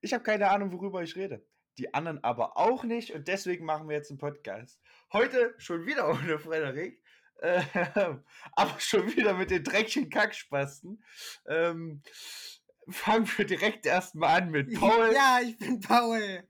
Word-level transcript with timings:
Ich 0.00 0.12
habe 0.12 0.22
keine 0.22 0.50
Ahnung, 0.50 0.72
worüber 0.72 1.02
ich 1.02 1.16
rede. 1.16 1.44
Die 1.78 1.94
anderen 1.94 2.22
aber 2.24 2.56
auch 2.56 2.84
nicht 2.84 3.12
und 3.12 3.28
deswegen 3.28 3.64
machen 3.64 3.88
wir 3.88 3.96
jetzt 3.96 4.10
einen 4.10 4.18
Podcast. 4.18 4.80
Heute 5.12 5.54
schon 5.58 5.86
wieder 5.86 6.08
ohne 6.10 6.38
Frederik, 6.38 7.02
äh, 7.36 7.62
aber 8.52 8.80
schon 8.80 9.14
wieder 9.16 9.34
mit 9.34 9.50
den 9.50 9.64
dreckigen 9.64 10.10
Kackspasten. 10.10 11.02
Ähm, 11.46 12.02
fangen 12.88 13.28
wir 13.36 13.44
direkt 13.46 13.86
erstmal 13.86 14.42
an 14.42 14.50
mit 14.50 14.74
Paul. 14.78 15.12
Ja, 15.12 15.40
ich 15.42 15.56
bin 15.58 15.80
Paul. 15.80 16.46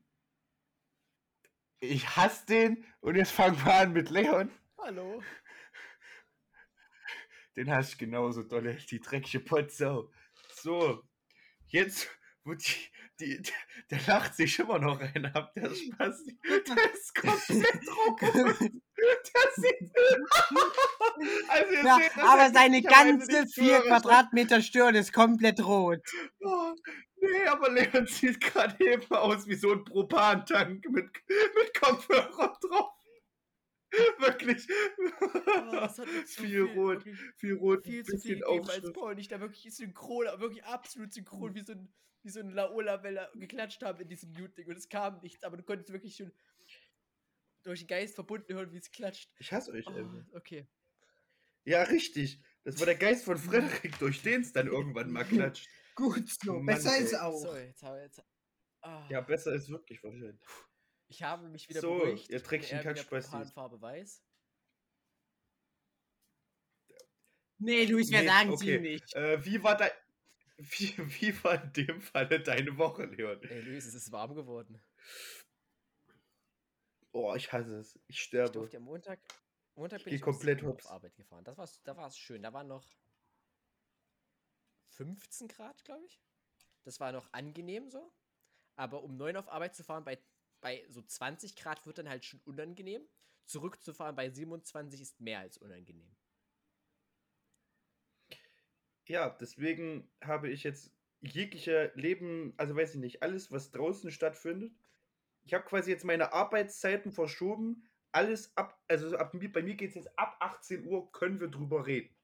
Ich 1.81 2.17
hasse 2.17 2.47
den 2.47 2.85
und 3.01 3.17
jetzt 3.17 3.33
fangen 3.33 3.57
wir 3.65 3.75
an 3.75 3.93
mit 3.93 4.11
Leon. 4.11 4.51
Hallo. 4.79 5.23
Den 7.57 7.71
hasse 7.71 7.93
ich 7.93 7.99
genauso 7.99 8.43
dolle, 8.43 8.77
die 8.77 9.01
dreckige 9.01 9.41
Potsau. 9.41 10.11
So, 10.55 11.03
jetzt, 11.67 12.09
wo 12.45 12.55
die, 12.55 12.89
die, 13.21 13.43
der 13.91 14.01
lacht 14.07 14.35
sich 14.35 14.59
immer 14.59 14.79
noch 14.79 15.01
ein 15.01 15.27
ab, 15.27 15.53
der 15.55 15.75
Spaß. 15.75 16.25
Der 16.69 16.93
ist 16.93 17.15
komplett 17.15 17.89
rot. 17.89 18.21
Der 19.01 19.53
sieht. 19.57 19.91
also 21.49 21.75
Ja, 21.75 21.97
seht 21.97 22.17
das 22.17 22.25
aber 22.25 22.51
seine 22.53 22.83
ganze 22.83 23.43
nicht 23.43 23.55
4 23.55 23.65
hören. 23.65 23.83
Quadratmeter 23.85 24.61
Stirn 24.61 24.95
ist 24.95 25.13
komplett 25.13 25.65
rot. 25.65 26.01
Oh, 26.41 26.75
nee, 27.21 27.47
aber 27.47 27.71
Leon 27.71 28.07
sieht 28.07 28.41
gerade 28.41 28.77
eben 28.85 29.11
aus 29.13 29.47
wie 29.47 29.55
so 29.55 29.73
ein 29.73 29.85
Propantank 29.85 30.85
mit, 30.91 31.11
mit 31.29 31.81
Kopfhörer 31.81 32.59
drauf. 32.61 32.99
Wirklich. 34.19 34.67
Oh, 35.21 35.81
hat 35.81 35.97
jetzt 35.99 36.35
so 36.35 36.43
viel, 36.43 36.63
rot, 36.63 37.05
viel 37.37 37.55
rot, 37.55 37.85
viel 37.85 38.05
zu 38.05 38.19
viel 38.19 38.45
als. 38.45 38.93
Paul 38.93 39.15
nicht 39.15 39.33
da 39.33 39.41
wirklich 39.41 39.75
synchron, 39.75 40.27
aber 40.27 40.41
wirklich 40.41 40.65
absolut 40.65 41.13
synchron, 41.13 41.55
wie 41.55 41.65
so 41.65 41.73
ein, 41.73 41.89
wie 42.23 42.31
so 42.31 42.41
ein 42.41 42.51
Laola-Welle 42.51 43.31
geklatscht 43.35 43.83
haben 43.83 44.01
in 44.01 44.09
diesem 44.09 44.33
Mute-Ding 44.33 44.67
und 44.69 44.77
es 44.77 44.89
kam 44.89 45.21
nichts, 45.21 45.43
aber 45.45 45.57
du 45.57 45.63
konntest 45.63 45.93
wirklich 45.93 46.17
schon 46.17 46.33
durch 47.63 47.81
den 47.81 47.89
Geist 47.89 48.15
verbunden 48.15 48.53
hören, 48.55 48.73
wie 48.73 48.79
es 48.79 48.91
klatscht. 48.91 49.31
Ich 49.39 49.53
hasse 49.53 49.73
euch. 49.73 49.87
Oh, 49.87 50.23
okay. 50.33 50.67
Ja, 51.65 51.83
richtig. 51.83 52.41
Das 52.65 52.79
war 52.79 52.87
der 52.87 52.95
Geist 52.97 53.25
von 53.25 53.37
Frederik, 53.37 53.99
durch 53.99 54.23
den 54.23 54.41
es 54.43 54.53
dann 54.53 54.67
irgendwann 54.69 55.11
mal 55.11 55.25
klatscht. 55.25 55.69
Gut 55.95 56.29
so, 56.31 56.55
Mann, 56.55 56.67
besser 56.67 56.97
ey. 56.97 57.05
ist 57.05 57.15
auch. 57.19 57.39
So, 57.39 57.55
jetzt 57.57 57.83
haben 57.83 57.97
wir 57.97 58.03
jetzt. 58.05 58.23
Ah, 58.81 59.07
Ja, 59.11 59.21
besser 59.21 59.53
ist 59.55 59.69
wirklich 59.69 60.03
wahrscheinlich. 60.03 60.41
Ich 61.09 61.23
habe 61.23 61.49
mich 61.49 61.69
wieder 61.69 61.81
So, 61.81 61.99
beruhigt. 61.99 62.29
ihr 62.31 62.37
ich 62.37 62.51
wieder 62.51 62.83
Kackspastis. 62.83 63.53
Farbe 63.53 63.81
weiß. 63.81 64.23
Nee, 67.59 67.85
Luis, 67.87 68.11
wir 68.11 68.21
Nee, 68.21 68.27
sagen 68.27 68.51
okay. 68.51 68.65
sie 68.77 68.81
nicht. 68.81 69.15
Äh, 69.15 69.45
wie 69.45 69.63
war 69.63 69.77
dein. 69.77 69.91
Wie, 70.59 70.93
wie 70.99 71.45
war 71.45 71.63
in 71.63 71.73
dem 71.73 72.01
Falle 72.01 72.41
deine 72.41 72.77
Woche, 72.79 73.05
Leon? 73.05 73.41
Ey, 73.45 73.61
Luis, 73.61 73.87
es 73.87 73.95
ist 73.95 74.11
warm 74.13 74.35
geworden. 74.35 74.83
Oh, 77.13 77.35
ich 77.35 77.53
hasse 77.53 77.79
es. 77.79 77.97
Ich 78.07 78.21
Ich 78.21 78.21
sterbe. 78.23 78.53
durfte 78.53 78.77
am 78.79 78.83
Montag. 78.85 79.21
Montag 79.77 80.03
bin 80.05 80.15
ich 80.15 80.23
um 80.27 80.33
komplett 80.33 80.59
7 80.61 80.67
Uhr 80.67 80.73
hops. 80.73 80.87
auf 80.87 80.93
Arbeit 80.93 81.15
gefahren. 81.17 81.45
Das 81.45 81.57
war's, 81.57 81.83
da 81.85 81.97
war 81.97 82.09
es 82.09 82.19
schön. 82.19 82.43
Da 82.43 82.53
waren 82.53 82.67
noch 82.67 82.85
15 84.91 85.49
Grad, 85.49 85.85
glaube 85.85 86.05
ich. 86.07 86.21
Das 86.83 86.99
war 87.01 87.13
noch 87.13 87.33
angenehm 87.33 87.89
so. 87.91 88.13
Aber 88.77 89.03
um 89.05 89.17
9 89.17 89.37
auf 89.37 89.49
Arbeit 89.49 89.75
zu 89.77 89.85
fahren, 89.85 90.05
bei, 90.05 90.19
bei 90.61 90.85
so 90.89 91.03
20 91.03 91.55
Grad 91.57 91.87
wird 91.87 91.99
dann 91.99 92.09
halt 92.09 92.25
schon 92.25 92.41
unangenehm. 92.45 93.03
Zurückzufahren 93.45 94.17
bei 94.17 94.29
27 94.31 95.01
ist 95.01 95.21
mehr 95.21 95.39
als 95.41 95.57
unangenehm. 95.59 96.15
Ja, 99.09 99.31
deswegen 99.31 100.13
habe 100.23 100.49
ich 100.51 100.63
jetzt 100.65 100.95
jegliche 101.21 101.91
Leben, 101.97 102.55
also 102.59 102.77
weiß 102.77 102.95
ich 102.95 103.01
nicht, 103.01 103.23
alles, 103.23 103.51
was 103.51 103.71
draußen 103.73 104.11
stattfindet. 104.13 104.73
Ich 105.45 105.55
habe 105.55 105.65
quasi 105.65 105.91
jetzt 105.91 106.05
meine 106.05 106.33
Arbeitszeiten 106.33 107.13
verschoben. 107.13 107.89
Alles 108.13 108.57
ab, 108.57 108.83
also 108.89 109.17
ab, 109.17 109.35
mir- 109.35 109.53
bei 109.53 109.63
mir 109.63 109.77
geht 109.77 109.91
es 109.91 109.97
jetzt 109.97 110.19
ab 110.19 110.37
18 110.41 110.87
Uhr, 110.87 111.13
können 111.13 111.41
wir 111.41 111.49
drüber 111.49 111.87
reden. 111.87 112.17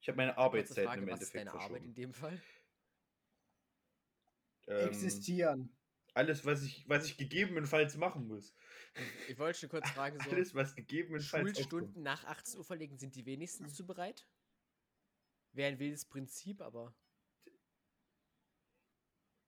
Ich 0.00 0.08
habe 0.08 0.16
meine 0.16 0.36
Arbeitszeiten 0.38 0.78
Frage, 0.82 1.02
im 1.02 1.08
was 1.08 1.22
ist 1.22 1.34
Endeffekt 1.34 1.36
deine 1.36 1.52
Arbeit 1.54 1.84
in 1.84 1.94
verschoben. 1.94 1.94
dem 1.94 2.12
Fall? 2.14 2.42
Ähm, 4.66 4.78
Existieren. 4.86 5.76
alles, 6.14 6.44
was 6.46 6.62
ich, 6.64 6.88
was 6.88 7.06
ich 7.06 7.16
gegebenenfalls 7.18 7.96
machen 7.96 8.28
muss. 8.28 8.56
Ich 9.26 9.38
wollte 9.38 9.58
schon 9.60 9.68
kurz 9.68 9.90
fragen, 9.90 10.20
so 10.20 10.30
Alles, 10.30 10.54
was 10.54 10.74
gegebenenfalls 10.76 11.54
aufkommt. 11.56 11.96
Schulstunden 11.96 12.02
nach 12.02 12.24
18 12.24 12.58
Uhr 12.58 12.64
verlegen, 12.64 12.98
sind 12.98 13.14
die 13.16 13.26
wenigstens 13.26 13.74
zu 13.74 13.86
bereit? 13.86 14.26
Wäre 15.58 15.72
ein 15.72 15.78
wildes 15.80 16.04
Prinzip, 16.04 16.60
aber 16.60 16.94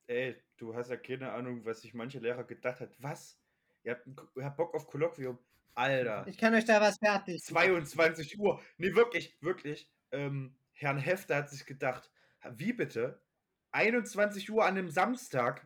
Ey, 0.08 0.34
du 0.56 0.74
hast 0.74 0.90
ja 0.90 0.96
keine 0.96 1.30
Ahnung, 1.30 1.64
was 1.64 1.82
sich 1.82 1.94
manche 1.94 2.18
Lehrer 2.18 2.42
gedacht 2.42 2.80
hat. 2.80 2.90
Was? 2.98 3.38
Ihr 3.84 3.92
habt, 3.92 4.08
ihr 4.34 4.44
habt 4.44 4.56
Bock 4.56 4.74
auf 4.74 4.88
Kolloquium? 4.88 5.38
Alter. 5.76 6.26
Ich 6.26 6.36
kann 6.36 6.52
euch 6.52 6.64
da 6.64 6.80
was 6.80 6.98
fertig. 6.98 7.48
machen. 7.52 7.86
22 7.86 8.40
Uhr. 8.40 8.60
Nee, 8.76 8.92
wirklich, 8.96 9.36
wirklich. 9.40 9.88
Ähm, 10.10 10.56
Herrn 10.72 10.98
Hefter 10.98 11.36
hat 11.36 11.50
sich 11.50 11.64
gedacht, 11.64 12.10
wie 12.56 12.72
bitte? 12.72 13.22
21 13.70 14.50
Uhr 14.50 14.64
an 14.64 14.76
einem 14.76 14.90
Samstag? 14.90 15.64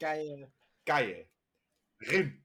Geil. 0.00 0.52
Geil. 0.84 1.30
Rin. 2.00 2.44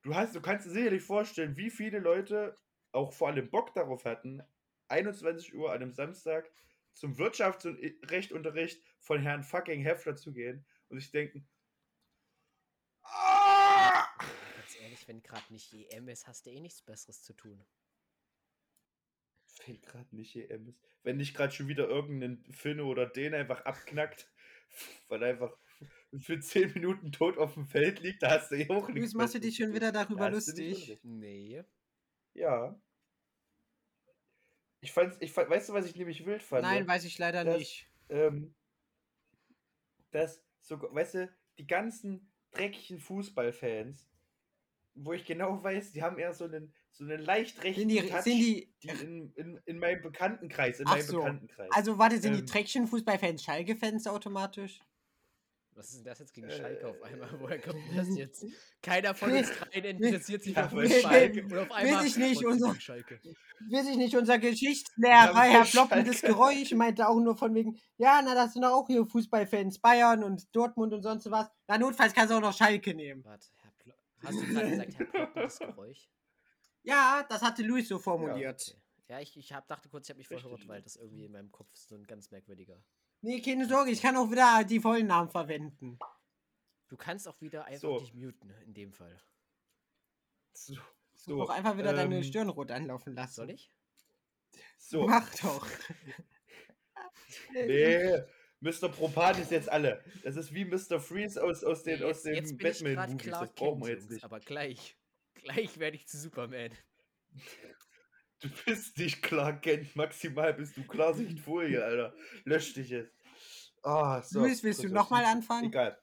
Du, 0.00 0.14
hast, 0.14 0.34
du 0.34 0.40
kannst 0.40 0.64
dir 0.64 0.70
sicherlich 0.70 1.02
vorstellen, 1.02 1.58
wie 1.58 1.68
viele 1.68 1.98
Leute 1.98 2.56
auch 2.92 3.12
vor 3.12 3.28
allem 3.28 3.50
Bock 3.50 3.74
darauf 3.74 4.06
hatten, 4.06 4.42
21 4.88 5.54
Uhr 5.54 5.72
an 5.72 5.82
einem 5.82 5.92
Samstag 5.92 6.50
zum 6.94 7.18
Wirtschaftsrechtunterricht 7.18 8.82
von 9.00 9.20
Herrn 9.20 9.42
fucking 9.42 9.82
Hefter 9.82 10.16
zu 10.16 10.32
gehen 10.32 10.64
und 10.88 10.98
sich 10.98 11.10
denken, 11.10 11.46
ah! 13.02 14.06
ganz 14.56 14.80
ehrlich, 14.80 15.06
wenn 15.06 15.22
gerade 15.22 15.52
nicht 15.52 15.72
EM 15.72 16.08
ist, 16.08 16.26
hast 16.26 16.46
du 16.46 16.50
eh 16.50 16.60
nichts 16.60 16.82
Besseres 16.82 17.22
zu 17.22 17.34
tun. 17.34 17.64
Wenn 19.64 19.80
gerade 19.80 20.14
nicht 20.14 20.36
EM 20.36 20.68
ist. 20.68 20.80
Wenn 21.02 21.16
nicht 21.18 21.34
gerade 21.34 21.52
schon 21.52 21.68
wieder 21.68 21.88
irgendein 21.88 22.44
Finne 22.50 22.84
oder 22.84 23.06
den 23.06 23.34
einfach 23.34 23.64
abknackt, 23.64 24.30
weil 25.08 25.22
er 25.22 25.30
einfach 25.30 25.56
für 26.18 26.40
10 26.40 26.72
Minuten 26.74 27.12
tot 27.12 27.38
auf 27.38 27.54
dem 27.54 27.66
Feld 27.66 28.00
liegt, 28.00 28.22
da 28.22 28.30
hast 28.30 28.50
du 28.50 28.56
eh 28.56 28.68
auch 28.68 28.88
nichts. 28.88 29.00
Luis, 29.00 29.14
machst 29.14 29.34
du 29.34 29.40
dich 29.40 29.56
schon 29.56 29.74
wieder 29.74 29.92
darüber 29.92 30.30
lustig? 30.30 30.98
Nee. 31.02 31.62
Ja. 32.34 32.80
Ich 34.80 34.92
fand's, 34.92 35.16
ich 35.20 35.32
fand, 35.32 35.50
weißt 35.50 35.68
du, 35.68 35.72
was 35.72 35.86
ich 35.86 35.96
nämlich 35.96 36.24
wild 36.26 36.42
fand? 36.42 36.62
Nein, 36.62 36.86
weiß 36.86 37.04
ich 37.04 37.18
leider 37.18 37.44
Das- 37.44 37.58
nicht. 37.58 37.86
ähm, 38.08 38.54
dass 40.10 40.42
so, 40.60 40.80
weißt 40.80 41.14
du, 41.14 41.30
die 41.58 41.66
ganzen 41.66 42.32
dreckigen 42.52 42.98
Fußballfans, 42.98 44.08
wo 44.94 45.12
ich 45.12 45.24
genau 45.24 45.62
weiß, 45.62 45.92
die 45.92 46.02
haben 46.02 46.18
eher 46.18 46.32
so 46.32 46.44
einen, 46.44 46.72
so 46.90 47.04
einen 47.04 47.20
leicht 47.20 47.62
rechten 47.62 47.80
Sind 47.80 47.88
die, 47.90 48.08
Touch, 48.08 48.22
sind 48.22 48.38
die, 48.38 48.74
die 48.82 48.88
in, 48.88 49.32
in, 49.34 49.60
in 49.66 49.78
meinem 49.78 50.02
Bekanntenkreis, 50.02 50.80
in 50.80 50.84
meinem 50.84 51.02
so. 51.02 51.18
Bekanntenkreis. 51.18 51.68
also 51.72 51.98
warte, 51.98 52.18
sind 52.18 52.32
die 52.34 52.40
ähm, 52.40 52.46
Treckchen 52.46 52.86
Fußballfans 52.86 53.42
Schalke-Fans 53.44 54.06
automatisch? 54.06 54.80
Was 55.76 55.88
ist 55.90 55.96
denn 55.98 56.04
das 56.04 56.18
jetzt 56.18 56.32
gegen 56.32 56.48
Äh, 56.48 56.56
Schalke 56.56 56.88
auf 56.88 57.02
einmal? 57.02 57.28
Woher 57.38 57.60
kommt 57.60 57.76
denn 57.90 57.96
das 57.96 58.16
jetzt? 58.16 58.46
Keiner 58.82 59.14
von 59.14 59.30
uns 59.30 59.48
dreien 59.70 59.84
interessiert 59.84 60.42
sich 60.42 60.56
Ja, 60.56 60.68
für 60.68 60.80
Fußball. 60.82 61.00
Schalke- 61.02 61.44
Und 61.44 61.58
auf 61.58 61.70
einmal 61.70 62.06
ich 62.06 62.16
nicht, 62.16 62.44
unser- 62.44 62.74
Schalke. 62.80 63.20
Weiß 63.70 63.86
ich 63.88 63.96
nicht, 63.96 64.16
unser 64.16 64.34
Ja, 64.34 64.40
Geschichtslehrer, 64.40 65.34
weil 65.34 65.50
Herr 65.50 65.64
Ploppendes 65.64 66.16
Schalke- 66.20 66.26
Geräusch, 66.34 66.72
meinte 66.72 67.06
auch 67.08 67.20
nur 67.20 67.36
von 67.36 67.54
wegen, 67.54 67.78
ja, 67.98 68.20
na, 68.24 68.34
das 68.34 68.54
sind 68.54 68.64
auch 68.64 68.86
hier 68.86 69.06
Fußballfans, 69.06 69.78
Bayern 69.80 70.24
und 70.24 70.54
Dortmund 70.56 70.92
und 70.94 71.02
sonst 71.02 71.30
was. 71.30 71.48
Na, 71.66 71.76
notfalls 71.78 72.12
kannst 72.14 72.30
du 72.32 72.36
auch 72.36 72.40
noch 72.40 72.56
Schalke 72.56 72.94
nehmen. 72.94 73.22
Warte, 73.24 73.46
Hast 74.24 74.40
du 74.40 74.46
gerade 74.46 74.70
gesagt, 74.70 74.94
Herr 74.98 75.06
Ploppendes 75.06 75.58
Geräusch? 75.58 76.08
Ja, 76.84 77.26
das 77.28 77.42
hatte 77.42 77.62
Luis 77.62 77.88
so 77.88 77.98
formuliert. 77.98 78.62
Okay. 78.70 78.80
Ja, 79.08 79.20
ich, 79.20 79.36
ich 79.36 79.52
hab, 79.52 79.68
dachte 79.68 79.88
kurz, 79.88 80.06
ich 80.06 80.10
habe 80.10 80.18
mich 80.18 80.28
verhört, 80.28 80.66
weil 80.66 80.78
ja. 80.78 80.82
das 80.82 80.96
irgendwie 80.96 81.26
in 81.26 81.32
meinem 81.32 81.52
Kopf 81.52 81.68
so 81.74 81.94
ein 81.96 82.04
ganz 82.06 82.30
merkwürdiger. 82.30 82.82
Nee, 83.26 83.40
keine 83.40 83.66
Sorge, 83.66 83.90
ich 83.90 84.00
kann 84.00 84.16
auch 84.16 84.30
wieder 84.30 84.62
die 84.62 84.78
vollen 84.78 85.08
Namen 85.08 85.28
verwenden. 85.28 85.98
Du 86.86 86.96
kannst 86.96 87.26
auch 87.26 87.40
wieder 87.40 87.64
einfach 87.64 87.80
So. 87.80 87.98
dich 87.98 88.14
muten, 88.14 88.48
in 88.64 88.72
dem 88.72 88.92
Fall. 88.92 89.20
so, 90.52 90.76
So, 91.12 91.42
auch 91.42 91.50
einfach 91.50 91.76
wieder 91.76 91.92
deine 91.92 92.18
ähm, 92.18 92.22
Stirn 92.22 92.48
rot 92.48 92.70
anlaufen 92.70 93.14
lassen. 93.16 93.34
Soll 93.34 93.50
ich? 93.50 93.68
so. 94.78 95.08
Mach 95.08 95.28
doch. 95.42 95.66
Nee, 97.52 98.22
Mr. 98.60 98.88
Propan 98.88 99.42
ist 99.42 99.50
jetzt 99.50 99.68
alle. 99.68 100.04
Das 100.22 100.36
ist 100.36 100.54
wie 100.54 100.64
Mr. 100.64 101.00
Freeze 101.00 101.42
aus, 101.42 101.64
aus, 101.64 101.82
den, 101.82 101.98
Nee, 101.98 102.04
aus 102.04 102.22
grad 102.22 102.58
Batman-Movies. 102.58 103.30
Das 103.30 103.54
brauchen 103.54 103.82
wir 103.82 103.90
jetzt 103.90 104.10
nicht. 104.10 104.24
Aber 104.24 104.38
gleich. 104.38 104.96
Gleich 105.34 105.78
werde 105.78 105.96
ich 105.96 106.06
zu 106.06 106.16
Superman. 106.16 106.70
Du 108.40 108.48
bist 108.64 108.96
nicht 108.98 109.22
klar, 109.22 109.60
Kent. 109.60 109.96
Maximal 109.96 110.54
bist 110.54 110.76
du 110.76 110.86
Klarsichtfolie, 110.86 111.82
Alter. 111.84 112.14
Lösch 112.44 112.72
dich 112.74 112.90
jetzt. 112.90 113.15
Ah, 113.82 114.20
so. 114.22 114.40
Luis, 114.40 114.62
willst 114.62 114.82
du 114.82 114.88
nochmal 114.88 115.24
anfangen? 115.24 115.66
Egal. 115.68 115.98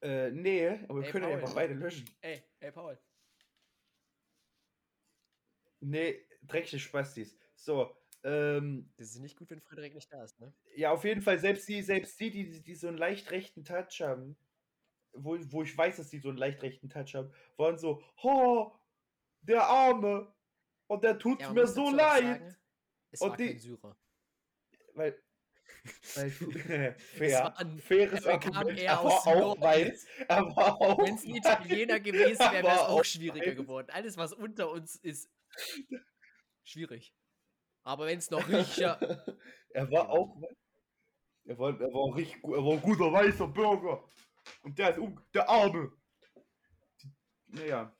Äh, 0.00 0.30
nee, 0.30 0.68
aber 0.88 1.00
wir 1.00 1.06
Ey, 1.06 1.10
können 1.12 1.24
Paul. 1.24 1.34
einfach 1.34 1.54
beide 1.54 1.74
löschen. 1.74 2.08
Ey, 2.20 2.42
ey, 2.60 2.72
Paul. 2.72 2.98
Nee, 5.80 6.26
dreckige 6.42 6.78
Spastis. 6.78 7.36
So, 7.56 7.96
Ähm, 8.26 8.90
Das 8.96 9.08
ist 9.10 9.18
nicht 9.18 9.36
gut, 9.36 9.50
wenn 9.50 9.60
Frederik 9.60 9.94
nicht 9.94 10.10
da 10.10 10.24
ist, 10.24 10.40
ne? 10.40 10.50
ja, 10.76 10.90
auf 10.92 11.04
jeden 11.04 11.20
Fall, 11.20 11.38
selbst 11.38 11.68
die, 11.68 11.82
selbst 11.82 12.18
die, 12.18 12.30
die, 12.30 12.62
die 12.62 12.74
so 12.74 12.88
einen 12.88 12.96
leicht 12.96 13.30
rechten 13.30 13.64
Touch 13.64 14.00
haben, 14.00 14.34
wo, 15.12 15.36
wo 15.52 15.62
ich 15.62 15.76
weiß, 15.76 15.98
dass 15.98 16.08
die 16.08 16.20
so 16.20 16.30
einen 16.30 16.38
leicht 16.38 16.62
rechten 16.62 16.88
Touch 16.88 17.14
haben, 17.14 17.30
waren 17.58 17.76
so, 17.76 18.02
oh, 18.22 18.72
der 19.42 19.62
Arme. 19.66 20.34
Und 20.86 21.04
der 21.04 21.18
tut 21.18 21.40
Ja, 21.42 21.52
mir 21.52 21.66
so 21.66 21.90
leid. 21.90 22.22
sagen, 22.22 22.56
es 23.10 23.20
Und 23.20 23.30
war 23.30 23.36
die- 23.36 23.46
kein 23.48 23.58
Syrer. 23.58 23.96
Weil. 24.94 25.22
fair, 26.04 27.44
war 27.44 27.58
ein- 27.58 27.78
faires 27.78 28.26
Argument. 28.26 28.78
eher 28.78 28.92
Er 28.92 28.98
dem 28.98 29.06
auch 29.06 29.60
weiß. 29.60 30.06
Wenn 30.28 31.14
es 31.14 31.24
ein 31.24 31.34
Italiener 31.34 32.00
gewesen 32.00 32.38
wäre, 32.38 32.52
wäre 32.64 32.74
es 32.74 32.80
Aber 32.80 32.88
auch 32.88 33.04
schwieriger 33.04 33.46
weiß. 33.50 33.56
geworden. 33.56 33.88
Alles, 33.90 34.16
was 34.16 34.32
unter 34.32 34.70
uns 34.70 34.96
ist, 34.96 35.30
schwierig. 36.62 37.14
Aber 37.82 38.06
wenn 38.06 38.18
es 38.18 38.30
noch 38.30 38.48
richer. 38.48 38.98
er 39.70 39.90
war 39.90 40.08
auch. 40.08 40.40
Er 41.44 41.58
war, 41.58 41.78
er 41.78 41.92
war 41.92 42.16
richtig. 42.16 42.42
Er 42.42 42.64
war 42.64 42.72
ein 42.72 42.80
guter 42.80 43.12
weißer 43.12 43.48
Bürger. 43.48 44.02
Und 44.62 44.78
der 44.78 44.90
ist 44.90 44.98
um, 44.98 45.20
der 45.34 45.48
Arme. 45.48 45.92
Naja. 47.48 47.94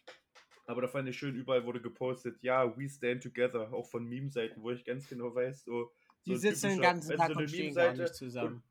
Aber 0.67 0.81
da 0.81 0.89
fand 0.89 1.07
ich 1.09 1.19
schön, 1.19 1.35
überall 1.37 1.65
wurde 1.67 1.83
gepostet, 1.83 2.43
ja, 2.43 2.75
we 2.79 2.89
stand 2.89 3.23
together, 3.23 3.71
auch 3.75 3.87
von 3.91 4.07
Meme-Seiten, 4.07 4.63
wo 4.63 4.71
ich 4.71 4.83
ganz 4.83 5.07
genau 5.07 5.35
weiß, 5.35 5.65
so. 5.65 5.93
Die 6.27 6.35
so 6.35 6.39
sitzen 6.39 6.71
den 6.71 6.81
ganzen 6.81 7.17
Tag 7.17 7.33
so 7.33 7.39
und 7.39 7.49
stehen 7.49 7.75
gar 7.75 7.85
Meme-Seite 7.85 8.03
nicht 8.03 8.15
zusammen. 8.15 8.63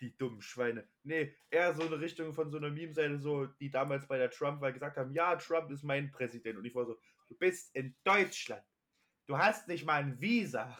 die 0.00 0.16
dummen 0.16 0.40
Schweine. 0.40 0.88
Nee, 1.02 1.34
eher 1.50 1.74
so 1.74 1.82
eine 1.82 2.00
Richtung 2.00 2.32
von 2.32 2.50
so 2.50 2.56
einer 2.56 2.70
Meme-Seite, 2.70 3.18
so, 3.18 3.46
die 3.46 3.70
damals 3.70 4.06
bei 4.06 4.18
der 4.18 4.30
Trump-Wahl 4.30 4.72
gesagt 4.72 4.96
haben, 4.96 5.12
ja, 5.12 5.36
Trump 5.36 5.70
ist 5.70 5.82
mein 5.82 6.10
Präsident. 6.10 6.58
Und 6.58 6.64
ich 6.64 6.74
war 6.74 6.86
so, 6.86 6.98
du 7.28 7.36
bist 7.36 7.74
in 7.74 7.94
Deutschland. 8.04 8.64
Du 9.26 9.38
hast 9.38 9.68
nicht 9.68 9.84
mal 9.84 10.02
ein 10.02 10.20
Visa. 10.20 10.76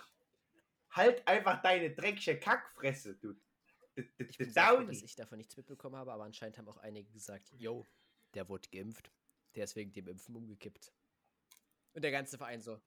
Halt 0.91 1.27
einfach 1.29 1.63
deine 1.63 1.95
dreckige 1.95 2.41
Kackfresse, 2.41 3.15
du. 3.17 3.35
Ich 3.95 4.39
bin 4.39 4.51
froh, 4.51 4.83
dass 4.83 5.03
ich 5.03 5.15
davon 5.15 5.39
nichts 5.39 5.57
mitbekommen 5.57 5.97
habe, 5.97 6.13
aber 6.13 6.25
anscheinend 6.25 6.57
haben 6.59 6.69
auch 6.69 6.79
einige 6.79 7.11
gesagt, 7.13 7.53
yo, 7.59 7.87
der 8.35 8.49
wurde 8.49 8.69
geimpft. 8.71 9.13
Der 9.55 9.65
ist 9.65 9.77
wegen 9.77 9.93
dem 9.93 10.09
Impfen 10.09 10.35
umgekippt. 10.35 10.93
Und 11.93 12.03
der 12.03 12.11
ganze 12.11 12.39
Verein 12.39 12.61
so, 12.61 12.81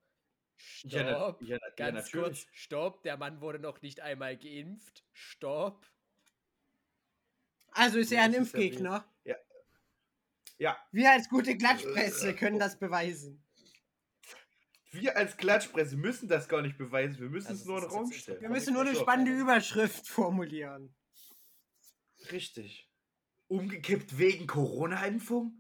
stopp, 0.56 0.92
Ja, 0.92 1.04
na- 1.04 1.36
ja, 1.42 1.58
na- 1.62 1.68
ja, 1.68 1.74
ganz 1.76 2.06
natürlich. 2.06 2.46
kurz, 2.46 2.48
stopp, 2.54 3.04
der 3.04 3.18
Mann 3.18 3.42
wurde 3.42 3.60
noch 3.60 3.82
nicht 3.82 4.00
einmal 4.02 4.38
geimpft. 4.38 5.04
Stopp. 5.12 5.86
Also 7.72 7.98
ist 8.00 8.12
Ja, 8.12 8.20
er 8.20 8.24
ein 8.26 8.34
ist 8.34 8.54
ja 8.54 8.60
Impfgegner. 8.60 9.10
Ja, 10.60 10.78
Wir 10.92 11.12
als 11.12 11.28
gute 11.30 11.58
Klatschpresse 11.58 12.36
können 12.36 12.60
das 12.60 12.78
beweisen. 12.78 13.44
wir 14.92 15.18
als 15.18 15.36
Klatschpresse 15.36 15.98
müssen 15.98 16.30
das 16.30 16.48
gar 16.48 16.62
nicht 16.62 16.78
beweisen. 16.78 17.20
Wir 17.20 17.30
müssen 17.30 17.48
Also 17.48 17.62
es 17.62 17.68
nur 17.68 17.78
in 17.80 17.84
den 17.84 17.92
Raum 17.92 18.12
stellen. 18.14 18.40
Wir 18.42 18.50
müssen 18.50 18.74
nur 18.74 18.84
eine 18.84 18.96
spannende 18.96 19.32
Überschrift 19.32 20.08
formulieren. 20.08 20.96
Richtig. 22.32 22.90
Umgekippt 23.48 24.18
wegen 24.18 24.48
Corona-Impfung? 24.48 25.60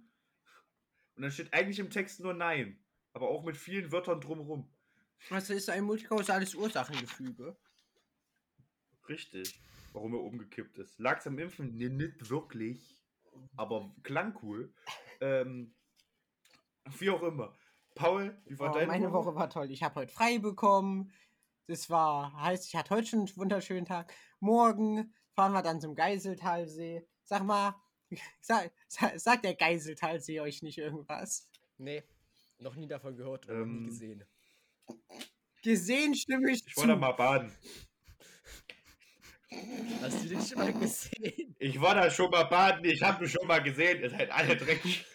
Und 1.15 1.21
dann 1.23 1.31
steht 1.31 1.51
eigentlich 1.53 1.79
im 1.79 1.89
Text 1.89 2.19
nur 2.21 2.33
Nein. 2.33 2.79
Aber 3.11 3.29
auch 3.29 3.43
mit 3.43 3.57
vielen 3.57 3.91
Wörtern 3.91 4.21
drumherum. 4.21 4.72
Das 5.29 5.49
ist 5.49 5.69
ein 5.69 5.83
multikausales 5.83 6.53
Ursachengefüge. 6.55 7.55
Richtig. 9.07 9.59
Warum 9.93 10.13
er 10.13 10.21
umgekippt 10.21 10.77
ist. 10.79 10.99
Lag 10.99 11.19
es 11.19 11.27
am 11.27 11.37
Impfen? 11.37 11.75
Nee, 11.77 11.89
nicht 11.89 12.29
wirklich. 12.29 12.99
Aber 13.55 13.93
klang 14.03 14.37
cool. 14.41 14.73
Ähm, 15.21 15.73
wie 16.97 17.09
auch 17.09 17.23
immer. 17.23 17.55
Paul, 17.95 18.35
wie 18.45 18.57
war 18.57 18.71
Oh, 18.71 18.73
deine 18.73 18.87
meine 18.87 19.11
Woche 19.11 19.35
war 19.35 19.49
toll. 19.49 19.71
Ich 19.71 19.83
habe 19.83 19.95
heute 20.01 20.11
frei 20.11 20.39
bekommen. 20.39 21.11
Das 21.67 21.89
war, 21.89 22.33
heißt, 22.41 22.67
ich 22.67 22.75
hatte 22.75 22.89
heute 22.89 23.07
schon 23.07 23.19
einen 23.19 23.37
wunderschönen 23.37 23.85
Tag. 23.85 24.13
Morgen 24.39 25.13
fahren 25.35 25.53
wir 25.53 25.61
dann 25.61 25.79
zum 25.79 25.95
Geiseltalsee. 25.95 27.07
Sag 27.23 27.43
mal, 27.43 27.75
sag, 28.41 28.71
sag, 28.87 29.19
sagt 29.19 29.45
der 29.45 29.55
Geiseltalsee 29.55 30.39
euch 30.41 30.61
nicht 30.63 30.77
irgendwas? 30.79 31.49
Nee, 31.77 32.03
noch 32.59 32.75
nie 32.75 32.87
davon 32.87 33.15
gehört 33.15 33.45
oder 33.47 33.59
noch 33.59 33.65
nie 33.65 33.77
Ähm, 33.77 33.85
gesehen. 33.85 34.23
Gesehen 35.63 36.13
stimme 36.15 36.51
ich, 36.51 36.65
Ich 36.67 36.73
zu. 36.73 36.81
war 36.81 36.87
da 36.87 36.95
mal 36.95 37.11
baden. 37.13 37.51
Hast 40.01 40.23
du 40.23 40.29
den 40.29 40.41
schon 40.41 40.57
mal 40.57 40.73
gesehen? 40.73 41.55
Ich 41.59 41.79
war 41.79 41.95
da 41.95 42.09
schon 42.09 42.29
mal 42.31 42.43
baden. 42.43 42.83
Ich 42.85 43.01
habe 43.01 43.23
mich 43.23 43.31
schon 43.31 43.47
mal 43.47 43.61
gesehen. 43.61 44.01
Ihr 44.01 44.09
seid 44.09 44.31
alle 44.31 44.57
dreckig. 44.57 45.05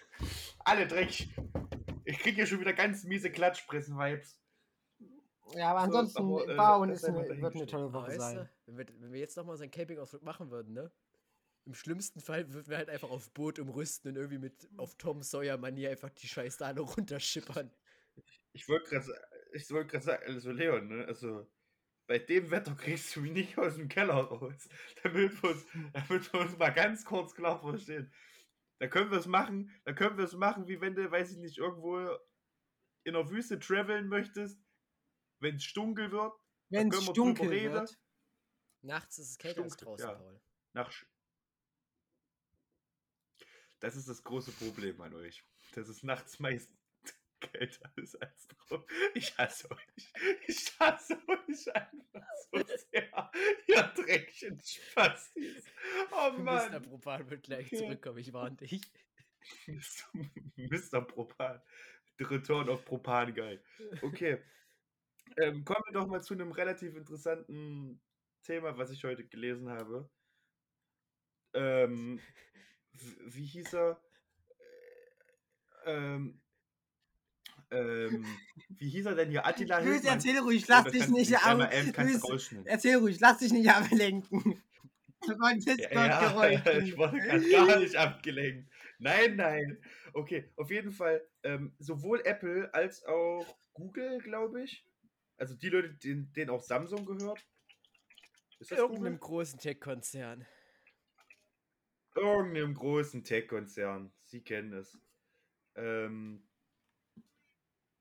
Alle 0.61 0.87
dreckig. 0.87 1.29
Ich 2.05 2.19
kriege 2.19 2.37
hier 2.37 2.47
schon 2.47 2.61
wieder 2.61 2.73
ganz 2.73 3.05
miese 3.05 3.31
Klatschpressen-Vibes. 3.31 4.39
Ja, 5.55 5.71
aber 5.71 5.81
So, 5.81 5.85
ansonsten 5.99 6.19
aber, 6.23 6.49
äh, 6.49 6.57
war 6.57 6.79
und 6.81 6.89
das 6.91 7.03
ist 7.03 7.09
eine, 7.09 7.41
wird 7.43 7.55
eine 7.55 7.67
tolle 7.67 7.93
Woche 7.93 8.09
weißt 8.09 8.21
sein. 8.21 8.37
du, 8.37 8.51
wenn 8.67 8.79
wir, 8.79 8.87
wenn 9.01 9.13
wir 9.13 9.21
jetzt 9.21 9.37
nochmal 9.37 9.57
so 9.57 9.63
einen 9.63 9.71
Campingausflug 9.73 10.23
machen 10.23 10.51
würden, 10.51 10.73
ne? 10.75 10.91
Im 11.65 11.75
schlimmsten 11.75 12.21
Fall 12.21 12.51
würden 12.53 12.69
wir 12.69 12.77
halt 12.79 12.89
einfach 12.89 13.11
auf 13.11 13.31
Boot 13.33 13.59
umrüsten 13.59 14.11
und 14.11 14.17
irgendwie 14.17 14.39
mit 14.39 14.69
auf 14.79 14.95
Tom 14.97 15.23
Sawyer-Manier 15.23 15.91
einfach 15.91 16.11
die 16.11 16.29
scheiß 16.29 16.57
Dale 16.59 16.81
runterschippern. 16.81 17.71
Ich 18.53 18.69
wollte 18.69 18.89
gerade 18.91 19.07
ich 19.53 19.71
wollte 19.71 19.93
gerade 19.93 20.05
sagen, 20.05 20.23
also 20.27 20.51
Leon, 20.53 20.89
ne? 20.89 21.05
Also 21.07 21.51
bei 22.07 22.19
dem 22.19 22.51
Wetter 22.51 22.75
kriegst 22.75 23.15
du 23.15 23.21
mich 23.21 23.33
nicht 23.33 23.59
aus 23.59 23.77
dem 23.77 23.89
Keller 23.89 24.15
raus. 24.15 24.69
Damit 25.03 25.43
wir 25.43 25.51
uns, 25.51 25.67
damit 25.93 26.33
wir 26.33 26.41
uns 26.41 26.57
mal 26.57 26.71
ganz 26.71 27.05
kurz 27.05 27.35
klar 27.35 27.61
verstehen. 27.61 28.13
Da 28.81 28.89
können 28.89 29.11
wir 29.11 29.19
es 29.19 29.27
machen, 29.27 29.71
da 29.85 29.93
können 29.93 30.17
wir 30.17 30.25
es 30.25 30.35
machen, 30.35 30.69
wie 30.69 30.81
wenn 30.81 30.95
du, 30.95 31.11
weiß 31.11 31.33
ich 31.33 31.39
nicht, 31.39 31.59
irgendwo 31.59 32.17
in 33.05 33.15
der 33.15 33.29
Wüste 33.29 33.59
traveln 33.59 34.09
möchtest, 34.09 34.61
wenn 35.41 35.57
es 35.57 35.73
dunkel 35.73 36.11
wird, 36.13 36.33
Wenn 36.71 36.89
es 36.93 37.07
wir 37.07 37.13
dunkel 37.13 37.49
reden. 37.49 37.75
wird. 37.75 37.99
Nachts 38.83 39.19
ist 39.19 39.31
es 39.31 39.39
kälter 39.39 39.63
als 39.63 39.77
draußen, 39.77 40.09
ja. 40.09 40.15
Paul. 40.15 40.41
nach. 40.75 40.93
Das 43.81 43.97
ist 43.97 44.09
das 44.09 44.23
große 44.23 44.53
Problem 44.53 45.01
an 45.01 45.15
euch. 45.15 45.45
Das 45.73 45.89
ist 45.89 46.05
nachts 46.05 46.39
meist 46.39 46.71
kälter 47.41 47.91
ist 47.97 48.21
als 48.21 48.49
drauf. 48.49 48.85
Ich 49.15 49.37
hasse 49.39 49.71
euch. 49.71 50.13
Ich 50.47 50.79
hasse 50.79 51.19
euch 51.29 51.75
einfach 51.75 52.27
so 52.51 52.59
sehr. 52.93 53.31
Ihr 53.67 53.83
Dreckchen 53.95 54.61
Spastis. 54.61 55.65
Oh 56.11 56.31
Mr. 56.39 56.43
Mann. 56.43 56.83
Propan 56.83 57.29
wird 57.31 57.43
gleich 57.45 57.69
zurückkommen, 57.71 58.19
ich 58.19 58.33
warne 58.33 58.57
dich. 58.57 58.81
Mr. 60.57 61.03
Propan. 61.03 61.61
The 62.19 62.25
Return 62.25 62.69
of 62.69 62.85
Propan 62.85 63.33
Guy. 63.35 63.61
Okay. 64.03 64.43
Ähm, 65.37 65.65
kommen 65.65 65.83
wir 65.87 65.93
doch 65.93 66.07
mal 66.07 66.23
zu 66.23 66.35
einem 66.35 66.53
relativ 66.53 66.97
interessanten 66.97 68.01
Thema, 68.43 68.77
was 68.79 68.91
ich 68.91 69.05
heute 69.05 69.27
gelesen 69.27 69.69
habe. 69.69 70.11
Ähm, 71.55 72.21
wie 72.93 73.47
hieß 73.47 73.75
er? 73.75 74.03
Äh, 75.85 75.93
Ähm, 75.93 76.41
ähm, 77.71 78.25
wie 78.71 78.89
hieß 78.89 79.07
er 79.07 79.15
denn 79.15 79.31
hier? 79.31 79.47
Attila 79.47 79.79
Luis, 79.79 79.95
Hildmann? 79.95 80.15
erzähl 80.15 80.39
ruhig, 80.39 80.67
lass 80.69 80.85
das 80.85 80.93
dich 80.93 81.09
nicht 81.09 81.37
ab. 81.37 81.71
Luis, 81.97 82.55
erzähl 82.65 82.97
ruhig, 82.97 83.21
lass 83.21 83.39
dich 83.39 83.53
nicht 83.53 83.69
ablenken. 83.71 84.63
Von 85.25 85.61
Ja, 85.61 86.49
ich 86.79 86.97
wurde 86.97 87.19
gerade 87.19 87.51
gar 87.51 87.79
nicht 87.81 87.97
abgelenkt. 87.97 88.71
Nein, 88.99 89.37
nein. 89.37 89.79
Okay, 90.13 90.51
auf 90.57 90.71
jeden 90.71 90.93
Fall, 90.93 91.27
ähm, 91.43 91.75
sowohl 91.79 92.23
Apple 92.25 92.73
als 92.73 93.05
auch 93.05 93.45
Google, 93.75 94.19
glaube 94.19 94.63
ich. 94.63 94.87
Also 95.37 95.55
die 95.55 95.69
Leute, 95.69 95.91
denen, 95.95 96.33
denen 96.33 96.51
auch 96.51 96.63
Samsung 96.63 97.05
gehört. 97.05 97.45
Ist 98.59 98.71
das 98.73 98.79
Irgendeinem 98.79 99.19
Google? 99.19 99.19
großen 99.19 99.59
Tech-Konzern. 99.61 100.47
Irgendeinem 102.15 102.75
großen 102.75 103.23
Tech-Konzern. 103.23 104.13
Sie 104.25 104.43
kennen 104.43 104.73
es. 104.73 104.99
Ähm. 105.77 106.48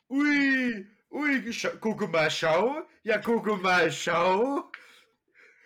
Ui, 0.10 0.88
ui, 1.12 1.52
gucke 1.82 2.08
mal, 2.08 2.32
schau. 2.32 2.82
Ja, 3.04 3.18
gucke 3.18 3.58
mal, 3.58 3.92
schau. 3.92 4.72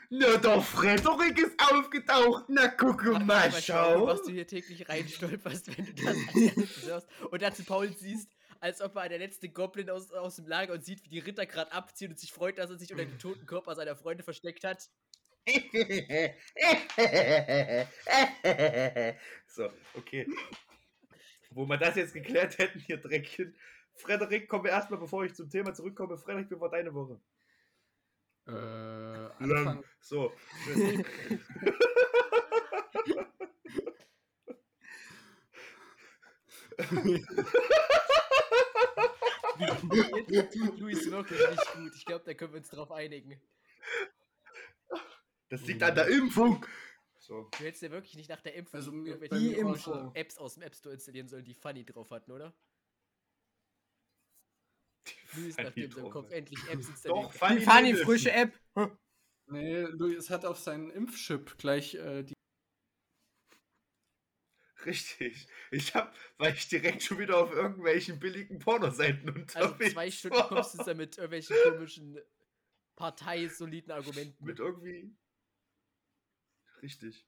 Na, 0.09 0.35
der 0.37 0.61
Frederik 0.61 1.37
ist 1.39 1.57
aufgetaucht. 1.71 2.45
Na, 2.49 2.67
gucke 2.67 3.13
Warte, 3.13 3.25
mal, 3.25 3.49
mal 3.49 3.61
schau. 3.61 4.07
was 4.07 4.23
du 4.23 4.31
hier 4.31 4.45
täglich 4.45 4.89
reinstolperst, 4.89 5.77
wenn 5.77 5.85
du 5.85 5.93
das 5.93 6.07
als 6.07 6.81
hörst. 6.85 7.07
Und 7.29 7.41
dazu 7.41 7.63
Paul 7.63 7.93
siehst, 7.93 8.29
als 8.59 8.81
ob 8.81 8.95
er 8.95 9.09
der 9.09 9.19
letzte 9.19 9.47
Goblin 9.47 9.89
aus, 9.89 10.11
aus 10.11 10.35
dem 10.35 10.47
Lager 10.47 10.73
und 10.73 10.83
sieht, 10.83 11.03
wie 11.05 11.09
die 11.09 11.19
Ritter 11.19 11.45
gerade 11.45 11.71
abziehen 11.71 12.11
und 12.11 12.19
sich 12.19 12.33
freut, 12.33 12.57
dass 12.57 12.69
er 12.69 12.77
sich 12.77 12.91
unter 12.91 13.05
den 13.05 13.19
toten 13.19 13.45
Körper 13.45 13.73
seiner 13.75 13.95
Freunde 13.95 14.23
versteckt 14.23 14.63
hat. 14.63 14.89
so, 19.47 19.71
okay. 19.95 20.27
Wo 21.51 21.65
wir 21.65 21.77
das 21.77 21.95
jetzt 21.95 22.13
geklärt 22.13 22.57
hätten, 22.57 22.79
hier 22.79 22.97
Dreckchen. 22.97 23.55
Frederik, 23.95 24.47
komm 24.49 24.65
erstmal, 24.65 24.99
bevor 24.99 25.23
ich 25.25 25.33
zum 25.35 25.49
Thema 25.49 25.73
zurückkomme. 25.73 26.17
Frederik, 26.17 26.49
wie 26.49 26.59
war 26.59 26.69
deine 26.69 26.93
Woche? 26.93 27.19
Äh, 28.47 28.51
Lang. 28.51 29.33
Anfang, 29.39 29.83
So. 29.99 30.33
Jetzt 40.27 40.53
tut 40.53 40.79
Luis 40.79 41.11
wirklich 41.11 41.49
nicht 41.49 41.73
gut. 41.73 41.95
Ich 41.95 42.05
glaube, 42.05 42.25
da 42.25 42.33
können 42.33 42.53
wir 42.53 42.57
uns 42.57 42.69
drauf 42.69 42.91
einigen. 42.91 43.39
Das 45.49 45.61
liegt 45.65 45.83
an 45.83 45.95
der 45.95 46.07
Impfung. 46.07 46.65
So. 47.19 47.49
Du 47.57 47.63
hättest 47.63 47.83
ja 47.83 47.91
wirklich 47.91 48.15
nicht 48.15 48.29
nach 48.29 48.41
der 48.41 48.55
Impfung 48.55 48.79
Also 48.79 48.91
Die 48.91 49.53
Impfung. 49.53 50.11
Apps 50.15 50.37
aus 50.37 50.55
dem 50.55 50.63
App 50.63 50.75
Store 50.75 50.93
installieren 50.95 51.27
sollen, 51.27 51.43
die 51.45 51.53
Funny 51.53 51.85
drauf 51.85 52.09
hatten, 52.11 52.31
oder? 52.31 52.53
Luis, 55.35 55.55
Funny 55.55 55.67
nachdem 55.67 55.91
sein 55.91 56.09
Kopf 56.09 56.31
endlich 56.31 56.59
Apps 56.69 56.89
installiert 56.89 57.25
Doch, 57.25 57.31
Die 57.49 57.59
Funny 57.61 57.91
Little. 57.91 58.05
frische 58.05 58.31
App. 58.31 58.59
Nee, 59.47 59.81
Luis 59.81 60.29
hat 60.29 60.45
auf 60.45 60.57
seinen 60.59 60.89
Impfchip 60.91 61.57
gleich 61.57 61.95
äh, 61.95 62.23
die. 62.23 62.33
Richtig. 64.85 65.47
Ich 65.69 65.93
hab, 65.93 66.15
weil 66.37 66.53
ich 66.53 66.67
direkt 66.67 67.03
schon 67.03 67.19
wieder 67.19 67.37
auf 67.37 67.51
irgendwelchen 67.51 68.19
billigen 68.19 68.59
Pornoseiten 68.59 69.29
unterwegs 69.29 69.55
Also 69.55 69.93
zwei 69.93 70.11
Stunden 70.11 70.37
war. 70.37 70.47
kommst 70.47 70.73
du 70.79 70.83
dann 70.83 70.97
mit 70.97 71.17
irgendwelchen 71.17 71.55
komischen 71.63 72.19
parteisoliden 72.95 73.91
Argumenten. 73.91 74.43
Mit 74.43 74.59
irgendwie. 74.59 75.15
Richtig. 76.81 77.27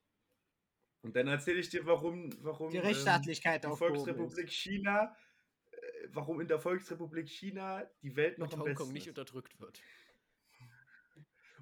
Und 1.03 1.15
dann 1.15 1.27
erzähle 1.27 1.59
ich 1.59 1.69
dir, 1.69 1.85
warum, 1.85 2.31
warum 2.43 2.71
Die 2.71 2.77
ähm, 2.77 2.85
Rechtsstaatlichkeit 2.85 3.63
die 3.63 3.67
aufgehoben 3.67 3.97
Volksrepublik 3.97 4.49
China, 4.51 5.05
äh, 5.05 5.15
warum 6.09 6.41
in 6.41 6.47
der 6.47 6.59
Volksrepublik 6.59 7.29
China 7.29 7.83
die 8.01 8.15
Welt 8.15 8.37
noch 8.37 8.47
und 8.47 8.53
am 8.53 8.59
Hongkong 8.61 8.75
besten 8.75 8.93
nicht 8.93 9.07
ist. 9.07 9.17
unterdrückt 9.17 9.59
wird. 9.59 9.81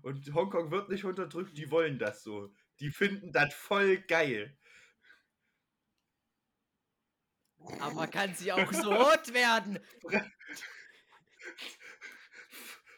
Und 0.02 0.34
Hongkong 0.34 0.72
wird 0.72 0.90
nicht 0.90 1.06
unterdrückt, 1.06 1.58
die 1.58 1.70
wollen 1.70 2.00
das 2.00 2.24
so. 2.24 2.54
Die 2.80 2.90
finden 2.90 3.32
das 3.32 3.54
voll 3.54 3.98
geil. 3.98 4.58
Aber 7.80 7.94
man 7.94 8.10
kann 8.10 8.34
sie 8.34 8.52
auch 8.52 8.74
so 8.74 8.92
rot 8.92 9.34
werden. 9.34 9.80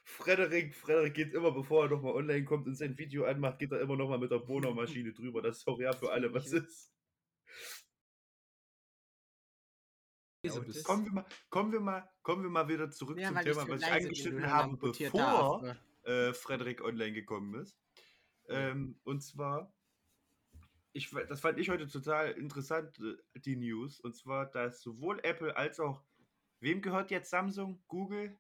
Frederik, 0.06 0.74
Frederik 0.74 1.14
geht 1.14 1.34
immer, 1.34 1.52
bevor 1.52 1.86
er 1.86 1.90
nochmal 1.90 2.14
online 2.14 2.46
kommt 2.46 2.68
und 2.68 2.76
sein 2.76 2.98
Video 2.98 3.26
anmacht, 3.26 3.60
geht 3.60 3.74
er 3.74 3.82
immer 3.82 3.98
nochmal 3.98 4.20
mit 4.20 4.32
der 4.32 4.40
Bohnermaschine 4.40 5.12
drüber. 5.12 5.42
Das 5.42 5.58
ist 5.58 5.68
auch 5.68 5.80
ja 5.80 5.92
für 5.92 6.12
alle, 6.12 6.34
was 6.34 6.54
ist. 6.54 6.93
Und 10.52 10.68
bist. 10.68 10.84
Kommen 10.84 11.06
wir 11.06 11.12
mal, 11.12 11.26
kommen 11.50 11.72
wir 11.72 11.80
mal, 11.80 12.10
kommen 12.22 12.44
wir 12.44 12.50
mal 12.50 12.68
wieder 12.68 12.92
zurück 12.92 13.18
Ja, 13.18 13.30
zum 13.30 13.38
Thema, 13.38 13.64
ich 13.64 13.70
was 13.70 14.06
ich 14.12 14.24
dann 14.24 14.52
habe, 14.52 14.78
bevor 14.78 15.64
Affe. 15.64 15.78
äh, 16.04 16.34
Frederik 16.34 16.84
online 16.84 17.14
gekommen 17.14 17.56
ist. 17.62 17.78
Ähm, 18.50 19.00
und 19.04 19.22
zwar, 19.24 19.74
ich, 20.92 21.10
das 21.30 21.40
fand 21.40 21.60
ich 21.60 21.70
heute 21.70 21.88
total 21.88 22.32
interessant, 22.32 23.00
äh, 23.00 23.40
die 23.40 23.56
News. 23.56 24.02
Und 24.02 24.16
zwar, 24.16 24.46
dass 24.46 24.82
sowohl 24.82 25.20
Apple 25.24 25.56
als 25.56 25.80
auch, 25.80 26.04
wem 26.60 26.82
gehört 26.82 27.10
jetzt 27.10 27.30
Samsung, 27.30 27.82
Google, 27.88 28.38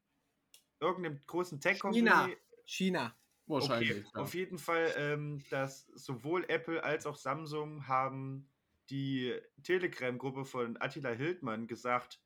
irgendeinem 0.81 1.21
großen 1.25 1.61
Tech-Company? 1.61 2.01
China. 2.01 2.29
China. 2.65 3.17
Wahrscheinlich. 3.45 3.91
Okay, 3.91 4.05
ja. 4.13 4.21
auf 4.21 4.33
jeden 4.33 4.57
Fall, 4.57 4.93
ähm, 4.97 5.43
dass 5.49 5.85
sowohl 5.95 6.45
Apple 6.49 6.83
als 6.83 7.05
auch 7.05 7.15
Samsung 7.15 7.87
haben 7.87 8.49
die 8.93 9.33
Telegram-Gruppe 9.63 10.45
von 10.45 10.79
Attila 10.79 11.09
Hildmann 11.09 11.65
gesagt, 11.65 12.21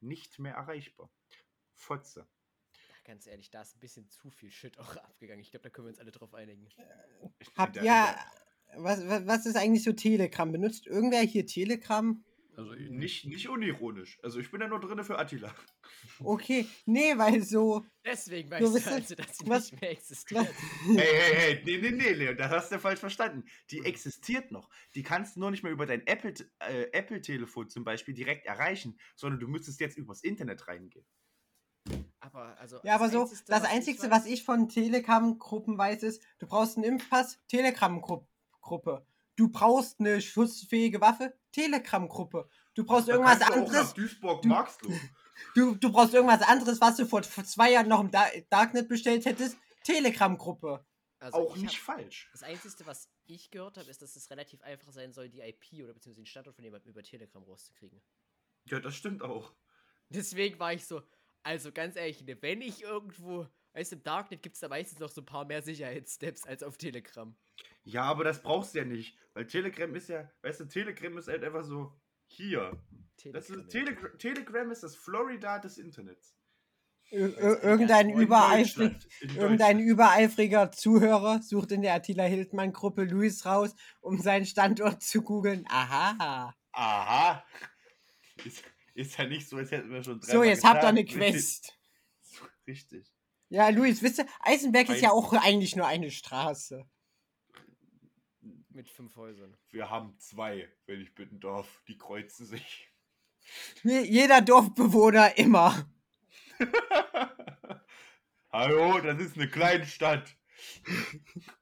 nicht 0.00 0.38
mehr 0.38 0.54
erreichbar. 0.54 1.10
Fotze. 1.74 2.28
Ach, 2.94 3.02
ganz 3.04 3.26
ehrlich, 3.26 3.50
da 3.50 3.62
ist 3.62 3.74
ein 3.74 3.80
bisschen 3.80 4.08
zu 4.08 4.30
viel 4.30 4.52
Shit 4.52 4.78
auch 4.78 4.96
abgegangen. 4.96 5.40
Ich 5.42 5.50
glaube, 5.50 5.64
da 5.64 5.70
können 5.70 5.88
wir 5.88 5.90
uns 5.90 5.98
alle 5.98 6.12
drauf 6.12 6.32
einigen. 6.34 6.68
Habt 7.56 7.74
Der- 7.74 7.82
ihr, 7.82 8.16
was, 8.76 9.04
was, 9.08 9.26
was 9.26 9.46
ist 9.46 9.56
eigentlich 9.56 9.82
so 9.82 9.92
Telegram? 9.92 10.52
Benutzt 10.52 10.86
irgendwer 10.86 11.22
hier 11.22 11.44
Telegram? 11.44 12.24
Also 12.56 12.72
ich 12.74 12.90
Nicht, 12.90 13.24
nicht 13.26 13.48
unironisch. 13.48 14.18
Also 14.22 14.38
ich 14.38 14.50
bin 14.50 14.60
ja 14.60 14.68
nur 14.68 14.80
drinne 14.80 15.04
für 15.04 15.18
Attila. 15.18 15.54
Okay, 16.22 16.66
nee, 16.84 17.16
weil 17.16 17.42
so. 17.42 17.86
Deswegen 18.04 18.48
So, 18.50 18.54
weißt 18.54 18.62
du 18.62 18.74
wisst 18.74 18.86
ihr, 18.86 18.92
also, 18.92 19.14
dass 19.14 19.38
sie 19.38 19.46
was- 19.48 19.70
nicht 19.70 19.80
mehr 19.80 19.90
existiert. 19.90 20.48
Hey, 20.84 20.96
hey, 20.96 21.34
hey, 21.34 21.62
nee, 21.64 21.78
nee, 21.78 21.90
nee, 21.90 22.12
Leon, 22.12 22.36
das 22.36 22.50
hast 22.50 22.72
du 22.72 22.78
falsch 22.78 23.00
verstanden. 23.00 23.44
Die 23.70 23.84
existiert 23.84 24.50
noch. 24.50 24.68
Die 24.94 25.02
kannst 25.02 25.36
du 25.36 25.40
nur 25.40 25.50
nicht 25.50 25.62
mehr 25.62 25.72
über 25.72 25.86
dein 25.86 26.06
Apple, 26.06 26.34
äh, 26.58 26.88
Apple-Telefon 26.92 27.70
zum 27.70 27.84
Beispiel 27.84 28.14
direkt 28.14 28.46
erreichen, 28.46 28.98
sondern 29.16 29.40
du 29.40 29.48
müsstest 29.48 29.80
jetzt 29.80 29.96
übers 29.96 30.22
Internet 30.22 30.68
reingehen. 30.68 31.06
Aber 32.20 32.56
also. 32.58 32.78
Ja, 32.84 32.94
aber 32.96 33.08
so, 33.08 33.22
Einzigste, 33.22 33.50
das 33.50 33.62
was 33.62 33.68
ich 33.68 33.74
Einzige, 33.74 34.10
was 34.10 34.26
ich 34.26 34.44
von 34.44 34.68
Telegram-Gruppen 34.68 35.78
weiß, 35.78 36.02
ist, 36.02 36.22
du 36.38 36.46
brauchst 36.46 36.76
einen 36.76 36.84
Impfpass, 36.84 37.40
Telegram-Gruppe. 37.48 39.06
Du 39.36 39.48
brauchst 39.48 39.98
eine 40.00 40.20
schussfähige 40.20 41.00
Waffe, 41.00 41.34
Telegram-Gruppe. 41.52 42.48
Du 42.74 42.84
brauchst 42.84 43.08
Da 43.08 43.12
irgendwas 43.14 43.38
du 43.38 43.52
anderes. 43.52 43.94
Duisburg 43.94 44.42
Du- 44.42 44.48
magst 44.48 44.82
du. 44.82 44.92
Du, 45.54 45.74
du 45.74 45.90
brauchst 45.90 46.14
irgendwas 46.14 46.42
anderes, 46.42 46.80
was 46.80 46.96
du 46.96 47.06
vor, 47.06 47.22
zwei 47.22 47.72
Jahren 47.72 47.88
noch 47.88 48.00
im 48.00 48.10
da 48.10 48.26
Darknet 48.50 48.88
bestellt 48.88 49.24
hättest. 49.24 49.56
Telegram-Gruppe. 49.84 50.84
Also 51.18 51.38
auch 51.38 51.56
ich 51.56 51.62
nicht 51.62 51.76
hab- 51.88 51.96
falsch. 51.96 52.28
Das 52.32 52.42
Einzige, 52.42 52.86
was 52.86 53.08
ich 53.24 53.50
gehört 53.50 53.78
habe, 53.78 53.88
ist, 53.90 54.02
dass 54.02 54.16
es 54.16 54.30
relativ 54.30 54.60
einfach 54.62 54.92
sein 54.92 55.12
soll, 55.12 55.28
die 55.28 55.40
IP 55.40 55.82
oder 55.84 55.94
beziehungsweise 55.94 56.22
den 56.22 56.26
Standort 56.26 56.56
von 56.56 56.64
jemandem 56.64 56.90
über 56.90 57.02
Telegram 57.02 57.42
rauszukriegen. 57.42 58.02
Ja, 58.64 58.80
das 58.80 58.94
stimmt 58.96 59.22
auch. 59.22 59.52
Deswegen 60.08 60.58
war 60.58 60.72
ich 60.72 60.84
so, 60.86 61.02
also 61.42 61.72
ganz 61.72 61.96
ehrlich, 61.96 62.22
ne, 62.24 62.40
wenn 62.42 62.60
ich 62.60 62.82
irgendwo, 62.82 63.46
weißt 63.72 63.92
du, 63.92 63.96
im 63.96 64.02
Darknet 64.02 64.42
gibt 64.42 64.54
es 64.56 64.60
da 64.60 64.68
meistens 64.68 64.98
noch 64.98 65.10
so 65.10 65.20
ein 65.22 65.26
paar 65.26 65.44
mehr 65.44 65.62
Sicherheitssteps 65.62 66.44
als 66.44 66.62
auf 66.62 66.76
Telegram. 66.76 67.34
Ja, 67.84 68.04
aber 68.04 68.24
das 68.24 68.42
brauchst 68.42 68.74
du 68.74 68.78
ja 68.78 68.84
nicht. 68.84 69.16
Weil 69.34 69.46
Telegram 69.46 69.94
ist 69.94 70.08
ja, 70.08 70.30
weißt 70.42 70.60
du, 70.60 70.64
Telegram 70.66 71.16
ist 71.18 71.28
halt 71.28 71.42
einfach 71.42 71.64
so 71.64 71.92
hier. 72.26 72.78
Das 73.32 73.50
ist 73.50 73.68
Telegram, 73.68 73.68
Telegram, 73.68 74.18
Telegram 74.18 74.70
ist 74.70 74.82
das 74.82 74.96
Florida 74.96 75.58
des 75.58 75.78
Internets. 75.78 76.36
Ir 77.10 77.36
irgendein, 77.62 78.08
ganz 78.08 78.20
übereifrig. 78.20 78.94
In 79.20 79.36
irgendein 79.36 79.78
übereifriger 79.80 80.72
Zuhörer 80.72 81.42
sucht 81.42 81.72
in 81.72 81.82
der 81.82 81.94
Attila 81.94 82.24
Hildmann-Gruppe 82.24 83.04
Luis 83.04 83.44
raus, 83.44 83.74
um 84.00 84.18
seinen 84.18 84.46
Standort 84.46 85.02
zu 85.02 85.20
googeln. 85.20 85.66
Aha. 85.68 86.54
Aha. 86.72 87.44
Ist, 88.44 88.64
ist 88.94 89.18
ja 89.18 89.26
nicht 89.26 89.46
so, 89.46 89.58
als 89.58 89.70
hätten 89.70 89.90
wir 89.90 90.02
schon 90.02 90.22
So, 90.22 90.30
dreimal 90.32 90.46
jetzt 90.46 90.64
habt 90.64 90.82
ihr 90.82 90.92
getan. 90.92 90.96
eine 90.96 91.04
Quest. 91.04 91.78
Richtig. 92.66 93.12
Ja, 93.50 93.68
Luis, 93.68 94.02
wisst 94.02 94.18
ihr, 94.18 94.26
Eisenberg 94.40 94.88
ist 94.88 95.02
ja 95.02 95.10
auch 95.10 95.34
eigentlich 95.34 95.76
nur 95.76 95.86
eine 95.86 96.10
Straße. 96.10 96.86
Mit 98.74 98.88
fünf 98.88 99.16
Häusern. 99.16 99.56
Wir 99.70 99.90
haben 99.90 100.18
zwei, 100.18 100.70
wenn 100.86 101.00
ich 101.00 101.14
bitten 101.14 101.40
darf. 101.40 101.82
Die 101.88 101.98
kreuzen 101.98 102.46
sich. 102.46 102.88
Je- 103.82 104.04
Jeder 104.04 104.40
Dorfbewohner 104.40 105.36
immer. 105.36 105.90
Hallo, 108.50 109.00
das 109.00 109.18
ist 109.20 109.36
eine 109.36 109.48
Kleinstadt. 109.48 110.36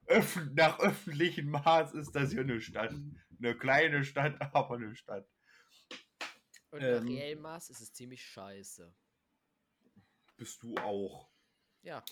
Öff 0.07 0.37
nach 0.55 0.79
öffentlichem 0.81 1.51
Maß 1.51 1.95
ist 1.95 2.13
das 2.15 2.31
hier 2.33 2.43
eine 2.43 2.61
Stadt. 2.61 2.95
Eine 3.39 3.57
kleine 3.57 4.05
Stadt, 4.05 4.41
aber 4.55 4.77
eine 4.77 4.95
Stadt. 4.95 5.29
Und 6.71 6.83
Ähm. 6.83 7.05
nach 7.05 7.11
reellem 7.11 7.41
Maß 7.43 7.71
ist 7.71 7.81
es 7.81 7.93
ziemlich 7.93 8.25
scheiße. 8.25 8.95
Bist 10.37 10.63
du 10.63 10.77
auch. 10.77 11.31
Ja, 11.83 12.05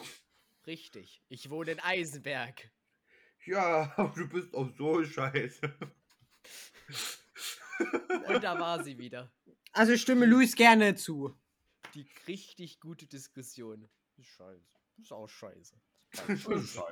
richtig. 0.66 1.22
Ich 1.28 1.50
wohne 1.50 1.72
in 1.72 1.80
Eisenberg. 1.80 2.70
Ja, 3.48 3.92
aber 3.96 4.12
du 4.14 4.28
bist 4.28 4.54
auch 4.54 4.68
so 4.76 5.02
scheiße. 5.02 5.62
Und 8.28 8.44
da 8.44 8.58
war 8.58 8.84
sie 8.84 8.98
wieder. 8.98 9.32
Also 9.72 9.96
stimme 9.96 10.26
Luis 10.26 10.54
gerne 10.54 10.96
zu. 10.96 11.34
Die 11.94 12.06
richtig 12.26 12.78
gute 12.80 13.06
Diskussion. 13.06 13.88
Ist 14.18 14.28
scheiße. 14.28 14.60
Ist 15.00 15.12
auch 15.12 15.28
scheiße. 15.28 15.74
Oh, 16.28 16.36
Scheiße. 16.36 16.82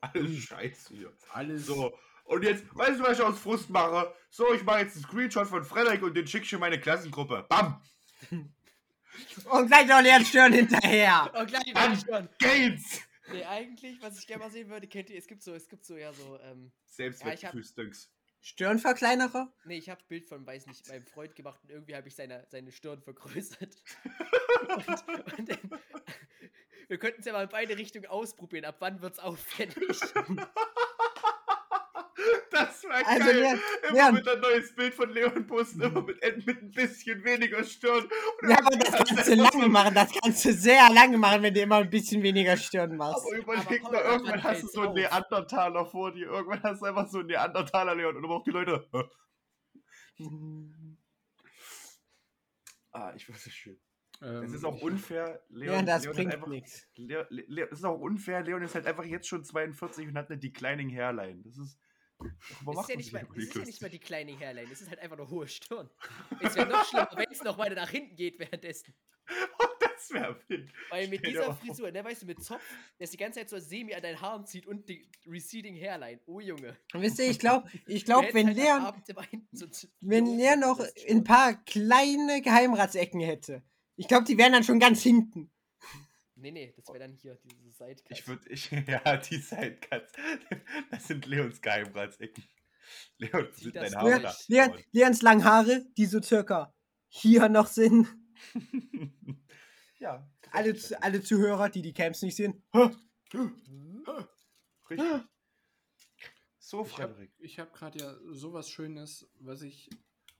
Alles 0.00 0.38
scheiße 0.38 0.94
hier. 0.94 1.12
Alles. 1.32 1.66
So, 1.66 1.96
und 2.24 2.42
jetzt, 2.44 2.64
weißt 2.74 3.00
du, 3.00 3.04
was 3.04 3.18
ich 3.18 3.24
aus 3.24 3.38
Frust 3.38 3.70
mache? 3.70 4.12
So, 4.30 4.52
ich 4.54 4.64
mache 4.64 4.80
jetzt 4.80 4.96
einen 4.96 5.04
Screenshot 5.04 5.46
von 5.46 5.64
Frederik 5.64 6.02
und 6.02 6.14
den 6.14 6.26
schicke 6.26 6.44
ich 6.44 6.52
in 6.52 6.60
meine 6.60 6.80
Klassengruppe. 6.80 7.46
Bam! 7.48 7.80
Und 8.30 9.66
gleich 9.66 9.86
noch 9.86 10.00
Leon 10.00 10.24
Stirn 10.24 10.52
hinterher. 10.52 11.30
Oh, 11.34 11.44
gleich 11.44 11.66
ich 11.66 12.00
schon. 12.00 12.28
Gates! 12.38 13.02
Nee, 13.32 13.44
eigentlich, 13.44 14.00
was 14.02 14.18
ich 14.18 14.26
gerne 14.26 14.44
mal 14.44 14.50
sehen 14.50 14.68
würde, 14.68 14.86
kennt 14.86 15.10
ihr, 15.10 15.18
es 15.18 15.26
gibt 15.26 15.42
so, 15.42 15.54
es 15.54 15.68
gibt 15.68 15.84
so 15.84 15.96
ja 15.96 16.12
so, 16.12 16.38
ähm, 16.40 16.72
Selbstwertgefühlsdünks. 16.86 18.10
Stirnverkleinerer? 18.42 19.52
nee, 19.64 19.76
ich 19.76 19.90
habe 19.90 20.00
Bild 20.08 20.24
von, 20.24 20.46
weiß 20.46 20.66
nicht, 20.66 20.88
meinem 20.88 21.04
Freund 21.06 21.34
gemacht 21.36 21.60
und 21.62 21.70
irgendwie 21.70 21.94
habe 21.94 22.08
ich 22.08 22.14
seine, 22.14 22.46
seine 22.48 22.72
Stirn 22.72 23.02
vergrößert. 23.02 23.82
und, 24.68 25.38
und 25.38 25.48
dann, 25.48 25.80
wir 26.88 26.98
könnten 26.98 27.20
es 27.20 27.26
ja 27.26 27.34
mal 27.34 27.42
in 27.42 27.48
beide 27.50 27.76
Richtungen 27.76 28.06
ausprobieren. 28.06 28.64
Ab 28.64 28.76
wann 28.78 29.02
wird's 29.02 29.18
auffällig? 29.18 30.00
Das 32.66 32.84
war 32.84 33.06
Also, 33.06 33.24
geil. 33.26 33.36
Leon- 33.40 33.60
immer 33.88 33.92
Leon- 33.94 34.14
mit 34.14 34.28
ein 34.28 34.40
neues 34.40 34.74
Bild 34.74 34.94
von 34.94 35.10
Leon 35.10 35.46
posten, 35.46 35.80
immer 35.82 36.02
mit, 36.02 36.20
mit 36.46 36.62
ein 36.62 36.70
bisschen 36.70 37.24
weniger 37.24 37.62
Stirn. 37.64 38.08
Ja, 38.48 38.58
aber 38.58 38.76
das 38.76 38.90
kannst 38.92 39.28
du 39.28 39.34
lange 39.34 39.50
so- 39.62 39.68
machen. 39.68 39.94
Das 39.94 40.10
kannst 40.22 40.44
du 40.44 40.52
sehr 40.52 40.88
lange 40.90 41.18
machen, 41.18 41.42
wenn 41.42 41.54
du 41.54 41.60
immer 41.60 41.76
ein 41.76 41.90
bisschen 41.90 42.22
weniger 42.22 42.56
Stirn 42.56 42.96
machst. 42.96 43.24
Aber 43.26 43.36
überleg 43.36 43.82
mal, 43.82 43.94
irgendwann 43.94 44.32
wann 44.34 44.42
hast 44.44 44.62
du 44.62 44.66
so 44.68 44.80
einen 44.80 44.88
auf? 44.90 44.94
Neandertaler 44.96 45.86
vor 45.86 46.12
dir. 46.12 46.26
Irgendwann 46.28 46.62
hast 46.62 46.80
du 46.82 46.86
einfach 46.86 47.08
so 47.08 47.18
einen 47.18 47.28
Neandertaler, 47.28 47.94
Leon. 47.94 48.16
Und 48.16 48.24
immer 48.24 48.34
auch 48.34 48.44
die 48.44 48.50
Leute. 48.50 48.88
Ah, 52.92 53.12
ich 53.14 53.28
weiß 53.28 53.46
es 53.46 53.52
schön. 53.52 53.78
Ähm, 54.22 54.42
Es 54.42 54.52
ist 54.52 54.64
auch 54.64 54.76
ich- 54.76 54.82
unfair. 54.82 55.42
Leon, 55.48 55.74
Ja, 55.76 55.82
das 55.82 56.02
Leon 56.04 56.14
bringt 56.16 56.34
einfach, 56.34 56.48
nichts. 56.48 56.86
Es 56.98 57.78
ist 57.78 57.84
auch 57.84 57.98
unfair. 58.00 58.42
Leon 58.42 58.62
ist 58.62 58.74
halt 58.74 58.86
einfach 58.86 59.04
jetzt 59.04 59.28
schon 59.28 59.44
42 59.44 60.08
und 60.08 60.16
hat 60.18 60.28
eine 60.30 60.38
Declining 60.38 60.90
Hairline. 60.90 61.40
Das 61.44 61.56
ist. 61.56 61.78
Es 62.20 62.78
ist, 62.80 62.88
ja 62.88 62.96
nicht 62.96 63.12
mal, 63.12 63.26
es 63.36 63.44
ist 63.44 63.54
ja 63.54 63.64
nicht 63.64 63.82
mal 63.82 63.90
die 63.90 63.98
kleine 63.98 64.38
Hairline, 64.38 64.70
es 64.72 64.80
ist 64.80 64.90
halt 64.90 65.00
einfach 65.00 65.18
eine 65.18 65.28
hohe 65.28 65.48
Stirn. 65.48 65.88
Es 66.40 66.54
wäre 66.54 66.68
noch 66.68 66.84
schlimmer, 66.84 67.10
wenn 67.16 67.30
es 67.30 67.42
noch 67.42 67.58
weiter 67.58 67.74
nach 67.74 67.90
hinten 67.90 68.16
geht 68.16 68.38
währenddessen. 68.38 68.94
das 69.80 70.10
wäre 70.10 70.40
wild. 70.48 70.72
Weil 70.90 71.08
mit 71.08 71.20
Stell 71.20 71.32
dieser. 71.32 71.54
Frisur, 71.54 71.90
ne, 71.90 72.04
weißt 72.04 72.22
du, 72.22 72.26
mit 72.26 72.42
Zopf, 72.42 72.62
der 72.98 73.04
ist 73.04 73.12
die 73.12 73.16
ganze 73.16 73.40
Zeit 73.40 73.50
so 73.50 73.58
semi 73.58 73.94
an 73.94 74.02
deinen 74.02 74.20
Haaren 74.20 74.46
zieht 74.46 74.66
und 74.66 74.88
die 74.88 75.08
receding 75.26 75.76
Hairline. 75.76 76.20
Oh 76.26 76.40
Junge. 76.40 76.76
Und 76.92 77.02
wisst 77.02 77.18
ihr, 77.18 77.30
ich 77.30 77.38
glaube, 77.38 77.68
ich 77.86 78.06
hättest 78.06 78.34
wenn 78.34 78.46
halt 78.48 78.56
Leon, 78.56 79.02
so 79.52 79.66
zu- 79.66 79.88
wenn 80.00 80.38
er 80.38 80.56
noch 80.56 80.80
ein 81.08 81.24
paar 81.24 81.54
kleine 81.64 82.42
Geheimratsecken 82.42 83.20
hätte, 83.20 83.62
ich 83.96 84.08
glaube, 84.08 84.24
die 84.24 84.38
wären 84.38 84.52
dann 84.52 84.64
schon 84.64 84.80
ganz 84.80 85.02
hinten. 85.02 85.50
Nee, 86.40 86.52
nee, 86.52 86.72
das 86.74 86.88
wäre 86.88 86.98
dann 87.00 87.14
hier, 87.14 87.38
diese 87.44 87.70
Sidecut. 87.70 88.10
Ich 88.10 88.26
würde, 88.26 88.48
ich, 88.48 88.70
ja, 88.88 89.16
die 89.16 89.36
Sidecuts. 89.36 90.12
Das 90.90 91.06
sind 91.06 91.26
Leons 91.26 91.60
Geheimratsecken. 91.60 92.42
Leon, 93.18 93.46
das 93.46 93.56
sind 93.60 93.76
deine? 93.76 93.96
Haare. 93.96 94.34
Leon, 94.48 94.74
Leons 94.92 95.22
langen 95.22 95.44
Haare, 95.44 95.86
die 95.96 96.06
so 96.06 96.20
circa 96.22 96.74
hier 97.08 97.48
noch 97.48 97.66
sind. 97.66 98.08
ja. 99.98 100.28
Alle, 100.52 100.76
alle 101.00 101.22
Zuhörer, 101.22 101.68
die 101.68 101.82
die 101.82 101.92
Camps 101.92 102.22
nicht 102.22 102.34
sehen. 102.36 102.62
Richtig. 104.90 105.06
So, 106.58 106.84
Ich 106.84 106.98
habe 106.98 107.14
Frederik. 107.14 107.32
ich 107.38 107.58
hab 107.58 107.72
gerade 107.74 107.98
ja 107.98 108.16
sowas 108.32 108.70
Schönes, 108.70 109.28
was 109.40 109.62
ich, 109.62 109.90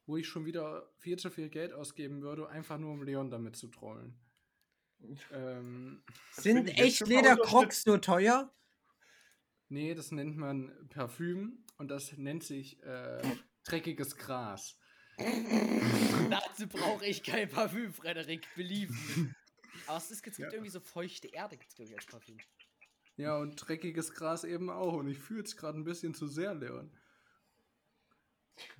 wo 0.06 0.16
ich 0.16 0.26
schon 0.26 0.44
wieder 0.46 0.92
viel 0.98 1.18
zu 1.18 1.30
viel 1.30 1.48
Geld 1.48 1.72
ausgeben 1.72 2.22
würde, 2.22 2.48
einfach 2.48 2.78
nur 2.78 2.92
um 2.92 3.02
Leon 3.02 3.30
damit 3.30 3.56
zu 3.56 3.68
trollen. 3.68 4.18
Ähm, 5.32 6.02
Sind 6.32 6.66
mal 6.66 6.72
Echtleder-Crocs 6.78 7.82
so 7.82 7.96
teuer? 7.98 8.52
nee, 9.68 9.94
das 9.94 10.10
nennt 10.10 10.36
man 10.36 10.88
Parfüm 10.88 11.64
und 11.78 11.88
das 11.88 12.16
nennt 12.16 12.42
sich 12.42 12.82
äh, 12.82 13.22
dreckiges 13.64 14.16
Gras. 14.16 14.76
Dazu 16.30 16.66
brauche 16.66 17.06
ich 17.06 17.22
kein 17.22 17.48
Parfüm, 17.48 17.92
Frederik, 17.92 18.46
believe 18.56 18.92
me. 18.92 19.34
Aber 19.86 19.98
es, 19.98 20.04
ist, 20.04 20.12
es 20.12 20.22
gibt 20.22 20.38
Ja. 20.38 20.50
irgendwie 20.50 20.70
so 20.70 20.80
feuchte 20.80 21.28
Erde, 21.28 21.56
gibt's 21.56 21.74
glaube 21.76 21.90
ich 21.90 21.96
als 21.96 22.06
Parfüm. 22.06 22.38
Ja, 23.16 23.36
und 23.36 23.56
dreckiges 23.56 24.12
Gras 24.14 24.44
eben 24.44 24.70
auch. 24.70 24.94
Und 24.94 25.08
ich 25.08 25.18
fühle 25.18 25.42
es 25.42 25.56
gerade 25.56 25.78
ein 25.78 25.84
bisschen 25.84 26.14
zu 26.14 26.26
sehr, 26.26 26.54
Leon. 26.54 26.90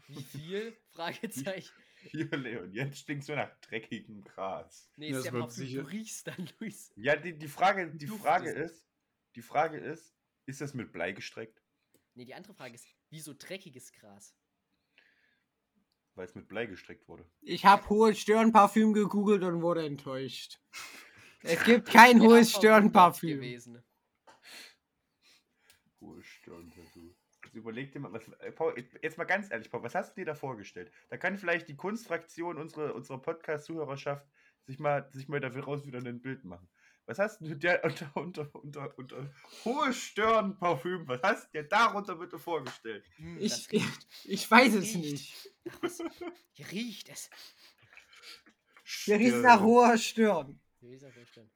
Wie 0.09 0.23
viel? 0.23 0.77
Fragezeichen. 0.93 1.73
Hier, 2.02 2.30
Leon, 2.30 2.73
jetzt 2.73 2.99
stinkst 2.99 3.28
du 3.28 3.35
nach 3.37 3.54
dreckigem 3.61 4.23
Gras. 4.25 4.90
Nee, 4.97 5.11
Das 5.11 5.21
ist 5.21 5.25
ja 5.26 5.33
wird 5.33 5.42
Parfüm. 5.45 5.64
sicher- 5.66 5.83
Du 5.83 5.88
riechst 5.88 6.26
dann, 6.26 6.49
Luis. 6.59 6.92
Ja, 6.97 7.16
die, 7.16 7.37
die 7.37 7.49
Frage, 7.49 7.90
die 7.95 8.07
Frage 8.07 8.52
duftest. 8.54 8.75
ist, 8.75 8.88
die 9.37 9.42
Frage 9.42 9.78
ist, 9.78 10.14
ist 10.47 10.61
das 10.61 10.75
mit 10.75 10.92
Blei 10.92 11.12
gestreckt? 11.12 11.62
Nee, 12.14 12.25
die 12.25 12.35
andere 12.35 12.54
Frage 12.54 12.75
ist, 12.75 12.87
wieso 13.11 13.35
dreckiges 13.35 13.92
Gras? 13.92 14.35
Weil 16.14 16.26
es 16.26 16.35
mit 16.35 16.49
Blei 16.49 16.66
gestreckt 16.66 17.07
wurde. 17.09 17.25
Ich 17.40 17.64
habe 17.64 17.88
hohes 17.88 18.19
Stirnparfüm 18.19 18.92
gegoogelt 18.92 19.42
und 19.45 19.62
wurde 19.62 19.85
enttäuscht. 19.87 20.61
Es 21.42 21.64
gibt 21.64 21.88
kein 21.88 22.21
hohes 22.21 22.52
Stirnparfüm. 22.52 23.37
gewesen. 23.38 23.83
Hohe 26.00 26.23
Stirn 26.23 26.39
dazu. 26.39 26.39
Jetzt 27.50 27.57
überleg 27.57 27.90
dir 27.90 27.99
mal, 27.99 28.12
was, 28.12 28.28
äh, 28.38 28.52
Paul, 28.52 28.76
jetzt 29.02 29.19
mal 29.19 29.25
ganz 29.25 29.50
ehrlich, 29.50 29.73
Paul, 29.73 29.83
was 29.83 29.97
hast 29.97 30.12
du 30.16 30.21
dir 30.21 30.26
da 30.26 30.35
vorgestellt? 30.37 30.92
Da 31.09 31.16
kann 31.16 31.37
vielleicht 31.37 31.69
die 31.69 31.75
Kunstfraktion 31.75 32.57
unserer, 32.59 32.95
unserer 32.95 33.21
Podcast-Zuhörerschaft 33.21 34.25
sich 34.66 34.78
mal, 34.78 35.11
sich 35.12 35.26
mal 35.26 35.40
daraus 35.40 35.85
wieder 35.85 35.99
ein 35.99 36.23
Bild 36.23 36.45
machen. 36.45 36.69
Was 37.07 37.19
hast 37.19 37.40
du 37.40 37.57
dir 37.57 37.80
unter, 37.83 38.16
unter, 38.16 38.54
unter, 38.54 38.97
unter 38.97 39.35
hohe 39.64 39.92
Stirn 39.92 40.57
Parfüm, 40.59 41.09
was 41.09 41.21
hast 41.25 41.47
du 41.52 41.59
dir 41.61 41.64
darunter 41.69 42.14
bitte 42.14 42.38
vorgestellt? 42.38 43.04
Hm, 43.16 43.37
Ich, 43.40 43.66
ich, 44.25 44.49
weiß 44.49 44.75
es 44.75 44.95
Riecht. 44.95 44.97
nicht. 44.97 45.50
Ach, 45.71 45.82
was? 45.82 45.99
Hier 46.52 46.71
riecht 46.71 47.08
es. 47.08 47.30
Der 49.08 49.19
riecht 49.19 49.39
nach 49.39 49.60
hoher 49.60 49.99
Stirn. 49.99 50.60
Hier 50.78 50.91
riecht 50.91 51.02
es 51.02 51.08
auf 51.08 51.28
Stirn. 51.28 51.50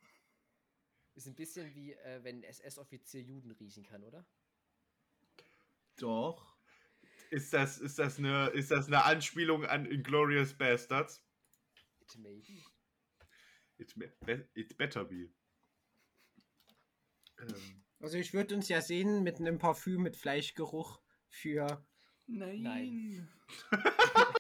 Ist 1.15 1.29
ein 1.29 1.37
bisschen 1.37 1.73
wie, 1.73 1.93
äh, 1.93 2.25
wenn 2.25 2.43
SS-Offizier 2.43 3.23
Juden 3.23 3.53
riechen 3.53 3.85
kann, 3.85 4.03
oder? 4.03 4.27
Doch. 5.99 6.57
Ist 7.31 7.53
das, 7.53 7.79
ist, 7.79 7.99
das 7.99 8.19
eine, 8.19 8.49
ist 8.49 8.71
das 8.71 8.87
eine 8.87 9.05
Anspielung 9.05 9.65
an 9.65 9.87
Inglorious 9.87 10.55
Bastards? 10.55 11.25
It 12.01 12.17
may 12.19 12.41
be. 12.41 12.63
It, 13.79 13.95
be, 14.25 14.49
it 14.55 14.77
better 14.77 15.05
be. 15.05 15.33
Ähm, 17.41 17.85
Also 18.01 18.19
ich 18.19 18.33
würde 18.35 18.55
uns 18.55 18.69
ja 18.69 18.81
sehen 18.81 19.23
mit 19.23 19.41
einem 19.41 19.59
Parfüm 19.59 20.03
mit 20.03 20.17
Fleischgeruch 20.17 21.01
für. 21.29 21.85
Nein. 22.27 22.63
Nein. 22.63 23.29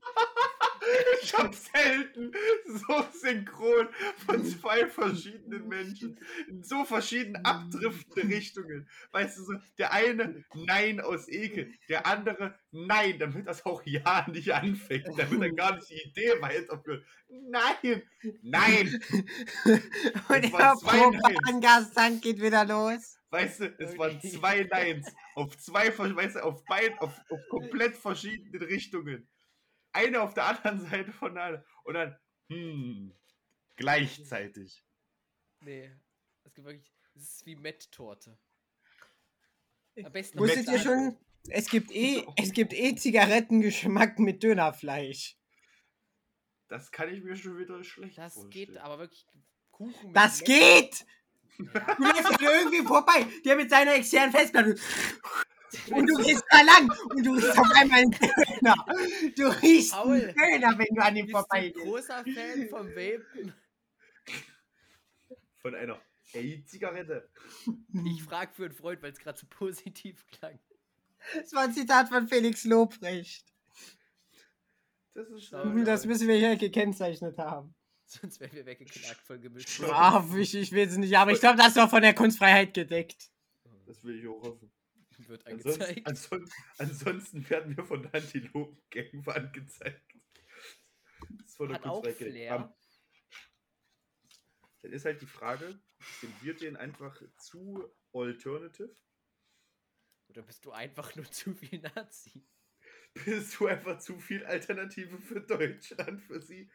ich 1.24 1.34
hab 1.34 1.54
selten 1.54 2.32
so 2.66 3.04
synchron 3.12 3.88
von 4.26 4.44
zwei 4.44 4.86
verschiedenen 4.86 5.68
Menschen 5.68 6.18
in 6.48 6.62
so 6.62 6.84
verschieden 6.84 7.36
abdriftende 7.44 8.28
Richtungen. 8.28 8.88
Weißt 9.12 9.38
du, 9.38 9.44
so, 9.44 9.52
der 9.78 9.92
eine 9.92 10.44
Nein 10.54 11.00
aus 11.00 11.28
Ekel, 11.28 11.72
der 11.88 12.06
andere 12.06 12.54
Nein, 12.70 13.18
damit 13.18 13.46
das 13.46 13.64
auch 13.64 13.82
ja 13.84 14.26
nicht 14.30 14.52
anfängt, 14.52 15.08
damit 15.16 15.40
er 15.40 15.52
gar 15.52 15.76
nicht 15.76 15.90
die 15.90 16.02
Idee 16.08 16.40
weiterführt. 16.40 17.04
Nein, 17.28 18.02
nein, 18.42 19.00
Und 20.28 20.52
der. 20.52 20.74
Propagandastand 20.82 22.22
geht 22.22 22.40
wieder 22.40 22.64
los. 22.64 23.18
weißt 23.30 23.60
du, 23.60 23.74
es 23.78 23.96
waren 23.98 24.20
zwei 24.20 24.64
Neins 24.64 25.12
auf 25.34 25.56
zwei, 25.56 25.96
weißt 25.96 26.36
du, 26.36 26.44
auf 26.44 26.64
beiden, 26.64 26.98
auf, 26.98 27.20
auf 27.30 27.40
komplett 27.48 27.96
verschiedenen 27.96 28.62
Richtungen. 28.62 29.28
Eine 29.94 30.20
auf 30.20 30.34
der 30.34 30.44
anderen 30.46 30.80
Seite 30.90 31.12
von 31.12 31.38
einer 31.38 31.64
und 31.84 31.94
dann, 31.94 32.18
hm, 32.48 33.16
gleichzeitig. 33.76 34.84
Nee. 35.60 35.90
Es 36.44 36.52
gibt 36.54 36.66
wirklich. 36.66 36.92
Es 37.14 37.22
ist 37.22 37.46
wie 37.46 37.56
Met-Torte. 37.56 38.38
Am 40.02 40.12
besten 40.12 40.38
Wusstet 40.38 40.66
ihr 40.68 40.78
schon? 40.80 41.16
Es 41.48 41.68
gibt 41.68 41.90
eh, 41.92 42.26
es 42.36 42.52
gibt 42.52 42.72
eh 42.72 42.94
Zigarettengeschmack 42.96 44.18
mit 44.18 44.42
Dönerfleisch. 44.42 45.38
Das 46.68 46.90
kann 46.90 47.12
ich 47.14 47.22
mir 47.22 47.36
schon 47.36 47.56
wieder 47.58 47.82
schlecht 47.84 48.18
Das 48.18 48.34
vorstellen. 48.34 48.50
geht 48.66 48.76
aber 48.78 48.98
wirklich. 48.98 49.26
Kuchen 49.70 50.06
mit 50.08 50.16
Das 50.16 50.40
Met- 50.40 50.46
geht! 50.48 51.06
Ja, 51.58 51.94
Du 51.94 52.02
läufst 52.02 52.40
irgendwie 52.40 52.82
vorbei, 52.84 53.26
der 53.44 53.54
mit 53.56 53.70
seiner 53.70 53.94
externen 53.94 54.32
Festplatte. 54.32 54.74
Und 55.90 56.06
du 56.06 56.16
gehst 56.22 56.44
da 56.50 56.62
lang 56.62 56.90
und 57.10 57.24
du 57.24 57.34
riechst 57.34 57.58
auf 57.58 57.70
einmal 57.74 58.00
einen 58.00 58.10
Döner. 58.10 58.86
Du 59.36 59.46
riechst 59.62 59.92
Paul, 59.92 60.14
einen 60.14 60.34
Döner, 60.34 60.78
wenn 60.78 60.94
du 60.94 61.02
an 61.02 61.16
ihm 61.16 61.26
bist 61.26 61.34
du 61.34 61.38
ein 61.38 61.44
vorbeigehst. 61.44 61.84
großer 61.86 62.24
Fan 62.24 62.68
vom 62.68 62.88
Vapen? 62.88 63.54
Von 65.58 65.74
einer 65.74 66.00
E-Zigarette. 66.32 67.28
Ich 68.06 68.22
frage 68.22 68.52
für 68.54 68.64
einen 68.64 68.74
Freund, 68.74 69.02
weil 69.02 69.12
es 69.12 69.18
gerade 69.18 69.38
so 69.38 69.46
positiv 69.48 70.26
klang. 70.28 70.58
Das 71.34 71.52
war 71.52 71.62
ein 71.62 71.72
Zitat 71.72 72.08
von 72.08 72.28
Felix 72.28 72.64
Lobrecht. 72.64 73.46
Das 75.14 75.28
ist 75.28 75.44
Schau, 75.44 75.62
äh, 75.62 75.84
Das 75.84 76.04
müssen 76.06 76.28
wir 76.28 76.36
hier 76.36 76.56
gekennzeilt 76.56 77.22
haben. 77.38 77.74
Sonst 78.04 78.40
wären 78.40 78.52
wir 78.52 78.66
weggeknackt 78.66 79.26
von 79.26 79.40
gemischt. 79.40 79.80
Ah, 79.84 80.24
ich, 80.36 80.54
ich 80.54 80.72
will 80.72 80.86
es 80.86 80.96
nicht, 80.96 81.16
aber 81.16 81.32
ich 81.32 81.40
glaube, 81.40 81.56
das 81.56 81.68
ist 81.68 81.76
doch 81.76 81.88
von 81.88 82.02
der 82.02 82.14
Kunstfreiheit 82.14 82.74
gedeckt. 82.74 83.30
Das 83.86 84.04
will 84.04 84.18
ich 84.18 84.28
auch 84.28 84.42
hoffen. 84.42 84.70
Wird 85.28 85.46
Ansonsten, 85.46 85.82
angezeigt. 85.82 86.06
ansonsten, 86.06 86.62
ansonsten 86.78 87.50
werden 87.50 87.76
wir 87.76 87.84
von 87.84 88.02
der 88.02 88.14
Antilopen-Gang 88.14 89.28
angezeigt. 89.28 90.16
Das 91.30 91.46
ist 91.46 91.56
von 91.56 91.68
der 91.68 91.78
Hat 91.78 91.86
auch. 91.86 92.04
Flair. 92.04 92.74
Dann 94.82 94.92
ist 94.92 95.04
halt 95.06 95.22
die 95.22 95.26
Frage, 95.26 95.80
sind 96.20 96.42
wir 96.42 96.54
denen 96.54 96.76
einfach 96.76 97.20
zu 97.38 97.90
alternative? 98.12 98.94
Oder 100.28 100.42
bist 100.42 100.64
du 100.64 100.72
einfach 100.72 101.14
nur 101.16 101.30
zu 101.30 101.54
viel 101.54 101.80
Nazi? 101.80 102.46
Bist 103.14 103.58
du 103.58 103.66
einfach 103.68 103.98
zu 103.98 104.18
viel 104.18 104.44
Alternative 104.44 105.18
für 105.18 105.40
Deutschland 105.40 106.20
für 106.20 106.40
sie? 106.40 106.70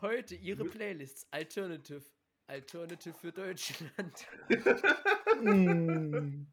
Heute 0.00 0.34
ihre 0.34 0.64
Playlists. 0.64 1.28
Alternative. 1.30 2.04
Alternative 2.46 3.14
für 3.14 3.32
Deutschland. 3.32 4.26
Mm. 5.40 6.46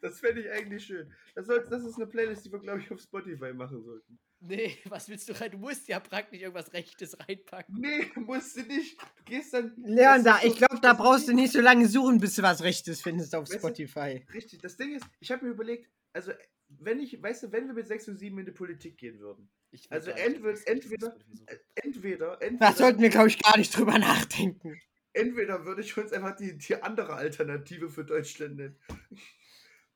Das 0.00 0.20
fände 0.20 0.42
ich 0.42 0.50
eigentlich 0.50 0.84
schön. 0.84 1.12
Das, 1.34 1.46
soll, 1.46 1.66
das 1.68 1.84
ist 1.84 1.96
eine 1.96 2.06
Playlist, 2.06 2.44
die 2.44 2.52
wir, 2.52 2.58
glaube 2.60 2.80
ich, 2.80 2.90
auf 2.90 3.00
Spotify 3.00 3.52
machen 3.52 3.82
sollten. 3.82 4.18
Nee, 4.40 4.76
was 4.86 5.08
willst 5.08 5.28
du 5.28 5.32
rein? 5.40 5.50
Du 5.52 5.58
musst 5.58 5.86
ja 5.88 6.00
praktisch 6.00 6.40
irgendwas 6.40 6.72
Rechtes 6.72 7.16
reinpacken. 7.18 7.76
Nee, 7.80 8.10
musst 8.16 8.56
du 8.56 8.62
nicht. 8.62 9.00
Du 9.00 9.24
gehst 9.24 9.54
dann. 9.54 9.72
Leon, 9.84 10.24
da, 10.24 10.38
ist 10.38 10.44
ich 10.44 10.52
so- 10.52 10.58
glaube, 10.58 10.80
da 10.80 10.92
brauchst 10.94 11.28
du 11.28 11.32
nicht 11.32 11.52
so 11.52 11.60
lange 11.60 11.86
suchen, 11.86 12.18
bis 12.20 12.34
du 12.36 12.42
was 12.42 12.62
Rechtes 12.62 13.00
findest 13.02 13.34
auf 13.34 13.42
Weißt 13.44 13.54
du- 13.54 13.58
Spotify. 13.58 14.24
Richtig, 14.32 14.60
das 14.60 14.76
Ding 14.76 14.94
ist, 14.94 15.04
ich 15.20 15.30
habe 15.30 15.44
mir 15.44 15.52
überlegt, 15.52 15.88
also, 16.12 16.32
wenn 16.68 16.98
ich, 17.00 17.22
weißt 17.22 17.44
du, 17.44 17.52
wenn 17.52 17.66
wir 17.66 17.74
mit 17.74 17.86
6 17.86 18.08
und 18.08 18.18
7 18.18 18.36
in 18.38 18.46
die 18.46 18.52
Politik 18.52 18.98
gehen 18.98 19.18
würden, 19.20 19.48
Also 19.90 20.10
entweder- 20.10 20.58
entweder- 20.66 21.06
suchen. 21.12 21.46
äh, 21.46 21.56
entweder, 21.76 22.42
entweder, 22.42 22.66
Da 22.70 22.72
sollten 22.76 23.00
wir, 23.00 23.10
glaube 23.10 23.28
ich, 23.28 23.40
gar 23.42 23.56
nicht 23.58 23.76
drüber 23.76 23.98
nachdenken. 23.98 24.80
Entweder 25.14 25.64
würde 25.64 25.82
ich 25.82 25.96
uns 25.96 26.12
einfach 26.12 26.36
die, 26.36 26.56
die 26.58 26.82
andere 26.82 27.14
Alternative 27.14 27.90
für 27.90 28.04
Deutschland 28.04 28.56
nennen, 28.56 28.76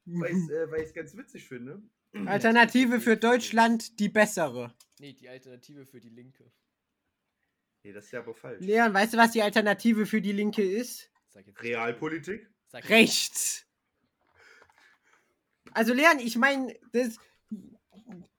weil 0.07 0.31
ich 0.31 0.51
äh, 0.51 0.71
weil 0.71 0.83
ich's 0.83 0.95
ganz 0.95 1.17
witzig 1.17 1.47
finde. 1.47 1.83
Alternative 2.27 3.01
für 3.01 3.17
Deutschland, 3.17 3.99
die 4.01 4.09
bessere. 4.09 4.75
Nee, 4.99 5.13
die 5.13 5.29
Alternative 5.29 5.85
für 5.85 6.01
die 6.01 6.09
Linke. 6.09 6.51
Nee, 7.83 7.93
das 7.93 8.07
ist 8.07 8.13
ja 8.13 8.21
aber 8.21 8.35
falsch. 8.35 8.61
Leon, 8.65 8.95
weißt 8.95 9.13
du, 9.15 9.19
was 9.19 9.33
die 9.33 9.43
Alternative 9.43 10.07
für 10.07 10.21
die 10.23 10.33
Linke 10.33 10.63
ist? 10.63 11.11
Sag 11.29 11.47
jetzt 11.47 11.61
nicht- 11.61 11.71
Realpolitik? 11.71 12.49
Sag 12.69 12.83
jetzt- 12.85 12.91
Rechts. 12.91 13.67
Also 15.73 15.93
Leon, 15.93 16.19
ich 16.21 16.37
meine, 16.37 16.75
das. 16.93 17.17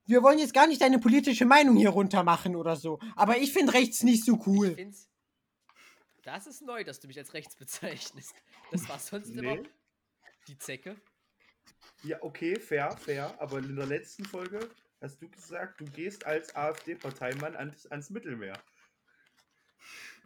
Wir 0.06 0.22
wollen 0.22 0.38
jetzt 0.38 0.54
gar 0.54 0.66
nicht 0.66 0.80
deine 0.80 0.98
politische 0.98 1.44
Meinung 1.44 1.76
hier 1.76 1.90
runter 1.90 2.24
machen 2.24 2.56
oder 2.56 2.76
so. 2.76 2.98
Aber 3.14 3.36
ich 3.38 3.52
finde 3.52 3.74
rechts 3.74 4.02
nicht 4.02 4.24
so 4.24 4.36
Ich 4.40 4.46
cool. 4.46 4.74
find's. 4.74 5.08
Das 6.28 6.46
ist 6.46 6.60
neu, 6.60 6.84
dass 6.84 7.00
du 7.00 7.06
mich 7.08 7.16
als 7.18 7.32
rechts 7.32 7.56
bezeichnest. 7.56 8.34
Das 8.70 8.86
war 8.86 8.98
sonst 8.98 9.30
Nee. 9.30 9.40
immer 9.54 9.62
die 10.46 10.58
Zecke. 10.58 10.94
Ja, 12.02 12.22
okay, 12.22 12.60
fair, 12.60 12.94
fair. 12.98 13.34
Aber 13.40 13.58
in 13.60 13.74
der 13.76 13.86
letzten 13.86 14.26
Folge 14.26 14.68
hast 15.00 15.22
du 15.22 15.30
gesagt, 15.30 15.80
du 15.80 15.86
gehst 15.86 16.26
als 16.26 16.54
AfD-Parteimann 16.54 17.56
ans, 17.56 17.86
ans 17.86 18.10
Mittelmeer. 18.10 18.62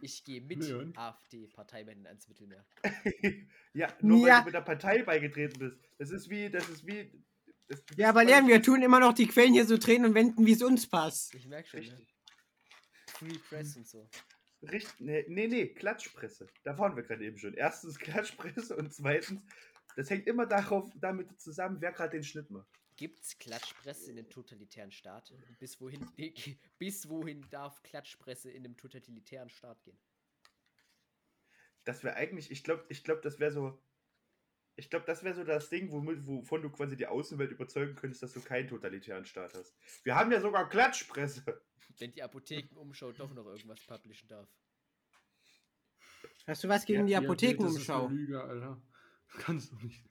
Ich 0.01 0.25
gehe 0.25 0.41
mit. 0.41 0.61
AfD-Parteimännern 0.97 2.07
ans 2.07 2.27
Mittelmeer. 2.27 2.65
ja, 3.73 3.87
nur 4.01 4.27
Ja. 4.27 4.33
weil 4.33 4.39
du 4.41 4.45
mit 4.47 4.53
der 4.55 4.61
Partei 4.61 5.03
beigetreten 5.03 5.57
bist. 5.57 5.77
Das 5.99 6.11
ist 6.11 6.29
wie, 6.29 6.49
das 6.49 6.67
ist 6.67 6.85
wie. 6.85 7.09
Das, 7.69 7.85
du 7.85 7.95
Ja, 7.95 8.09
aber 8.09 8.25
Leon, 8.25 8.49
wir 8.49 8.61
tun 8.61 8.81
immer 8.81 8.99
noch 8.99 9.13
die 9.13 9.27
Quellen 9.27 9.53
hier 9.53 9.65
so 9.65 9.77
drehen 9.77 10.03
und 10.03 10.15
wenden, 10.15 10.45
wie 10.45 10.51
es 10.51 10.61
uns 10.61 10.85
passt. 10.85 11.33
Ich 11.33 11.47
merke 11.47 11.69
schon, 11.69 11.79
ne? 11.79 11.85
Richtig. 11.91 12.13
Free 13.07 13.37
Press 13.47 13.77
und 13.77 13.87
so. 13.87 14.09
Richtig, 14.71 14.99
nee, 14.99 15.25
nee, 15.27 15.47
nee, 15.47 15.67
Klatschpresse. 15.67 16.47
Da 16.63 16.77
waren 16.77 16.95
wir 16.95 17.03
gerade 17.03 17.25
eben 17.25 17.37
schon. 17.37 17.53
Erstens 17.53 17.99
Klatschpresse 17.99 18.75
und 18.75 18.93
zweitens, 18.93 19.41
das 19.95 20.09
hängt 20.09 20.27
immer 20.27 20.45
darauf, 20.45 20.89
damit 20.95 21.39
zusammen, 21.39 21.81
wer 21.81 21.91
gerade 21.91 22.11
den 22.11 22.23
Schnitt 22.23 22.49
macht. 22.49 22.67
Gibt's 22.95 23.37
Klatschpresse 23.39 24.11
in 24.11 24.17
den 24.17 24.29
totalitären 24.29 24.91
Staat? 24.91 25.33
Bis 25.59 25.81
wohin, 25.81 26.07
bis 26.79 27.09
wohin 27.09 27.45
darf 27.49 27.81
Klatschpresse 27.83 28.51
in 28.51 28.65
einem 28.65 28.77
totalitären 28.77 29.49
Staat 29.49 29.83
gehen? 29.83 29.97
Das 31.85 32.03
wäre 32.03 32.15
eigentlich, 32.15 32.49
ich 32.51 32.63
glaube, 32.63 32.85
ich 32.89 33.03
glaube, 33.03 33.21
das 33.21 33.39
wäre 33.39 33.51
so, 33.51 33.81
ich 34.75 34.89
glaube, 34.89 35.05
das 35.05 35.23
wäre 35.23 35.35
so 35.35 35.43
das 35.43 35.69
Ding, 35.69 35.91
womit, 35.91 36.25
wovon 36.25 36.61
du 36.61 36.69
quasi 36.69 36.97
die 36.97 37.05
Außenwelt 37.05 37.51
überzeugen 37.51 37.95
könntest, 37.95 38.23
dass 38.23 38.33
du 38.33 38.41
keinen 38.41 38.67
totalitären 38.67 39.25
Staat 39.25 39.53
hast. 39.53 39.75
Wir 40.03 40.15
haben 40.15 40.31
ja 40.31 40.41
sogar 40.41 40.67
Klatschpresse. 40.67 41.61
Wenn 41.99 42.11
die 42.11 42.23
Apothekenumschau 42.23 43.11
doch 43.11 43.33
noch 43.33 43.45
irgendwas 43.45 43.79
publishen 43.81 44.27
darf. 44.27 44.49
Hast 46.47 46.63
du 46.63 46.69
was 46.69 46.85
gegen 46.85 47.07
Ja, 47.07 47.19
die 47.19 47.25
Apothekenumschau? 47.25 48.07
Lüge, 48.07 48.43
Alter. 48.43 48.81
Kannst 49.37 49.71
du 49.71 49.75
nicht. 49.77 50.03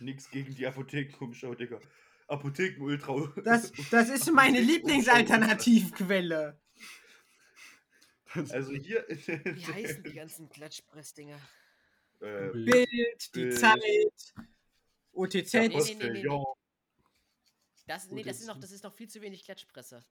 Nix 0.00 0.30
gegen 0.30 0.54
die 0.54 0.66
Apothekenumschau, 0.66 1.54
Digga. 1.54 1.80
Apotheken-Ultra. 2.26 3.32
Das, 3.44 3.72
das 3.90 4.08
ist 4.08 4.32
meine 4.32 4.60
Lieblingsalternativquelle. 4.60 6.60
Also 8.34 8.72
hier. 8.72 9.04
Wie 9.08 9.66
heißen 9.66 10.04
die 10.04 10.12
ganzen 10.12 10.48
Klatschpress-Dinger? 10.48 11.40
Äh, 12.20 12.50
Bild, 12.52 13.34
die 13.34 13.40
Bild. 13.40 13.58
Zeit, 13.58 13.80
OTZ. 15.12 15.52
nee, 15.54 15.60
nee, 15.60 15.68
Postillon. 15.70 16.12
nee, 16.12 16.22
nee. 16.22 16.44
Das, 17.86 18.10
nee, 18.10 18.22
das 18.22 18.40
ist 18.40 18.46
noch, 18.46 18.58
das 18.60 18.70
ist 18.70 18.84
noch 18.84 18.94
viel 18.94 19.08
zu 19.08 19.20
wenig 19.20 19.44
Klatschpresse. 19.44 20.04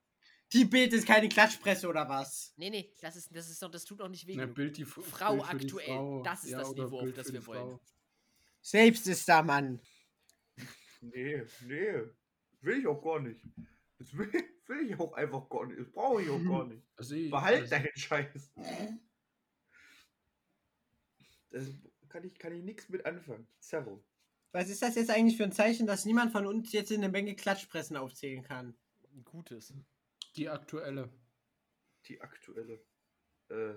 Die 0.52 0.66
Bild 0.66 0.92
ist 0.94 1.06
keine 1.08 1.30
Klatschpresse 1.30 1.88
oder 1.88 2.10
was? 2.10 2.54
Nee, 2.58 2.70
nee, 2.72 2.94
das 3.02 3.16
ist, 3.16 3.34
das 3.36 3.50
ist 3.50 3.62
noch, 3.62 3.70
das 3.72 3.86
tut 3.86 4.00
noch 4.00 4.10
nicht 4.10 4.26
weh 4.28 4.36
Na. 4.36 4.48
Bild 4.48 4.78
die 4.78 4.82
F- 4.82 5.00
Frau 5.04 5.36
Bild 5.38 5.46
für 5.46 5.58
die 5.58 5.66
aktuell, 5.66 5.86
Frau. 5.86 6.24
das 6.24 6.44
ist 6.44 6.54
das 6.54 6.70
oder 6.70 6.84
Niveau, 6.86 6.98
auf 6.98 7.04
Bild 7.04 7.18
das 7.18 7.28
für 7.28 7.34
wir 7.34 7.40
die 7.40 7.48
wollen. 7.48 7.78
Frau. 7.78 7.80
Selbst 8.62 9.08
ist 9.08 9.30
da, 9.30 9.42
Mann. 9.44 9.80
Nee, 11.02 11.44
nee. 11.66 12.02
Will 12.62 12.80
ich 12.80 12.88
auch 12.88 13.02
gar 13.02 13.20
nicht. 13.22 13.40
Das 14.00 14.12
will, 14.18 14.30
will 14.68 14.90
ich 14.90 15.00
auch 15.00 15.14
einfach 15.14 15.48
gar 15.50 15.66
nicht. 15.68 15.80
Das 15.80 15.90
brauche 15.92 16.22
ich 16.24 16.30
auch 16.30 16.44
gar 16.44 16.66
nicht. 16.66 16.84
Also 16.98 17.16
ich, 17.16 17.30
Behalt 17.30 17.62
also, 17.62 17.70
deinen 17.70 17.96
Scheiß. 17.96 18.52
Das 21.52 21.68
kann 22.10 22.24
ich, 22.24 22.38
kann 22.38 22.54
ich 22.54 22.64
nichts 22.64 22.90
mit 22.90 23.06
anfangen. 23.06 23.48
Zerro. 23.60 24.04
Was 24.52 24.70
ist 24.70 24.82
das 24.82 24.96
jetzt 24.96 25.12
eigentlich 25.12 25.38
für 25.38 25.44
ein 25.44 25.52
Zeichen, 25.52 25.86
dass 25.86 26.06
niemand 26.06 26.32
von 26.32 26.48
uns 26.48 26.72
jetzt 26.72 26.92
in 26.92 27.04
eine 27.04 27.12
Menge 27.12 27.36
Klatschpressen 27.36 27.96
aufzählen 27.96 28.44
kann? 28.44 28.76
Ein 29.14 29.24
gutes. 29.24 29.74
die 30.36 30.50
aktuelle. 30.50 31.10
Die 32.08 32.20
aktuelle. 32.20 32.80
Äh. 33.50 33.76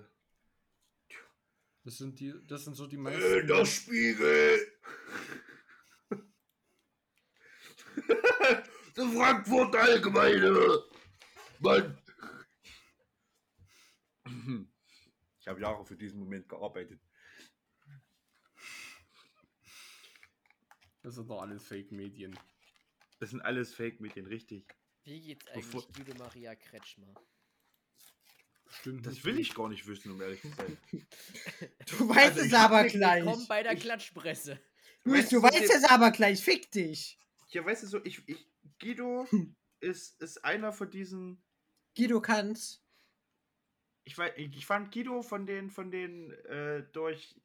Das 1.83 1.97
sind 1.97 2.19
die, 2.19 2.33
das 2.47 2.63
sind 2.63 2.75
so 2.75 2.87
die 2.87 2.95
äh 2.95 2.99
meisten. 2.99 3.47
der 3.47 3.65
Spiegel! 3.65 4.71
der 8.95 9.09
Frankfurt 9.09 9.75
Allgemeine! 9.75 10.83
Mann! 11.59 11.97
Ich 15.39 15.47
habe 15.47 15.59
Jahre 15.59 15.85
für 15.85 15.97
diesen 15.97 16.19
Moment 16.19 16.47
gearbeitet. 16.47 17.01
Das 21.03 21.15
sind 21.15 21.29
doch 21.29 21.41
alles 21.41 21.63
Fake-Medien. 21.65 22.37
Das 23.19 23.29
sind 23.31 23.41
alles 23.41 23.73
Fake-Medien, 23.73 24.25
richtig. 24.25 24.65
Wie 25.03 25.19
geht's 25.21 25.45
Bevor- 25.53 25.83
eigentlich 25.83 26.05
Guido 26.07 26.17
Maria 26.17 26.55
Kretschmer? 26.55 27.13
Stimmt. 28.69 29.05
Das 29.05 29.23
will 29.23 29.37
ich 29.39 29.53
gar 29.53 29.69
nicht 29.69 29.85
wissen, 29.85 30.11
um 30.11 30.21
ehrlich 30.21 30.41
zu 30.41 30.49
sein. 30.49 30.77
Du 31.87 32.09
weißt 32.09 32.37
Also 32.39 32.41
es 32.41 32.53
aber 32.53 32.85
gleich. 32.85 33.23
Willkommen 33.23 33.47
bei 33.47 33.61
der 33.63 33.75
Klatschpresse. 33.75 34.59
Luis, 35.03 35.29
du 35.29 35.41
Weißt 35.43 35.55
du, 35.55 35.59
weißt 35.61 35.75
es 35.75 35.83
aber 35.83 36.11
gleich. 36.11 36.41
Fick 36.41 36.71
dich. 36.71 37.19
Ja, 37.49 37.63
weißt 37.65 37.83
du 37.83 37.87
so, 37.87 38.03
ich, 38.05 38.27
ich 38.27 38.47
Guido 38.79 39.27
ist, 39.81 40.19
ist 40.21 40.43
einer 40.43 40.71
von 40.71 40.89
diesen. 40.89 41.43
Guido 41.95 42.21
kann's. 42.21 42.81
Ich, 44.05 44.17
ich 44.37 44.65
fand 44.65 44.91
Guido 44.93 45.21
von 45.21 45.45
den, 45.45 45.69
von 45.69 45.91
den, 45.91 46.31
äh, 46.45 46.83
durch, 46.93 47.35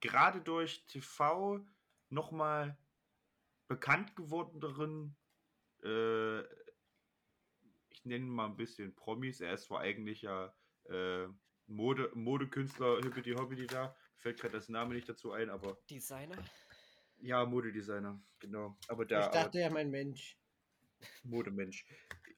gerade 0.00 0.40
durch 0.40 0.84
TV 0.86 1.64
nochmal 2.10 2.78
bekannt 3.68 4.16
gewordenen, 4.16 5.16
äh, 5.82 6.40
ich 7.90 8.04
nenne 8.04 8.24
ihn 8.24 8.30
mal 8.30 8.46
ein 8.46 8.56
bisschen 8.56 8.94
Promis. 8.94 9.40
Er 9.40 9.54
ist 9.54 9.64
zwar 9.64 9.80
eigentlich 9.80 10.22
ja 10.22 10.54
äh, 10.84 11.26
Mode, 11.66 12.10
Modekünstler, 12.14 13.00
Hippity 13.02 13.32
Hobbity 13.32 13.66
da. 13.66 13.94
Fällt 14.16 14.40
gerade 14.40 14.54
das 14.54 14.68
Name 14.68 14.94
nicht 14.94 15.08
dazu 15.08 15.32
ein, 15.32 15.50
aber 15.50 15.78
Designer? 15.88 16.36
ja, 17.20 17.44
Modedesigner, 17.44 18.20
genau. 18.40 18.76
Aber 18.88 19.04
der 19.04 19.20
Ich 19.20 19.26
dachte 19.26 19.60
ja, 19.60 19.70
mein 19.70 19.90
Mensch. 19.90 20.36
Modemensch. 21.22 21.86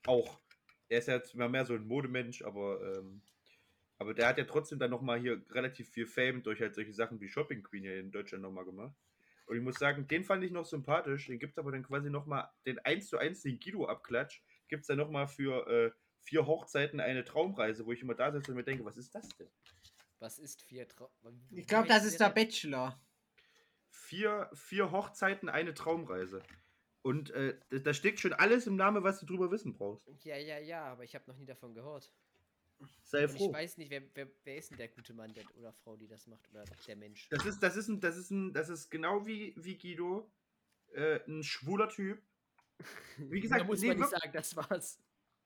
Auch. 0.07 0.41
Er 0.89 0.99
ist 0.99 1.09
ja 1.09 1.15
jetzt 1.15 1.35
immer 1.35 1.49
mehr 1.49 1.65
so 1.65 1.75
ein 1.75 1.87
Modemensch, 1.87 2.43
aber, 2.43 2.97
ähm, 2.97 3.23
aber 3.99 4.13
der 4.13 4.29
hat 4.29 4.39
ja 4.39 4.45
trotzdem 4.45 4.79
dann 4.79 4.91
nochmal 4.91 5.21
hier 5.21 5.43
relativ 5.51 5.89
viel 5.89 6.07
Fame 6.07 6.43
durch 6.43 6.61
halt 6.61 6.75
solche 6.75 6.93
Sachen 6.93 7.21
wie 7.21 7.29
Shopping 7.29 7.63
Queen 7.63 7.85
hier 7.85 7.99
in 7.99 8.11
Deutschland 8.11 8.43
nochmal 8.43 8.65
gemacht. 8.65 8.95
Und 9.51 9.57
ich 9.57 9.63
muss 9.65 9.81
sagen, 9.81 10.07
den 10.07 10.23
fand 10.23 10.45
ich 10.45 10.53
noch 10.53 10.65
sympathisch. 10.65 11.27
Den 11.27 11.41
gibt 11.41 11.55
es 11.55 11.59
aber 11.59 11.73
dann 11.73 11.83
quasi 11.83 12.09
nochmal, 12.09 12.49
den 12.67 12.79
1 12.79 13.09
zu 13.09 13.19
1, 13.19 13.43
den 13.43 13.59
Guido-Abklatsch, 13.59 14.41
gibt 14.69 14.83
es 14.83 14.87
dann 14.87 14.99
nochmal 14.99 15.27
für 15.27 15.67
äh, 15.67 15.91
vier 16.21 16.47
Hochzeiten 16.47 17.01
eine 17.01 17.25
Traumreise, 17.25 17.85
wo 17.85 17.91
ich 17.91 18.01
immer 18.01 18.15
da 18.15 18.31
sitze 18.31 18.53
und 18.53 18.59
mir 18.59 18.63
denke, 18.63 18.85
was 18.85 18.97
ist 18.97 19.13
das 19.13 19.29
denn? 19.31 19.51
Was 20.21 20.39
ist 20.39 20.63
vier 20.63 20.87
Trau 20.87 21.11
Ich 21.51 21.67
glaube, 21.67 21.89
das 21.89 22.05
ist 22.05 22.21
der 22.21 22.31
Bachelor. 22.31 23.01
Vier, 23.89 24.49
vier 24.55 24.93
Hochzeiten, 24.93 25.49
eine 25.49 25.75
Traumreise. 25.75 26.45
Und 27.03 27.31
äh, 27.31 27.59
da- 27.71 27.79
da 27.79 27.93
steckt 27.93 28.21
schon 28.21 28.33
alles 28.33 28.69
im 28.69 28.77
Namen, 28.77 29.03
was 29.03 29.19
du 29.19 29.27
drüber 29.27 29.51
wissen 29.51 29.73
brauchst. 29.73 30.07
Ja, 30.23 30.37
ja, 30.37 30.59
ja, 30.61 30.85
aber 30.85 31.03
ich 31.03 31.17
habe 31.17 31.25
noch 31.27 31.37
nie 31.37 31.47
davon 31.47 31.75
gehört. 31.75 32.13
Sei 33.03 33.25
Und 33.25 33.31
ich 33.31 33.37
froh. 33.37 33.53
weiß 33.53 33.79
nicht, 33.79 33.91
wer, 33.91 34.03
wer, 34.15 34.29
wer 34.45 34.57
ist 34.57 34.71
denn 34.71 34.79
der 34.79 34.89
gute 34.89 35.13
Mann 35.15 35.33
der, 35.33 35.45
oder 35.57 35.73
Frau, 35.73 35.97
die 35.97 36.07
das 36.07 36.27
macht? 36.27 36.49
Oder 36.51 36.65
der 36.87 36.97
Mensch? 36.97 37.29
Das 37.29 37.45
ist, 37.45 37.63
das 37.63 37.77
ist 37.77 37.89
ein, 37.89 38.01
das 38.01 38.17
ist 38.17 38.31
ein, 38.31 38.53
das 38.53 38.69
ist 38.69 38.91
genau 38.91 39.27
wie, 39.27 39.55
wie 39.57 39.77
Guido, 39.77 40.31
äh, 40.93 41.21
ein 41.27 41.43
schwuler 41.43 41.89
Typ. 41.89 42.23
Wie 43.19 43.41
da 43.41 43.43
gesagt, 43.43 43.67
muss 43.67 43.81
nee, 43.81 43.89
man 43.89 43.99
nicht 43.99 44.11
sagen, 44.11 44.31
das 44.33 44.57
war's. 44.57 45.01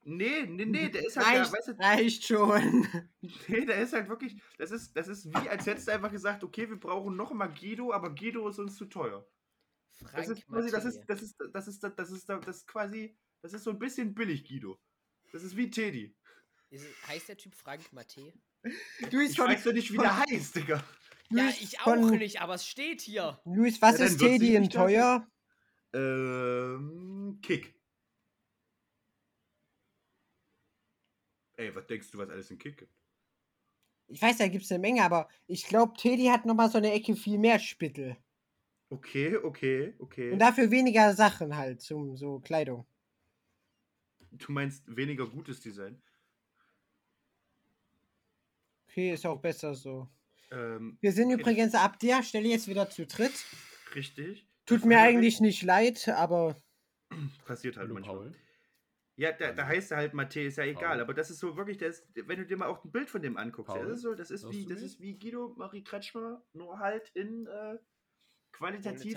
Nee, 0.06 0.44
nee, 0.46 0.66
nee, 0.66 0.90
der 0.90 1.06
ist 1.06 1.16
halt, 1.16 1.26
Reicht, 1.26 1.52
der, 1.52 1.58
weißt 1.58 1.68
du, 1.68 1.82
reicht 1.82 2.24
schon. 2.26 2.86
nee, 3.48 3.64
der 3.64 3.80
ist 3.80 3.94
halt 3.94 4.08
wirklich, 4.08 4.36
das 4.58 4.70
ist, 4.70 4.94
das 4.94 5.08
ist 5.08 5.26
wie, 5.26 5.48
als 5.48 5.66
hättest 5.66 5.88
du 5.88 5.92
einfach 5.92 6.12
gesagt, 6.12 6.44
okay, 6.44 6.68
wir 6.68 6.78
brauchen 6.78 7.16
noch 7.16 7.32
mal 7.32 7.46
Guido, 7.46 7.90
aber 7.90 8.14
Guido 8.14 8.46
ist 8.48 8.58
uns 8.58 8.76
zu 8.76 8.84
teuer. 8.84 9.26
Das 9.88 10.10
Frank 10.10 10.28
ist 10.28 10.46
quasi, 10.46 10.70
das 10.70 10.84
ist, 10.84 10.96
Mathieu. 10.96 11.06
das 11.06 11.22
ist, 11.22 11.36
das 11.38 11.68
ist, 11.68 11.82
das 11.82 12.10
ist, 12.10 12.28
das 12.28 12.48
ist 12.48 12.66
quasi, 12.66 13.16
das 13.40 13.54
ist 13.54 13.64
so 13.64 13.70
ein 13.70 13.78
bisschen 13.78 14.14
billig, 14.14 14.46
Guido. 14.46 14.78
Das 15.32 15.42
ist 15.42 15.56
wie 15.56 15.70
Teddy. 15.70 16.14
Ist, 16.70 16.87
heißt 17.07 17.29
der 17.29 17.37
Typ 17.37 17.55
Frank 17.55 17.92
Mathe? 17.92 18.33
Luis, 19.11 19.33
Ich 19.33 19.37
von, 19.37 19.48
weiß 19.48 19.64
doch 19.64 19.72
nicht, 19.72 19.92
wie 19.92 19.98
der 19.98 20.18
heißt, 20.18 20.57
Digga. 20.57 20.83
Ja, 21.31 21.44
Luis, 21.44 21.61
ich 21.61 21.81
auch 21.81 21.85
von, 21.85 22.11
nicht, 22.18 22.40
aber 22.40 22.55
es 22.55 22.66
steht 22.66 23.00
hier. 23.00 23.40
Luis, 23.44 23.81
was 23.81 23.92
Ja, 23.92 23.98
dann 23.98 24.07
ist 24.09 24.20
wird's 24.20 24.33
Teddy 24.33 24.55
in 24.57 24.70
teuer? 24.70 25.27
Ähm, 25.92 27.38
Kick. 27.42 27.74
Ey, 31.57 31.74
was 31.74 31.87
denkst 31.87 32.11
du, 32.11 32.18
was 32.18 32.31
alles 32.31 32.50
in 32.50 32.59
Kick 32.59 32.79
gibt? 32.79 32.92
Ich 34.09 34.20
weiß, 34.20 34.38
da 34.38 34.48
gibt 34.48 34.64
es 34.64 34.72
eine 34.72 34.81
Menge, 34.81 35.03
aber 35.03 35.29
ich 35.46 35.64
glaube, 35.64 35.94
Teddy 35.96 36.27
hat 36.27 36.44
nochmal 36.44 36.70
so 36.70 36.79
eine 36.79 36.92
Ecke 36.92 37.16
viel 37.16 37.38
mehr 37.38 37.59
Spittel. 37.59 38.16
Okay, 38.90 39.37
okay, 39.37 39.94
okay. 39.98 40.31
Und 40.33 40.38
dafür 40.38 40.70
weniger 40.70 41.14
Sachen 41.14 41.57
halt, 41.57 41.81
zum 41.81 42.16
so 42.16 42.40
Kleidung. 42.40 42.87
du 44.38 44.53
meinst 44.53 44.85
weniger 44.87 45.27
gutes 45.27 45.61
Design? 45.61 46.03
Okay, 48.94 49.12
ist 49.12 49.26
auch 49.26 49.40
besser 49.40 49.74
so. 49.74 50.09
Ähm, 50.52 50.98
Wir 51.00 51.11
sind 51.11 51.33
okay, 51.33 51.40
übrigens 51.40 51.74
ab 51.74 51.98
der 51.98 52.22
Stelle 52.22 52.46
jetzt 52.48 52.68
wieder 52.68 52.88
zu 52.88 53.07
dritt. 53.07 53.44
richtig. 53.92 54.48
Tut 54.66 54.83
Das 54.83 54.85
mir 54.87 54.94
ist 54.98 55.02
eigentlich 55.02 55.40
nicht 55.40 55.62
leid, 55.64 56.07
aber 56.09 56.62
Passiert 57.44 57.76
halt 57.76 57.87
Hallo, 57.88 57.94
manchmal. 57.94 58.16
Paul. 58.16 58.33
Ja, 59.16 59.33
da, 59.33 59.52
da 59.52 59.66
heißt 59.66 59.90
er 59.90 59.96
halt 59.96 60.14
Mathe, 60.14 60.42
ist 60.42 60.59
ja 60.59 60.64
egal, 60.64 60.90
Paul. 60.90 61.00
aber 61.00 61.14
das 61.14 61.30
ist 61.33 61.40
so 61.40 61.57
wirklich, 61.57 61.76
das, 61.78 62.07
wenn 62.14 62.38
du 62.38 62.46
dir 62.46 62.57
mal 62.57 62.68
auch 62.68 62.85
ein 62.85 62.92
Bild 62.92 63.11
von 63.11 63.20
dem 63.20 63.37
anguckst, 63.37 63.74
das 63.74 63.88
ist 63.88 64.02
so, 64.02 64.14
das 64.14 64.30
ist 64.30 64.48
wie, 64.50 64.64
das 64.64 64.80
ist 64.80 65.00
wie 65.00 65.18
Guido 65.18 65.54
Marie 65.57 65.83
Kretschmer, 65.83 66.44
nur 66.52 66.78
halt 66.78 67.11
in 67.14 67.48
äh, 67.48 67.78
qualitativ, 68.52 69.16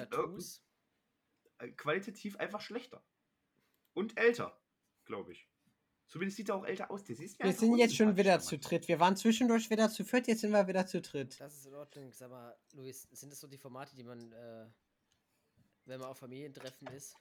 äh, 1.60 1.70
qualitativ 1.74 2.36
einfach 2.38 2.62
schlechter. 2.62 3.04
Und 3.94 4.18
älter, 4.20 4.60
glaube 5.06 5.34
ich. 5.34 5.48
Zumindest 6.08 6.38
sieht 6.38 6.50
er 6.50 6.56
auch 6.56 6.66
älter 6.66 6.90
aus. 6.90 7.04
Der 7.04 7.18
wir 7.18 7.54
sind 7.54 7.78
jetzt 7.78 7.96
schon 7.96 8.16
wieder 8.16 8.40
zu 8.40 8.58
dritt. 8.58 8.88
Wir 8.88 9.00
waren 9.00 9.18
zwischendurch 9.18 9.70
wieder 9.70 9.90
zu 9.90 10.06
viert, 10.06 10.28
jetzt 10.28 10.42
sind 10.42 10.52
wir 10.52 10.68
wieder 10.68 10.86
zu 10.86 11.02
dritt. 11.02 11.40
Das 11.40 11.54
ist 11.54 11.66
in 11.66 11.76
Ordnung. 11.76 12.14
Sag 12.14 12.30
mal, 12.30 12.56
Luis, 12.74 13.08
sind 13.12 13.32
das 13.32 13.40
so 13.40 13.48
die 13.48 13.58
Formate, 13.58 13.94
die 13.96 14.04
man, 14.04 14.32
äh, 14.32 14.66
wenn 15.86 16.00
man 16.00 16.10
auf 16.10 16.18
Familientreffen 16.18 16.88
ist, 16.88 17.16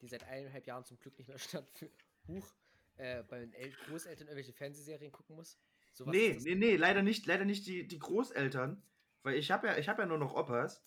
die 0.00 0.08
seit 0.08 0.24
eineinhalb 0.24 0.66
Jahren 0.66 0.84
zum 0.84 0.98
Glück 0.98 1.18
nicht 1.18 1.28
mehr 1.28 1.38
stattfinden, 1.38 1.94
Huch, 2.26 2.46
äh, 2.96 3.22
bei 3.24 3.40
den 3.40 3.52
El 3.52 3.70
Großeltern 3.86 4.28
irgendwelche 4.28 4.54
Fernsehserien 4.54 5.12
gucken 5.12 5.36
muss? 5.36 5.58
Sowas 5.92 6.14
Nee, 6.14 6.38
nee, 6.42 6.54
nee, 6.54 6.76
leider 6.76 7.02
nicht, 7.02 7.26
leider 7.26 7.44
nicht 7.44 7.66
die, 7.66 7.86
die 7.86 7.98
Großeltern, 7.98 8.82
weil 9.22 9.34
ich 9.34 9.50
habe 9.50 9.66
ja, 9.66 9.76
ich 9.76 9.90
habe 9.90 10.02
ja 10.02 10.08
nur 10.08 10.18
noch 10.18 10.34
Opas, 10.34 10.82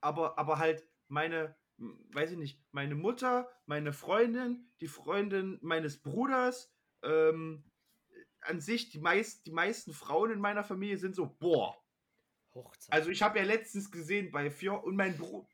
aber, 0.00 0.38
aber 0.38 0.58
halt 0.58 0.86
meine, 1.08 1.56
weiß 1.78 2.32
ich 2.32 2.38
nicht, 2.38 2.62
meine 2.72 2.94
Mutter, 2.94 3.48
meine 3.66 3.92
Freundin, 3.92 4.70
die 4.80 4.88
Freundin 4.88 5.58
meines 5.62 6.02
Bruders, 6.02 6.72
ähm, 7.02 7.64
an 8.40 8.60
sich 8.60 8.90
die, 8.90 8.98
meist, 8.98 9.46
die 9.46 9.52
meisten 9.52 9.92
Frauen 9.92 10.30
in 10.30 10.40
meiner 10.40 10.64
Familie 10.64 10.98
sind 10.98 11.14
so, 11.14 11.26
boah. 11.38 11.76
Hochzeit. 12.54 12.92
Also 12.92 13.10
ich 13.10 13.22
habe 13.22 13.38
ja 13.38 13.44
letztens 13.44 13.90
gesehen 13.90 14.30
bei 14.30 14.50
Fjord 14.50 14.84
und 14.84 14.96
mein 14.96 15.16
Bruder, 15.16 15.48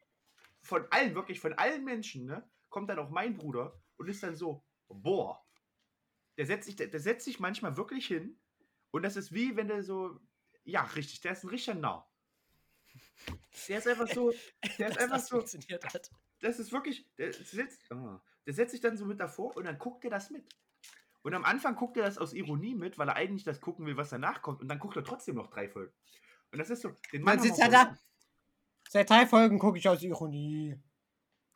von 0.63 0.87
allen, 0.91 1.15
wirklich 1.15 1.41
von 1.41 1.53
allen 1.55 1.85
Menschen, 1.85 2.25
ne, 2.25 2.49
kommt 2.71 2.89
dann 2.89 2.99
auch 2.99 3.11
mein 3.11 3.37
Bruder 3.37 3.79
und 3.97 4.09
ist 4.09 4.23
dann 4.23 4.37
so, 4.37 4.65
boah. 4.89 5.45
Der 6.37 6.47
setzt 6.47 6.67
sich, 6.67 6.77
der, 6.77 6.89
der 6.89 7.01
setzt 7.01 7.25
sich 7.25 7.39
manchmal 7.39 7.77
wirklich 7.77 8.07
hin 8.07 8.39
und 8.91 9.03
das 9.03 9.17
ist 9.17 9.33
wie, 9.33 9.57
wenn 9.57 9.69
der 9.69 9.83
so, 9.83 10.21
ja, 10.65 10.83
richtig, 10.83 11.21
der 11.21 11.33
ist 11.33 11.45
ein 11.45 11.51
richtiger 11.51 11.77
Narr. 11.77 12.11
Der 13.69 13.79
ist 13.79 13.89
einfach 13.89 14.09
so, 14.09 14.33
der 14.79 14.89
ist 14.89 14.99
einfach 14.99 15.17
das 15.17 15.29
so, 15.29 15.37
funktioniert 15.37 15.85
hat. 15.85 16.11
das 16.41 16.59
ist 16.59 16.73
wirklich, 16.73 17.07
der 17.17 17.33
setzt, 17.33 17.91
ah, 17.93 18.21
der 18.47 18.55
setzt 18.55 18.73
sich 18.73 18.81
dann 18.81 18.97
so 18.97 19.05
mit 19.05 19.21
davor 19.21 19.57
und 19.57 19.65
dann 19.65 19.79
guckt 19.79 20.05
er 20.05 20.11
das 20.11 20.31
mit. 20.31 20.45
Und 21.23 21.35
am 21.35 21.45
Anfang 21.45 21.75
guckt 21.77 21.97
er 21.97 22.05
das 22.05 22.19
aus 22.19 22.35
Ironie 22.35 22.75
mit, 22.75 22.99
weil 22.99 23.09
er 23.09 23.17
eigentlich 23.17 23.45
das 23.45 23.61
gucken 23.61 23.87
will, 23.87 23.97
was 23.97 24.11
danach 24.11 24.43
kommt. 24.43 24.61
Und 24.61 24.69
dann 24.69 24.79
guckt 24.79 24.97
er 24.97 25.05
trotzdem 25.05 25.37
noch 25.37 25.49
drei 25.49 25.69
Folgen. 25.69 25.93
Und 26.53 26.59
das 26.59 26.69
ist 26.69 26.83
so. 26.83 26.91
Den 27.13 27.23
Man 27.23 27.37
Mann 27.37 27.45
sitzt 27.45 27.59
ja 27.59 27.69
da. 27.69 27.99
Seit 28.91 29.09
drei 29.09 29.27
Folgen 29.27 29.59
gucke 29.59 29.79
ich 29.79 29.89
aus 29.89 30.03
Ironie. 30.03 30.79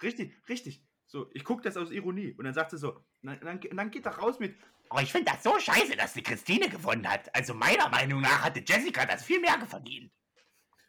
Richtig, 0.03 0.35
richtig. 0.49 0.83
So, 1.07 1.29
ich 1.35 1.44
gucke 1.44 1.62
das 1.62 1.77
aus 1.77 1.90
Ironie. 1.90 2.33
Und 2.38 2.44
dann 2.44 2.55
sagt 2.55 2.71
sie 2.71 2.79
so, 2.79 3.05
dann, 3.23 3.38
und 3.38 3.77
dann 3.77 3.90
geht 3.90 4.07
er 4.07 4.12
raus 4.12 4.38
mit, 4.38 4.57
aber 4.88 5.03
ich 5.03 5.12
finde 5.12 5.33
das 5.33 5.42
so 5.42 5.59
scheiße, 5.59 5.97
dass 5.97 6.14
die 6.14 6.23
Christine 6.23 6.68
gewonnen 6.68 7.09
hat. 7.09 7.35
Also 7.35 7.55
meiner 7.55 7.88
Meinung 7.88 8.21
nach 8.21 8.42
hatte 8.42 8.62
Jessica 8.66 9.05
das 9.05 9.23
viel 9.23 9.40
mehr 9.40 9.59
verdient. 9.66 10.11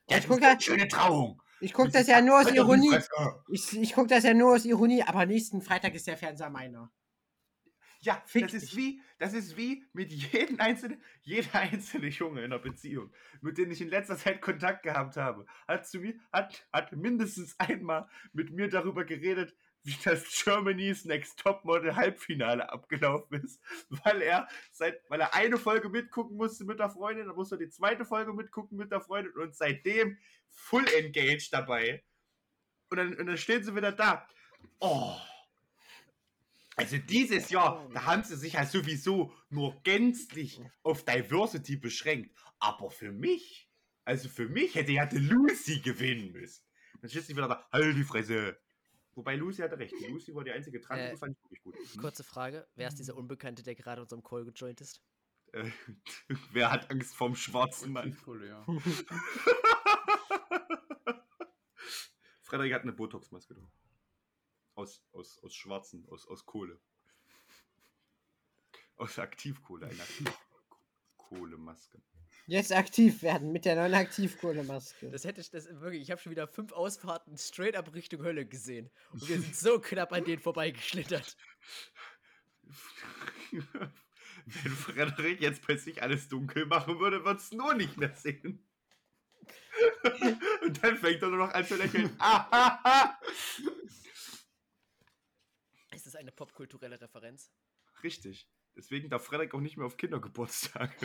Die 0.10 0.14
Ich 0.16 0.20
hat 0.22 0.28
guck 0.28 0.38
eine 0.38 0.48
halt- 0.48 0.64
schöne 0.64 0.88
Trauung. 0.88 1.42
Ich 1.62 1.74
gucke 1.74 1.92
das 1.92 2.08
ja 2.08 2.22
nur 2.22 2.40
aus 2.40 2.52
Ironie. 2.52 2.98
Ich, 3.50 3.78
ich 3.78 3.94
gucke 3.94 4.08
das 4.08 4.24
ja 4.24 4.34
nur 4.34 4.54
aus 4.56 4.64
Ironie, 4.66 5.04
aber 5.04 5.26
nächsten 5.26 5.62
Freitag 5.62 5.94
ist 5.94 6.08
der 6.08 6.16
Fernseher 6.18 6.50
meiner. 6.50 6.92
Ja, 8.02 8.24
Fick 8.28 8.44
das 8.44 8.54
ist 8.54 8.72
dich. 8.72 8.78
wie, 8.78 9.02
das 9.18 9.34
ist 9.34 9.58
wie 9.58 9.86
mit 9.92 10.10
jedem 10.10 10.58
einzelnen, 10.62 11.04
jeder 11.22 11.54
einzelne 11.56 12.08
Junge 12.08 12.40
in 12.40 12.46
einer 12.54 12.62
Beziehung, 12.62 13.12
mit 13.42 13.58
dem 13.58 13.72
ich 13.72 13.82
in 13.82 13.90
letzter 13.90 14.16
Zeit 14.18 14.42
Kontakt 14.42 14.84
gehabt 14.84 15.18
habe, 15.18 15.46
hat 15.68 15.86
zu 15.86 16.00
mir, 16.00 16.14
hat, 16.32 16.66
hat 16.72 16.94
mindestens 16.94 17.60
einmal 17.60 18.08
mit 18.32 18.52
mir 18.52 18.70
darüber 18.70 19.04
geredet, 19.04 19.54
wie 19.84 19.98
das 20.04 20.44
Germany's 20.44 21.06
Next 21.06 21.40
Topmodel 21.40 21.96
Halbfinale 21.96 22.70
abgelaufen 22.72 23.44
ist, 23.44 23.62
weil 24.04 24.22
er 24.22 24.48
seit, 24.72 25.02
weil 25.10 25.22
er 25.22 25.34
eine 25.34 25.58
Folge 25.58 25.90
mitgucken 25.90 26.38
musste 26.38 26.66
mit 26.66 26.80
der 26.80 26.90
Freundin, 26.90 27.28
dann 27.28 27.36
musste 27.36 27.56
er 27.56 27.60
die 27.60 27.70
zweite 27.70 28.06
Folge 28.06 28.34
mitgucken 28.34 28.78
mit 28.78 28.92
der 28.92 29.02
Freundin 29.02 29.34
und 29.34 29.56
seitdem 29.56 30.18
full 30.50 30.86
engaged 30.98 31.54
dabei. 31.54 32.04
Und 32.90 32.98
dann, 32.98 33.14
und 33.16 33.28
dann 33.28 33.38
stehen 33.38 33.64
sie 33.64 33.76
wieder 33.76 33.92
da. 33.92 34.28
Oh. 34.80 35.16
Also 36.76 36.98
dieses 36.98 37.50
Jahr, 37.50 37.88
da 37.94 38.06
haben 38.06 38.24
sie 38.24 38.38
sich 38.38 38.54
ja 38.54 38.66
sowieso 38.66 39.34
nur 39.50 39.82
gänzlich 39.84 40.62
auf 40.82 41.04
Diversity 41.04 41.76
beschränkt. 41.76 42.34
Aber 42.60 42.90
für 42.90 43.12
mich, 43.12 43.70
also 44.06 44.30
für 44.30 44.48
mich 44.48 44.76
hätte 44.76 44.94
ja 44.94 45.06
die 45.06 45.18
Lucy 45.18 45.82
gewinnen 45.82 46.32
müssen. 46.32 46.64
Dann 47.02 47.10
steht 47.10 47.26
sie 47.26 47.36
wieder 47.36 47.48
da, 47.48 47.68
halt 47.72 47.96
die 47.98 48.04
Fresse. 48.04 48.58
Wobei 49.20 49.36
Lucy 49.36 49.62
hatte 49.62 49.78
recht. 49.78 49.94
Die 50.00 50.06
Lucy 50.06 50.34
war 50.34 50.46
die 50.46 50.52
einzige 50.52 50.80
Trans, 50.80 51.02
Äh, 51.02 51.12
die 51.12 51.18
fand 51.18 51.36
ich 51.36 51.44
wirklich 51.44 51.62
gut. 51.62 51.76
Hm? 51.76 52.00
Kurze 52.00 52.24
Frage: 52.24 52.66
Wer 52.76 52.88
ist 52.88 53.00
dieser 53.00 53.18
Unbekannte, 53.18 53.64
der 53.64 53.76
gerade 53.76 54.02
unserem 54.02 54.24
Call 54.24 54.46
gejoint 54.46 54.80
ist? 54.80 55.04
Äh, 55.52 55.70
wer 56.54 56.72
hat 56.72 56.90
Angst 56.90 57.14
vorm 57.14 57.36
schwarzen 57.36 57.92
Mann? 57.92 58.14
Frederik 62.44 62.74
hat 62.74 62.84
eine 62.84 62.94
Botox-Maske 62.94 63.56
drauf. 63.56 63.74
Aus, 64.76 65.04
aus, 65.12 65.38
aus 65.44 65.54
schwarzen, 65.54 66.08
aus, 66.08 66.26
aus 66.26 66.46
Kohle. 66.46 66.80
Aus 68.96 69.20
Aktivkohle, 69.20 69.88
eine 69.88 70.02
Aktivkohlemaske. 70.02 72.02
Jetzt 72.50 72.74
aktiv 72.74 73.22
werden 73.22 73.52
mit 73.52 73.66
der 73.66 73.76
neuen 73.76 73.94
Aktivkohlemaske. 73.94 75.12
Das 75.12 75.24
hätte 75.24 75.40
ich 75.40 75.52
das 75.52 75.68
wirklich. 75.82 76.02
Ich 76.02 76.10
habe 76.10 76.20
schon 76.20 76.32
wieder 76.32 76.48
fünf 76.48 76.72
Ausfahrten 76.72 77.38
straight 77.38 77.76
up 77.76 77.94
Richtung 77.94 78.24
Hölle 78.24 78.44
gesehen. 78.44 78.90
Und 79.12 79.30
wir 79.30 79.40
sind 79.40 79.56
so 79.56 79.80
knapp 79.80 80.12
an 80.12 80.24
denen 80.24 80.42
vorbeigeschlittert. 80.42 81.38
Wenn 83.52 84.72
Frederik 84.72 85.42
jetzt 85.42 85.62
plötzlich 85.62 86.02
alles 86.02 86.28
dunkel 86.28 86.66
machen 86.66 87.00
würde, 87.00 87.24
würde 87.24 87.40
es 87.40 87.52
nur 87.52 87.76
nicht 87.76 87.98
mehr 87.98 88.16
sehen. 88.16 88.68
Und 90.64 90.84
dann 90.84 90.98
fängt 90.98 91.22
er 91.22 91.30
nur 91.30 91.46
noch 91.46 91.54
an 91.54 91.64
zu 91.68 91.76
lächeln. 91.76 92.06
Ist 95.94 96.08
das 96.08 96.16
eine 96.16 96.32
popkulturelle 96.32 97.00
Referenz? 97.00 97.52
Richtig. 98.02 98.50
Deswegen 98.76 99.10
darf 99.10 99.26
Frederik 99.26 99.54
auch 99.54 99.60
nicht 99.60 99.78
mehr 99.78 99.86
auf 99.86 99.98
Kindergeburtstage. 99.98 100.96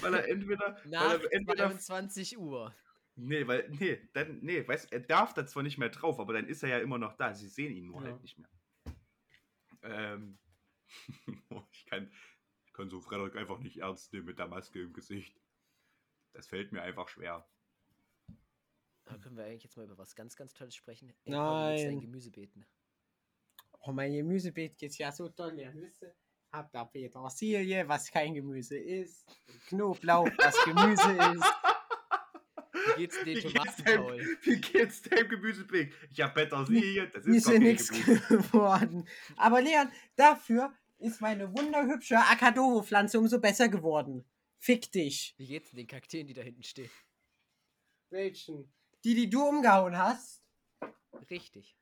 weil 0.00 0.14
er 0.14 0.28
entweder. 0.28 0.78
Nach 0.86 1.10
weil 1.10 1.20
er 1.20 1.32
entweder 1.32 1.78
22 1.78 2.38
Uhr. 2.38 2.74
Nee, 3.16 3.46
weil, 3.46 3.68
nee, 3.70 4.08
dann, 4.12 4.40
nee, 4.40 4.66
weißt 4.66 4.92
er 4.92 5.00
darf 5.00 5.34
da 5.34 5.46
zwar 5.46 5.62
nicht 5.62 5.78
mehr 5.78 5.90
drauf, 5.90 6.18
aber 6.18 6.32
dann 6.32 6.48
ist 6.48 6.62
er 6.62 6.70
ja 6.70 6.78
immer 6.78 6.98
noch 6.98 7.14
da. 7.14 7.32
Sie 7.34 7.48
sehen 7.48 7.72
ihn 7.72 7.86
nur 7.86 8.02
Ja. 8.02 8.10
halt 8.10 8.22
nicht 8.22 8.38
mehr. 8.38 8.48
Ähm, 9.82 10.38
ich 11.70 11.86
kann, 11.86 12.10
ich 12.66 12.72
kann 12.72 12.90
so 12.90 13.00
Frederik 13.00 13.36
einfach 13.36 13.58
nicht 13.60 13.78
ernst 13.78 14.12
nehmen 14.12 14.26
mit 14.26 14.38
der 14.38 14.48
Maske 14.48 14.82
im 14.82 14.92
Gesicht. 14.92 15.40
Das 16.32 16.48
fällt 16.48 16.72
mir 16.72 16.82
einfach 16.82 17.08
schwer. 17.08 17.48
Da 19.04 19.18
können 19.18 19.36
wir 19.36 19.44
eigentlich 19.44 19.62
jetzt 19.62 19.76
mal 19.76 19.84
über 19.84 19.98
was 19.98 20.16
ganz, 20.16 20.34
ganz 20.34 20.54
Tolles 20.54 20.74
sprechen. 20.74 21.10
Ey, 21.24 21.32
Nein. 21.32 22.00
Gemüsebeeten. 22.00 22.66
Oh, 23.86 23.92
mein 23.92 24.12
Gemüsebeet 24.14 24.78
geht 24.78 24.96
ja 24.96 25.12
so 25.12 25.28
toll, 25.28 25.58
ihr 25.58 25.72
wisst. 25.74 26.06
Hab 26.50 26.72
da 26.72 26.84
Petersilie, 26.84 27.86
was 27.86 28.10
kein 28.10 28.32
Gemüse 28.32 28.78
ist. 28.78 29.26
Knoblauch, 29.68 30.30
was 30.38 30.56
Gemüse 30.64 31.12
ist. 31.36 31.44
Wie 32.72 33.00
geht's 33.02 33.18
den 33.18 33.26
Wie 33.26 33.34
geht's 33.34 33.52
Tomaten, 33.52 33.84
deinem, 33.84 34.06
Paul? 34.06 34.38
wie 34.42 34.60
geht's 34.60 35.02
deinem 35.02 35.28
Gemüsebeet? 35.28 35.92
Ich 36.10 36.20
hab 36.20 36.34
Petersilie, 36.34 37.08
das 37.08 37.26
ist 37.26 37.46
doch 37.46 37.58
nichts 37.58 37.88
geworden. 37.90 39.06
Aber 39.36 39.60
Leon, 39.60 39.90
dafür 40.16 40.72
ist 40.98 41.20
meine 41.20 41.52
wunderhübsche 41.52 42.16
Akadovo-Pflanze 42.16 43.18
umso 43.18 43.38
besser 43.38 43.68
geworden. 43.68 44.24
Fick 44.58 44.90
dich. 44.92 45.34
Wie 45.36 45.46
geht's 45.46 45.72
den 45.72 45.86
Kakteen, 45.86 46.26
die 46.26 46.32
da 46.34 46.40
hinten 46.40 46.62
stehen? 46.62 46.90
Welchen? 48.08 48.72
Die, 49.02 49.14
die 49.14 49.28
du 49.28 49.42
umgehauen 49.46 49.98
hast? 49.98 50.42
Richtig. 51.30 51.76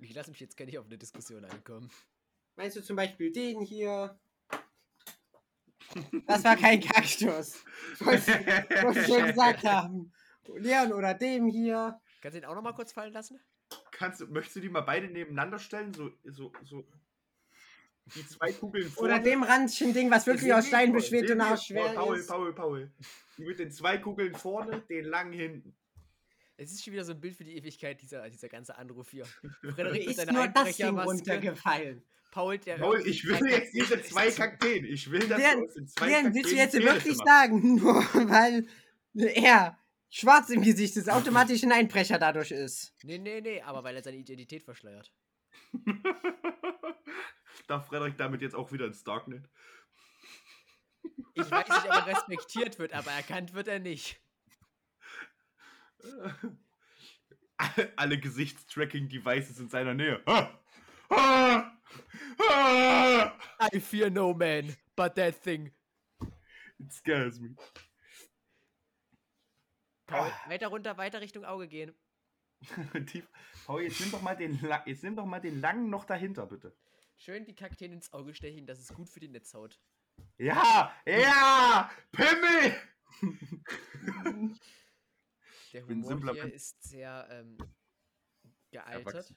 Ich 0.00 0.14
lasse 0.14 0.30
mich 0.30 0.40
jetzt 0.40 0.56
gar 0.56 0.64
nicht 0.64 0.78
auf 0.78 0.86
eine 0.86 0.98
Diskussion 0.98 1.44
einkommen. 1.44 1.90
Meinst 2.56 2.76
du 2.76 2.82
zum 2.82 2.96
Beispiel 2.96 3.32
den 3.32 3.60
hier? 3.60 4.18
Das 6.26 6.44
war 6.44 6.56
kein 6.56 6.80
Kaktus. 6.80 7.64
Wollte 7.98 9.00
ich 9.00 9.06
schon 9.06 9.26
gesagt 9.26 9.64
haben. 9.64 10.12
Leon 10.56 10.92
oder 10.92 11.14
dem 11.14 11.46
hier. 11.46 12.00
Kannst 12.20 12.36
du 12.36 12.40
den 12.40 12.48
auch 12.48 12.54
noch 12.54 12.62
mal 12.62 12.72
kurz 12.72 12.92
fallen 12.92 13.12
lassen? 13.12 13.40
Kannst 13.92 14.20
möchtest 14.28 14.56
du 14.56 14.60
die 14.60 14.68
mal 14.68 14.80
beide 14.80 15.08
nebeneinander 15.08 15.58
stellen? 15.58 15.92
So, 15.94 16.10
so, 16.24 16.52
so. 16.64 16.86
Die 18.14 18.26
zwei 18.26 18.52
Kugeln 18.52 18.86
Oder 18.96 19.16
vorne. 19.16 19.22
dem 19.22 19.42
Randchen-Ding, 19.42 20.10
was 20.10 20.26
wirklich 20.26 20.52
aus 20.52 20.66
Stein 20.66 20.92
Paul, 20.92 21.02
den 21.02 21.32
und 21.32 21.40
auch 21.42 21.62
schwer 21.62 21.92
Paul, 21.94 22.16
ist. 22.16 22.28
Paul, 22.28 22.52
Paul. 22.54 22.90
Die 23.38 23.44
mit 23.44 23.58
den 23.58 23.70
zwei 23.70 23.98
Kugeln 23.98 24.34
vorne, 24.34 24.80
den 24.88 25.04
langen 25.04 25.32
hinten. 25.32 25.76
Es 26.60 26.72
ist 26.72 26.84
schon 26.84 26.92
wieder 26.92 27.04
so 27.04 27.12
ein 27.12 27.20
Bild 27.20 27.34
für 27.34 27.44
die 27.44 27.56
Ewigkeit, 27.56 28.02
dieser, 28.02 28.28
dieser 28.28 28.50
ganze 28.50 28.76
Anruf 28.76 29.10
hier. 29.10 29.24
Frederik 29.62 30.04
Ist 30.04 30.30
nur 30.30 30.46
das 30.46 30.76
Ding 30.76 30.98
runtergefallen. 30.98 32.02
Paul, 32.30 32.58
der. 32.58 32.76
Paul, 32.76 33.00
ich 33.06 33.24
will 33.24 33.48
jetzt 33.48 33.72
diese 33.72 34.02
zwei. 34.02 34.30
Kakteen. 34.30 34.84
Ich 34.84 35.10
will, 35.10 35.26
dass 35.26 35.38
Leon, 35.38 35.66
den 35.74 35.88
zwei 35.88 36.06
Leon, 36.06 36.34
willst 36.34 36.52
du 36.52 36.56
jetzt 36.56 36.74
wirklich 36.74 37.16
sagen, 37.16 37.74
nur 37.76 37.94
weil 38.28 38.68
er 39.14 39.78
schwarz 40.10 40.50
im 40.50 40.60
Gesicht 40.60 40.98
ist, 40.98 41.08
automatisch 41.10 41.62
ein 41.62 41.72
Einbrecher 41.72 42.18
dadurch 42.18 42.50
ist? 42.50 42.94
Nee, 43.04 43.16
nee, 43.16 43.40
nee, 43.40 43.62
aber 43.62 43.82
weil 43.82 43.96
er 43.96 44.02
seine 44.02 44.18
Identität 44.18 44.62
verschleiert. 44.62 45.10
Darf 47.68 47.86
Frederik 47.86 48.18
damit 48.18 48.42
jetzt 48.42 48.54
auch 48.54 48.70
wieder 48.70 48.84
ins 48.84 49.02
Darknet? 49.02 49.48
Ich 51.32 51.50
weiß 51.50 51.68
nicht, 51.68 51.84
ob 51.86 51.90
er 51.90 52.06
respektiert 52.06 52.78
wird, 52.78 52.92
aber 52.92 53.12
erkannt 53.12 53.54
wird 53.54 53.66
er 53.66 53.78
nicht. 53.78 54.20
Alle- 57.96 58.18
Gesichtstracking-Devices 58.18 59.58
in 59.60 59.68
seiner 59.68 59.94
Nähe. 59.94 60.22
I 62.42 63.78
fear 63.80 64.10
no 64.10 64.32
man, 64.32 64.74
but 64.96 65.14
that 65.16 65.34
thing. 65.42 65.72
It 66.78 66.92
scares 66.92 67.38
me. 67.40 67.50
Paul, 70.06 70.30
weiter 70.46 70.68
runter, 70.68 70.96
weiter 70.96 71.20
Richtung 71.20 71.44
Auge 71.44 71.68
gehen. 71.68 71.94
Tief. 73.06 73.28
Paul, 73.66 73.82
jetzt 73.82 74.00
nimm 74.00 74.10
doch 74.10 74.22
mal 74.22 74.34
den, 74.36 74.58
jetzt 74.86 75.02
nimm 75.02 75.16
doch 75.16 75.26
mal 75.26 75.40
den 75.40 75.60
langen 75.60 75.90
noch 75.90 76.04
dahinter, 76.04 76.46
bitte. 76.46 76.74
Schön 77.16 77.44
die 77.44 77.54
Kakteen 77.54 77.92
ins 77.92 78.12
Auge 78.12 78.34
stechen, 78.34 78.66
das 78.66 78.80
ist 78.80 78.94
gut 78.94 79.08
für 79.08 79.20
die 79.20 79.28
Netzhaut. 79.28 79.78
Ja, 80.38 80.92
ja, 81.06 81.90
Pimmel! 82.12 82.74
Der 85.72 85.82
bin 85.82 85.98
Humor 85.98 86.08
simpler 86.08 86.32
hier 86.34 86.52
ist 86.52 86.82
sehr 86.82 87.28
ähm, 87.30 87.56
gealtert. 88.70 89.14
Erwachsen. 89.14 89.36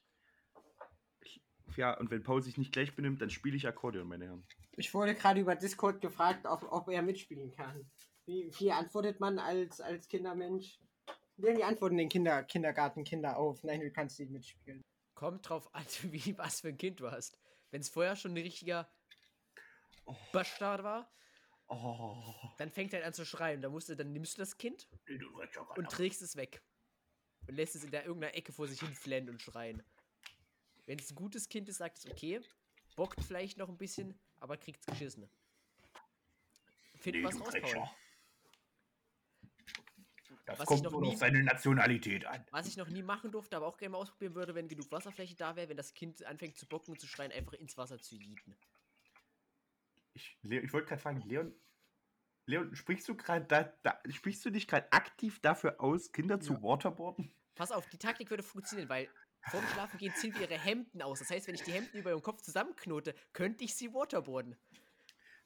Ja, 1.75 1.97
und 1.97 2.11
wenn 2.11 2.23
Paul 2.23 2.41
sich 2.41 2.57
nicht 2.57 2.71
gleich 2.71 2.95
benimmt, 2.95 3.21
dann 3.21 3.29
spiele 3.29 3.55
ich 3.55 3.67
Akkordeon, 3.67 4.07
meine 4.07 4.25
Herren. 4.25 4.45
Ich 4.75 4.93
wurde 4.93 5.15
gerade 5.15 5.39
über 5.39 5.55
Discord 5.55 6.01
gefragt, 6.01 6.45
ob, 6.45 6.63
ob 6.71 6.87
er 6.89 7.01
mitspielen 7.01 7.51
kann. 7.51 7.89
Wie, 8.25 8.51
wie 8.59 8.71
antwortet 8.71 9.19
man 9.19 9.39
als, 9.39 9.81
als 9.81 10.07
Kindermensch? 10.07 10.79
Wie 11.37 11.63
antworten 11.63 11.97
den 11.97 12.09
Kinder, 12.09 12.43
Kindergartenkinder 12.43 13.37
auf? 13.37 13.63
Nein, 13.63 13.81
du 13.81 13.91
kannst 13.91 14.19
nicht 14.19 14.31
mitspielen. 14.31 14.81
Kommt 15.15 15.49
drauf 15.49 15.73
an, 15.73 15.83
wie, 16.11 16.37
was 16.37 16.61
für 16.61 16.69
ein 16.69 16.77
Kind 16.77 16.99
du 16.99 17.09
hast. 17.09 17.37
Wenn 17.71 17.81
es 17.81 17.89
vorher 17.89 18.15
schon 18.15 18.31
ein 18.31 18.37
richtiger 18.37 18.87
Bastard 20.31 20.83
war, 20.83 21.11
Oh. 21.67 22.51
dann 22.57 22.69
fängt 22.69 22.93
er 22.93 22.99
halt 22.99 23.07
an 23.07 23.13
zu 23.13 23.25
schreien. 23.25 23.61
Dann, 23.61 23.71
musst 23.71 23.89
du, 23.89 23.95
dann 23.95 24.11
nimmst 24.13 24.37
du 24.37 24.41
das 24.41 24.57
Kind 24.57 24.87
und 25.75 25.89
trägst 25.89 26.21
es 26.21 26.35
weg. 26.35 26.61
Und 27.47 27.55
lässt 27.55 27.75
es 27.75 27.83
in 27.83 27.91
der 27.91 28.05
irgendeiner 28.05 28.35
Ecke 28.35 28.53
vor 28.53 28.67
sich 28.67 28.79
hin 28.79 28.93
flennen 28.95 29.29
und 29.29 29.41
schreien. 29.41 29.83
Wenn 30.85 30.99
es 30.99 31.11
ein 31.11 31.15
gutes 31.15 31.49
Kind 31.49 31.67
ist, 31.69 31.77
sagt 31.77 31.97
es 31.97 32.05
okay. 32.09 32.41
Bockt 32.95 33.21
vielleicht 33.23 33.57
noch 33.57 33.69
ein 33.69 33.77
bisschen, 33.77 34.17
aber 34.39 34.57
kriegt's 34.57 34.85
geschissen. 34.85 35.27
Find 36.95 37.23
was 37.23 37.39
raus, 37.39 37.53
Paul. 37.61 37.89
Das 40.45 40.59
Was 40.59 40.69
ich 40.71 40.83
kommt 40.83 41.01
nie- 41.01 41.07
auf 41.13 41.17
seine 41.17 41.41
Nationalität 41.41 42.25
an. 42.25 42.45
Was 42.51 42.67
ich 42.67 42.75
noch 42.75 42.89
nie 42.89 43.01
machen 43.01 43.31
durfte, 43.31 43.55
aber 43.55 43.65
auch 43.67 43.77
gerne 43.77 43.93
mal 43.93 43.97
ausprobieren 43.99 44.35
würde, 44.35 44.53
wenn 44.55 44.67
genug 44.67 44.91
Wasserfläche 44.91 45.35
da 45.35 45.55
wäre, 45.55 45.69
wenn 45.69 45.77
das 45.77 45.93
Kind 45.93 46.23
anfängt 46.25 46.57
zu 46.57 46.67
bocken 46.67 46.93
und 46.93 46.99
zu 46.99 47.07
schreien, 47.07 47.31
einfach 47.31 47.53
ins 47.53 47.77
Wasser 47.77 47.97
zu 47.99 48.15
jieten. 48.17 48.55
Ich, 50.13 50.37
ich 50.43 50.73
wollte 50.73 50.87
gerade 50.87 51.01
fragen, 51.01 51.21
Leon, 51.21 51.53
Leon, 52.45 52.75
sprichst 52.75 53.07
du 53.07 53.15
gerade 53.15 53.45
da, 53.45 53.63
da, 53.83 53.99
sprichst 54.09 54.43
du 54.45 54.49
dich 54.49 54.67
gerade 54.67 54.91
aktiv 54.91 55.39
dafür 55.39 55.79
aus, 55.79 56.11
Kinder 56.11 56.39
zu 56.39 56.53
Ja. 56.53 56.61
waterboarden? 56.63 57.33
Pass 57.55 57.71
auf, 57.71 57.87
die 57.89 57.97
Taktik 57.97 58.29
würde 58.29 58.43
funktionieren, 58.43 58.89
weil 58.89 59.09
vorm 59.49 59.65
Schlafengehen 59.67 60.13
ziehen 60.15 60.33
wir 60.33 60.41
ihre 60.41 60.59
Hemden 60.59 61.01
aus. 61.01 61.19
Das 61.19 61.29
heißt, 61.29 61.47
wenn 61.47 61.55
ich 61.55 61.63
die 61.63 61.71
Hemden 61.71 61.97
über 61.97 62.09
ihrem 62.11 62.21
Kopf 62.21 62.41
zusammenknote, 62.41 63.15
könnte 63.31 63.63
ich 63.63 63.75
sie 63.75 63.93
waterboarden. 63.93 64.57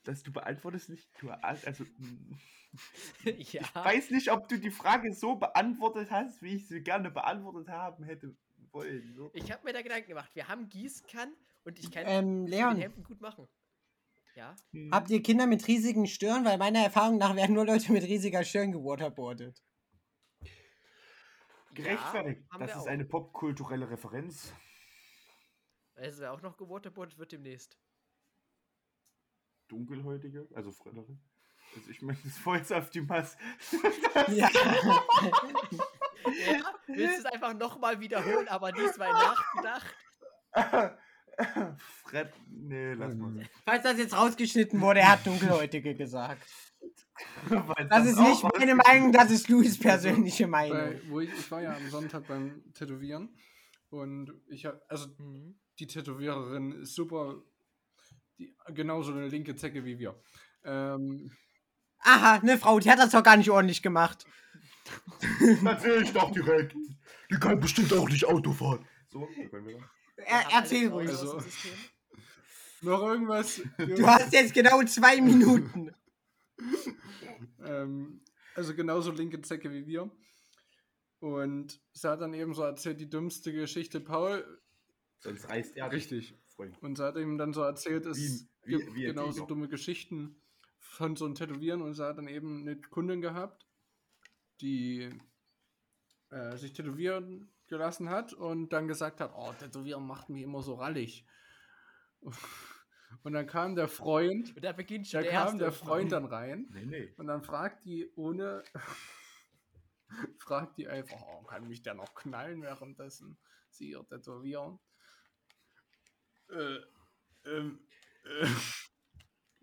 Dass 0.04 0.22
du 0.22 0.32
beantwortest 0.32 0.88
nicht, 0.88 1.08
du, 1.20 1.30
also, 1.30 1.84
ja. 3.24 3.32
ich 3.36 3.74
weiß 3.74 4.10
nicht, 4.10 4.30
ob 4.30 4.48
du 4.48 4.58
die 4.58 4.70
Frage 4.70 5.12
so 5.12 5.36
beantwortet 5.36 6.10
hast, 6.10 6.42
wie 6.42 6.56
ich 6.56 6.66
sie 6.68 6.82
gerne 6.82 7.10
beantwortet 7.10 7.68
haben 7.68 8.04
hätte 8.04 8.34
wollen. 8.72 9.14
So. 9.14 9.30
Ich 9.34 9.50
habe 9.52 9.64
mir 9.64 9.72
da 9.72 9.82
Gedanken 9.82 10.08
gemacht. 10.08 10.30
Wir 10.34 10.48
haben 10.48 10.68
Gießkannen 10.68 11.34
und 11.64 11.78
ich 11.78 11.90
kann 11.90 12.04
Ähm, 12.06 12.46
Leon, 12.46 12.76
Hemden 12.76 13.02
gut 13.04 13.20
machen. 13.20 13.48
Ja. 14.38 14.54
Habt 14.92 15.10
ihr 15.10 15.20
Kinder 15.20 15.48
mit 15.48 15.66
riesigen 15.66 16.06
Stirn? 16.06 16.44
Weil 16.44 16.58
meiner 16.58 16.78
Erfahrung 16.78 17.18
nach 17.18 17.34
werden 17.34 17.56
nur 17.56 17.66
Leute 17.66 17.90
mit 17.90 18.04
riesiger 18.04 18.44
Stirn 18.44 18.70
gewaterboardet. 18.70 19.60
Gerechtfertigt. 21.74 22.48
haben 22.48 22.60
das 22.60 22.70
ist 22.70 22.82
auch. 22.82 22.86
eine 22.86 23.04
popkulturelle 23.04 23.90
Referenz. 23.90 24.52
Also 25.96 26.20
wer 26.20 26.32
auch 26.32 26.40
noch 26.40 26.56
gewaterboardet 26.56 27.18
wird 27.18 27.32
demnächst. 27.32 27.76
Dunkelhäutige, 29.66 30.46
also 30.54 30.70
Frederik. 30.70 31.18
Also 31.74 31.90
ich 31.90 32.00
meine, 32.00 32.18
das 32.22 32.58
jetzt 32.58 32.72
auf 32.72 32.90
die 32.90 33.00
Masse. 33.00 33.36
Ja. 34.28 34.48
Ja, 36.46 36.74
willst 36.86 37.16
du 37.16 37.20
es 37.20 37.24
einfach 37.24 37.54
nochmal 37.54 37.98
wiederholen, 37.98 38.46
aber 38.46 38.70
diesmal 38.70 39.10
nachgedacht? 39.10 39.96
Fred, 42.08 42.32
nee, 42.50 42.94
lass 42.94 43.14
mal. 43.14 43.48
Falls 43.64 43.82
das 43.82 43.98
jetzt 43.98 44.16
rausgeschnitten 44.16 44.80
wurde, 44.80 45.00
er 45.00 45.12
hat 45.12 45.26
Dunkelhäutige 45.26 45.94
gesagt. 45.94 46.46
Das 47.90 48.06
ist 48.06 48.18
nicht 48.20 48.44
meine 48.56 48.76
Meinung, 48.76 49.10
das 49.10 49.32
ist 49.32 49.48
Louis' 49.48 49.76
persönliche 49.76 50.46
Meinung. 50.46 50.78
Weil, 50.78 51.02
wo 51.08 51.18
ich, 51.18 51.30
ich 51.32 51.50
war 51.50 51.60
ja 51.60 51.74
am 51.76 51.90
Sonntag 51.90 52.28
beim 52.28 52.62
Tätowieren 52.74 53.36
und 53.90 54.32
ich 54.46 54.66
habe, 54.66 54.80
also 54.88 55.08
Mhm. 55.18 55.58
die 55.80 55.88
Tätowiererin 55.88 56.70
ist 56.82 56.94
super, 56.94 57.42
die, 58.38 58.54
genauso 58.68 59.10
eine 59.12 59.26
linke 59.26 59.56
Zecke 59.56 59.84
wie 59.84 59.98
wir. 59.98 60.14
Ähm, 60.64 61.32
Aha, 62.00 62.34
eine 62.34 62.56
Frau, 62.56 62.78
die 62.78 62.88
hat 62.88 63.00
das 63.00 63.10
doch 63.10 63.24
gar 63.24 63.36
nicht 63.36 63.50
ordentlich 63.50 63.82
gemacht. 63.82 64.24
Das 65.64 65.82
sehe 65.82 66.02
ich 66.02 66.12
doch 66.12 66.30
direkt. 66.30 66.76
Die 67.30 67.36
kann 67.40 67.58
bestimmt 67.58 67.92
auch 67.94 68.08
nicht 68.08 68.24
Auto 68.26 68.52
fahren. 68.52 68.86
So, 69.08 69.28
da 69.36 69.48
können 69.48 69.66
wir 69.66 69.74
dann. 69.74 69.90
Er, 70.18 70.44
erzähl 70.52 70.88
ruhig. 70.88 71.08
Also-? 71.08 71.42
Noch 72.82 73.02
irgendwas? 73.02 73.60
Du 73.78 74.06
hast 74.06 74.32
jetzt 74.32 74.54
genau 74.54 74.82
zwei 74.84 75.20
Minuten. 75.20 75.94
ähm, 77.64 78.20
also 78.54 78.74
genauso 78.74 79.10
linke 79.12 79.40
Zecke 79.42 79.70
wie 79.72 79.86
wir. 79.86 80.10
Und 81.20 81.80
sie 81.92 82.08
hat 82.08 82.20
dann 82.20 82.34
eben 82.34 82.54
so 82.54 82.62
erzählt, 82.62 83.00
die 83.00 83.08
dümmste 83.10 83.52
Geschichte, 83.52 84.00
Paul, 84.00 84.44
Sonst 85.20 85.48
reißt 85.48 85.76
er. 85.76 85.90
richtig. 85.90 86.34
Freund. 86.54 86.80
Und 86.82 86.96
sie 86.96 87.04
hat 87.04 87.16
ihm 87.16 87.38
dann 87.38 87.52
so 87.52 87.62
erzählt, 87.62 88.06
es 88.06 88.18
Wie- 88.18 88.48
wie- 88.64 88.76
gibt 88.78 88.94
wie 88.94 89.02
genauso 89.02 89.46
dumme 89.46 89.68
Geschichten 89.68 90.40
von 90.78 91.16
so 91.16 91.24
einem 91.24 91.34
Tätowieren 91.34 91.82
und 91.82 91.94
sie 91.94 92.04
hat 92.04 92.18
dann 92.18 92.28
eben 92.28 92.62
eine 92.62 92.80
Kundin 92.80 93.20
gehabt, 93.20 93.66
die 94.60 95.08
äh, 96.30 96.56
sich 96.56 96.72
tätowieren 96.72 97.52
gelassen 97.66 98.10
hat 98.10 98.32
und 98.32 98.72
dann 98.72 98.88
gesagt 98.88 99.20
hat, 99.20 99.32
oh, 99.36 99.52
Tätowieren 99.58 100.06
macht 100.06 100.28
mich 100.30 100.42
immer 100.42 100.62
so 100.62 100.74
rallig. 100.74 101.24
Und 103.22 103.32
dann 103.32 103.46
kam 103.46 103.74
der 103.74 103.88
Freund, 103.88 104.54
Und 104.54 104.64
da 104.64 104.72
beginnt 104.72 105.06
schon 105.08 105.18
da 105.20 105.22
der 105.22 105.32
kam 105.32 105.46
erste. 105.46 105.58
der 105.58 105.72
Freund 105.72 106.12
dann 106.12 106.24
rein 106.26 106.68
Nee, 106.72 106.84
nee. 106.84 107.14
und 107.16 107.26
dann 107.26 107.42
fragt 107.42 107.84
die 107.84 108.10
ohne, 108.16 108.62
fragt 110.38 110.76
die 110.78 110.88
einfach, 110.88 111.20
oh, 111.20 111.42
kann 111.44 111.66
mich 111.68 111.82
der 111.82 111.94
noch 111.94 112.14
knallen 112.14 112.62
währenddessen 112.62 113.38
sie 113.70 113.90
ihr 113.90 114.04
tätowieren? 114.08 114.78
Äh, 116.50 116.78
ähm, 117.50 117.80
äh, 118.24 118.46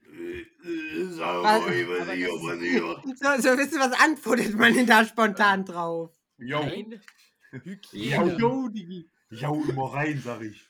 Sag 1.09 1.43
mal, 1.43 1.61
was 1.61 2.11
hier 2.11 2.29
passiert. 2.29 3.03
So, 3.17 3.41
so 3.41 3.57
wisst 3.57 3.73
ihr, 3.73 3.79
was 3.79 3.99
antwortet 3.99 4.55
man 4.55 4.73
denn 4.73 4.85
da 4.85 5.03
spontan 5.05 5.65
drauf? 5.65 6.11
Jo, 6.37 6.59
Nein. 6.61 7.01
jo, 7.51 7.59
Hygiene. 7.63 8.37
jo, 8.37 8.67
Digi. 8.69 9.09
Jo, 9.31 9.63
immer 9.67 9.93
rein, 9.93 10.19
sag 10.23 10.41
ich. 10.41 10.67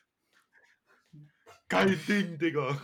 Geil 1.75 1.97
Ding, 2.07 2.37
Digga. 2.37 2.81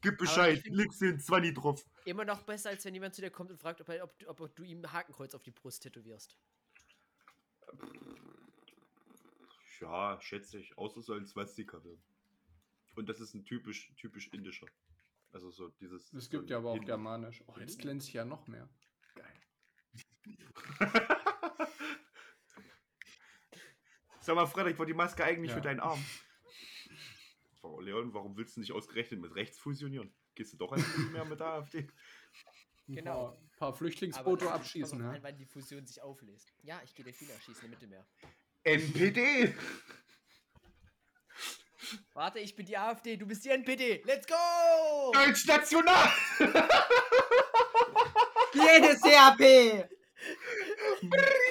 Gib 0.00 0.16
Bescheid, 0.18 0.64
legst 0.66 1.00
den 1.00 1.18
20 1.18 1.54
drauf. 1.56 1.84
Immer 2.04 2.24
noch 2.24 2.42
besser, 2.42 2.70
als 2.70 2.84
wenn 2.84 2.94
jemand 2.94 3.14
zu 3.14 3.20
dir 3.20 3.30
kommt 3.30 3.50
und 3.50 3.58
fragt, 3.60 3.80
ob, 3.80 3.88
er, 3.88 4.04
ob, 4.04 4.16
du- 4.18 4.28
ob 4.28 4.54
du 4.56 4.62
ihm 4.62 4.80
ein 4.80 4.92
Hakenkreuz 4.92 5.34
auf 5.34 5.42
die 5.42 5.50
Brust 5.50 5.82
tätowierst. 5.82 6.36
Ja, 9.80 10.20
schätze 10.20 10.58
ich. 10.58 10.76
Außer 10.78 11.02
so 11.02 11.14
ein 11.14 11.26
Swastika 11.26 11.82
werden. 11.84 12.02
Und 12.94 13.08
das 13.08 13.20
ist 13.20 13.34
ein 13.34 13.44
typisch, 13.44 13.92
typisch 13.96 14.28
indischer. 14.28 14.66
Also 15.32 15.50
so 15.50 15.68
dieses. 15.80 16.12
Es 16.12 16.24
so 16.24 16.30
gibt 16.30 16.50
ja 16.50 16.58
aber 16.58 16.70
auch 16.70 16.80
germanisch. 16.84 17.42
Oh, 17.46 17.54
jetzt 17.58 17.78
glänze 17.80 18.08
ich 18.08 18.14
ja 18.14 18.24
noch 18.24 18.46
mehr. 18.46 18.68
Geil. 19.14 19.34
Sag 24.20 24.34
mal, 24.36 24.46
Frederik, 24.46 24.78
war 24.78 24.86
die 24.86 24.94
Maske 24.94 25.24
eigentlich 25.24 25.50
Ja. 25.50 25.56
für 25.56 25.62
deinen 25.62 25.80
Arm? 25.80 26.02
Leon, 27.80 28.12
warum 28.14 28.36
willst 28.36 28.56
du 28.56 28.60
nicht 28.60 28.72
ausgerechnet 28.72 29.20
mit 29.20 29.34
rechts 29.34 29.58
fusionieren? 29.58 30.12
Gehst 30.34 30.52
du 30.52 30.56
doch 30.56 30.72
einfach 30.72 30.96
nicht 30.98 31.12
mehr 31.12 31.24
mit 31.24 31.40
der 31.40 31.46
AfD? 31.48 31.78
Ein 32.88 32.94
Genau. 32.94 33.12
paar, 33.26 33.38
paar 33.58 33.74
Flüchtlingsboote 33.74 34.50
abschießen, 34.50 34.98
ja? 35.00 35.10
an, 35.10 35.22
wann 35.22 35.36
die 35.36 35.44
Fusion 35.44 35.84
sich 35.86 36.00
auflöst. 36.00 36.48
Ja, 36.62 36.80
ich 36.84 36.94
gehe 36.94 37.04
Delfine 37.04 37.32
erschießen 37.32 37.64
im 37.64 37.70
Mittelmeer. 37.70 38.06
NPD! 38.64 39.54
Warte, 42.14 42.38
ich 42.38 42.56
bin 42.56 42.64
die 42.66 42.76
AfD, 42.78 43.16
du 43.16 43.26
bist 43.26 43.44
die 43.44 43.50
NPD. 43.50 44.02
Let's 44.04 44.26
go! 44.26 45.12
Deutsch 45.12 45.46
National! 45.46 46.08
Jedes 48.54 49.00
CAP! 49.02 49.88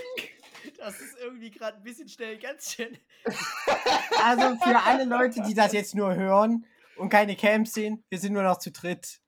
Das 0.88 1.02
ist 1.02 1.18
irgendwie 1.20 1.52
gerade 1.52 1.76
ein 1.76 1.84
bisschen 1.84 2.08
schnell, 2.08 2.40
ganz 2.40 2.74
schön. 2.74 2.98
Also 4.24 4.56
für 4.56 4.80
alle 4.80 5.04
Leute, 5.04 5.42
die 5.42 5.54
das 5.54 5.74
jetzt 5.74 5.96
nur 5.96 6.16
hören 6.16 6.66
und 6.96 7.10
keine 7.10 7.36
Camps 7.36 7.74
sehen, 7.74 8.06
wir 8.10 8.20
sind 8.20 8.32
nur 8.32 8.44
noch 8.44 8.58
zu 8.58 8.72
dritt. 8.72 9.20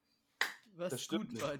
Was 0.75 0.91
Das 0.91 1.03
stimmt 1.03 1.25
gut 1.25 1.33
nicht. 1.33 1.43
war. 1.43 1.51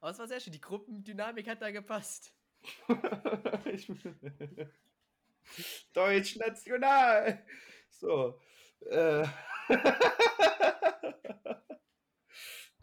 Aber 0.00 0.10
es 0.10 0.18
war 0.18 0.28
sehr 0.28 0.40
schön, 0.40 0.52
die 0.52 0.60
Gruppendynamik 0.60 1.48
hat 1.48 1.62
da 1.62 1.70
gepasst. 1.70 2.34
Deutsch 5.94 6.36
National! 6.36 7.42
So. 7.88 8.38
Äh. 8.80 9.26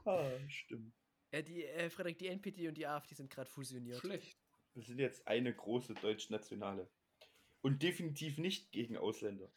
ah, 0.04 0.32
stimmt. 0.48 0.96
Ja, 1.32 1.44
die, 1.44 1.64
äh, 1.64 1.92
Frederik, 1.92 2.18
die 2.18 2.28
NPD 2.28 2.68
und 2.68 2.76
die 2.76 2.88
AfD 2.88 3.14
sind 3.14 3.30
gerade 3.30 3.52
fusioniert. 3.52 4.00
Schlecht. 4.00 4.45
Wir 4.76 4.84
sind 4.84 5.00
jetzt 5.00 5.28
eine 5.28 5.54
große 5.54 5.94
Deutsch-Nationale. 5.96 6.90
Und 7.62 7.82
definitiv 7.82 8.38
nicht 8.38 8.72
gegen 8.72 8.98
Ausländer. 8.98 9.50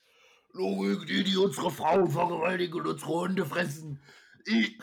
Logik, 0.53 1.07
die, 1.07 1.25
die 1.25 1.37
unsere 1.37 1.71
Frauen 1.71 2.09
vergewaltigen 2.09 2.81
und 2.81 2.87
unsere 2.87 3.13
Hunde 3.13 3.45
fressen. 3.45 4.01
Ich, 4.47 4.79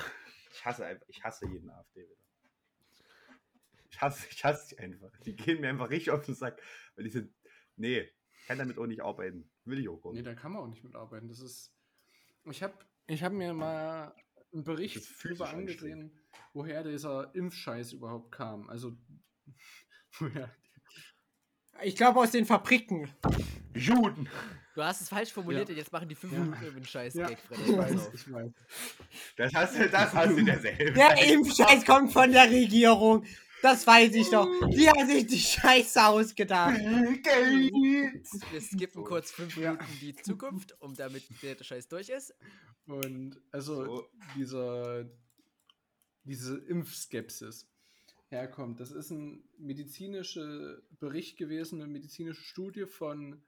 ich 0.52 0.66
hasse 0.66 0.86
einfach, 0.86 1.08
ich 1.08 1.24
hasse 1.24 1.48
jeden 1.48 1.70
AfD 1.72 2.02
wieder. 2.02 2.16
Ich 3.90 4.02
hasse, 4.02 4.28
ich 4.30 4.44
hasse 4.44 4.76
die 4.76 4.80
einfach. 4.80 5.10
Die 5.26 5.36
gehen 5.36 5.62
mir 5.62 5.70
einfach 5.70 5.90
richtig 5.90 6.12
auf 6.12 6.24
den 6.26 6.36
Sack. 6.36 6.62
Weil 6.96 7.06
die 7.06 7.10
sind. 7.10 7.34
Nee, 7.78 8.12
kann 8.46 8.60
damit 8.60 8.78
auch 8.78 8.86
nicht 8.86 9.02
arbeiten. 9.02 9.50
Will 9.64 9.80
ich 9.80 9.90
auch 9.90 10.02
gar 10.02 10.12
Nee, 10.12 10.20
nicht. 10.20 10.28
da 10.28 10.36
kann 10.36 10.52
man 10.52 10.62
auch 10.62 10.68
nicht 10.68 10.84
mitarbeiten. 10.84 11.28
Das 11.30 11.40
ist. 11.40 11.74
Ich 12.44 12.62
habe 12.62 12.78
ich 13.08 13.24
hab 13.24 13.34
mir 13.34 13.54
mal 13.54 14.14
einen 14.54 14.64
Bericht 14.66 15.02
darüber 15.24 15.50
angesehen, 15.50 16.20
woher 16.54 16.84
dieser 16.84 17.34
Impfscheiß 17.34 17.94
überhaupt 17.94 18.32
kam. 18.34 18.70
Also. 18.70 18.98
Ich 21.84 21.96
glaube 21.98 22.22
aus 22.22 22.32
den 22.32 22.46
Fabriken. 22.46 23.10
Juden! 23.74 24.30
Du 24.76 24.84
hast 24.84 25.02
es 25.02 25.10
falsch 25.10 25.32
formuliert 25.34 25.68
Ja. 25.68 25.74
und 25.74 25.78
jetzt 25.78 25.92
machen 25.92 26.08
die 26.08 26.16
fünf 26.16 26.32
Ja. 26.34 26.40
Minuten 26.40 26.66
über 26.66 26.80
den 26.80 26.86
scheiß 26.86 27.14
Ja, 27.16 27.28
Gag, 27.28 27.38
ich 27.38 27.58
Frederik. 27.58 27.78
pass 27.78 27.92
weiß, 27.96 28.10
ich 28.14 28.32
weiß. 28.32 28.52
Das 29.36 29.54
hast 29.54 29.76
du, 29.78 29.90
das 29.90 30.14
hast 30.14 30.38
du 30.38 30.44
derselben. 30.46 30.94
Der 30.96 31.18
Impfscheiß 31.34 31.86
kommt 31.86 32.14
von 32.14 32.32
der 32.32 32.50
Regierung. 32.50 33.26
Das 33.62 33.86
weiß 33.86 34.14
ich 34.16 34.30
doch. 34.30 34.48
Die 34.70 34.90
hat 34.90 35.08
sich 35.08 35.28
die 35.28 35.40
Scheiße 35.40 36.06
ausgedacht. 36.06 36.78
Geld! 36.78 37.74
Wir 38.52 38.62
skippen 38.62 39.04
kurz 39.04 39.32
fünf 39.32 39.58
Ja. 39.58 39.74
Minuten 39.74 40.00
die 40.02 40.16
Zukunft, 40.16 40.80
um 40.82 40.94
damit 40.96 41.24
der 41.42 41.62
Scheiß 41.62 41.88
durch 41.90 42.10
ist. 42.10 42.34
Und 42.88 43.38
also 43.52 43.84
So. 43.86 44.10
dieser, 44.36 45.10
diese 46.24 46.58
Impfskepsis 46.58 47.68
herkommt, 48.28 48.80
das 48.80 48.92
ist 48.92 49.12
ein 49.12 49.44
medizinischer 49.58 50.78
Bericht 51.00 51.38
gewesen, 51.38 51.82
eine 51.82 51.92
medizinische 51.92 52.42
Studie 52.44 52.86
von 52.86 53.42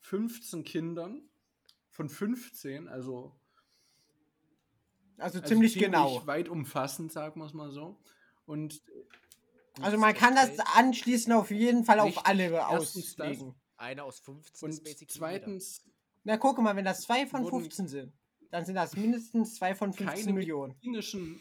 15 0.00 0.64
Kindern, 0.64 1.28
von 1.88 2.08
15, 2.08 2.88
also, 2.88 3.34
Also 5.18 5.38
also 5.38 5.48
ziemlich 5.48 5.74
genau. 5.74 6.26
weit 6.26 6.48
umfassend, 6.48 7.12
sagen 7.12 7.40
wir 7.40 7.46
es 7.46 7.52
mal 7.52 7.70
so. 7.70 8.00
Und 8.46 8.80
Also 9.80 9.98
man 9.98 10.14
kann 10.14 10.34
das 10.34 10.58
anschließend 10.74 11.34
auf 11.34 11.50
jeden 11.50 11.84
Fall 11.84 12.00
auf 12.00 12.26
alle 12.26 12.66
auslegen. 12.66 13.54
Einer 13.76 14.04
aus 14.04 14.20
15 14.20 14.70
ist 14.70 14.82
Und 15.02 15.10
zweitens 15.10 15.84
Na 16.22 16.36
guck 16.36 16.58
mal, 16.58 16.76
wenn 16.76 16.84
das 16.84 17.02
zwei 17.02 17.26
von 17.26 17.42
Wurden- 17.42 17.60
15 17.62 17.88
sind, 17.88 18.12
dann 18.50 18.64
sind 18.64 18.74
das 18.74 18.96
mindestens 18.96 19.54
zwei 19.56 19.74
von 19.74 19.92
15 19.92 20.06
keine 20.24 20.32
Millionen. 20.32 20.72
medizinischen 20.72 21.40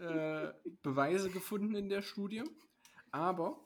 äh, 0.00 0.52
Beweise 0.82 1.30
gefunden 1.30 1.74
in 1.74 1.88
der 1.88 2.02
Studie, 2.02 2.42
aber 3.10 3.64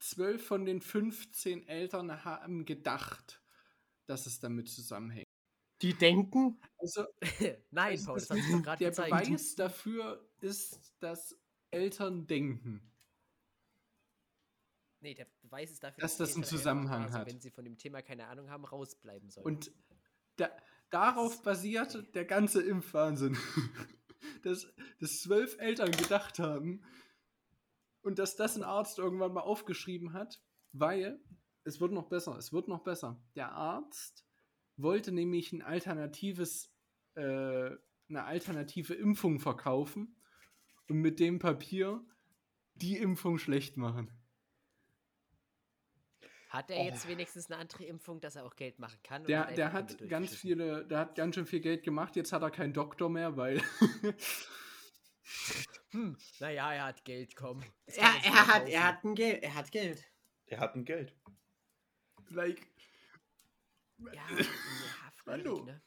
12 0.00 0.44
von 0.46 0.64
den 0.64 0.80
15 0.80 1.66
Eltern 1.68 2.24
haben 2.24 2.64
gedacht, 2.64 3.42
dass 4.06 4.26
es 4.26 4.40
damit 4.40 4.68
zusammenhängt. 4.68 5.26
Die 5.80 5.94
denken, 5.94 6.60
Also. 6.78 7.06
Nein, 7.70 8.00
Paul, 8.04 8.14
das 8.14 8.24
ist- 8.24 8.30
hat 8.30 8.36
sich 8.38 8.52
doch 8.52 8.62
gerade 8.62 8.78
der 8.78 8.90
gezeigt. 8.90 9.10
Beweis 9.10 9.54
dafür 9.54 10.28
ist, 10.40 10.92
dass 11.00 11.36
Eltern 11.70 12.26
denken. 12.26 12.88
Nee, 15.00 15.14
der 15.14 15.26
Beweis 15.42 15.72
ist 15.72 15.82
dafür, 15.82 16.00
Dass 16.00 16.16
das 16.16 16.30
die 16.30 16.34
einen 16.34 16.42
Eltern 16.44 16.58
Zusammenhang 16.58 17.02
einfach, 17.04 17.18
hat. 17.20 17.26
wenn 17.28 17.40
sie 17.40 17.50
von 17.50 17.64
dem 17.64 17.76
Thema 17.76 18.02
keine 18.02 18.26
Ahnung 18.28 18.48
haben, 18.50 18.64
rausbleiben 18.64 19.30
sollen. 19.30 19.46
Und 19.46 19.72
da, 20.36 20.48
darauf 20.92 21.42
basiert 21.42 22.14
der 22.14 22.24
ganze 22.24 22.62
Impfwahnsinn. 22.62 23.36
dass, 24.42 24.72
dass 25.00 25.20
zwölf 25.20 25.58
Eltern 25.58 25.90
gedacht 25.90 26.38
haben 26.38 26.82
und 28.02 28.18
dass 28.18 28.36
das 28.36 28.56
ein 28.56 28.62
Arzt 28.62 28.98
irgendwann 28.98 29.32
mal 29.32 29.40
aufgeschrieben 29.40 30.12
hat, 30.12 30.40
weil 30.72 31.20
es 31.64 31.80
wird 31.80 31.92
noch 31.92 32.08
besser, 32.08 32.36
es 32.36 32.52
wird 32.52 32.68
noch 32.68 32.82
besser. 32.82 33.22
Der 33.36 33.52
Arzt 33.52 34.26
wollte 34.76 35.12
nämlich 35.12 35.52
ein 35.52 35.62
alternatives, 35.62 36.74
äh, 37.14 37.70
eine 38.08 38.24
alternative 38.24 38.94
Impfung 38.94 39.38
verkaufen 39.38 40.16
und 40.88 40.98
mit 40.98 41.20
dem 41.20 41.38
Papier 41.38 42.04
die 42.74 42.96
Impfung 42.96 43.38
schlecht 43.38 43.76
machen. 43.76 44.10
Hat 46.52 46.70
er 46.70 46.84
jetzt 46.84 47.08
wenigstens 47.08 47.50
eine 47.50 47.60
andere 47.60 47.84
Impfung, 47.84 48.20
dass 48.20 48.36
er 48.36 48.44
auch 48.44 48.56
Geld 48.56 48.78
machen 48.78 48.98
kann? 49.02 49.24
Der, 49.24 49.46
er 49.46 49.54
der 49.54 49.72
hat 49.72 49.96
ganz 50.08 50.34
viele, 50.34 50.86
der 50.86 50.98
hat 50.98 51.14
ganz 51.14 51.34
schön 51.34 51.46
viel 51.46 51.60
Geld 51.60 51.82
gemacht. 51.82 52.14
Jetzt 52.14 52.32
hat 52.32 52.42
er 52.42 52.50
keinen 52.50 52.74
Doktor 52.74 53.08
mehr, 53.08 53.36
weil 53.36 53.62
Hm, 55.92 56.16
naja, 56.40 56.72
er 56.72 56.84
hat 56.86 57.04
Geld, 57.04 57.36
komm. 57.36 57.62
Er, 57.86 58.14
er, 58.24 58.46
hat, 58.46 58.68
er 58.68 58.84
hat 58.84 59.04
ein 59.04 59.14
Geld. 59.14 59.42
Er 59.42 59.54
hat 59.54 59.70
Geld. 59.70 60.04
Er 60.46 60.60
hat 60.60 60.74
ein 60.74 60.84
Geld. 60.84 61.14
like, 62.28 62.66
Ja, 63.98 64.12
ja 64.12 64.44
Frederik, 65.16 65.46
Hallo. 65.46 65.64
ne? 65.64 65.82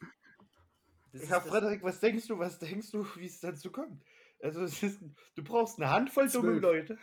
Das 1.11 1.29
Ja, 1.29 1.41
Frederik, 1.41 1.83
was 1.83 1.99
denkst 1.99 2.27
du, 2.27 2.39
was 2.39 2.59
denkst 2.59 2.91
du, 2.91 3.05
wie 3.15 3.25
es 3.25 3.39
dazu 3.39 3.71
kommt? 3.71 4.03
Also, 4.41 4.63
es 4.63 4.83
ist, 4.83 5.01
du 5.35 5.43
brauchst 5.43 5.79
eine 5.79 5.89
Handvoll 5.89 6.29
dumme. 6.29 6.53
Leute. 6.59 6.97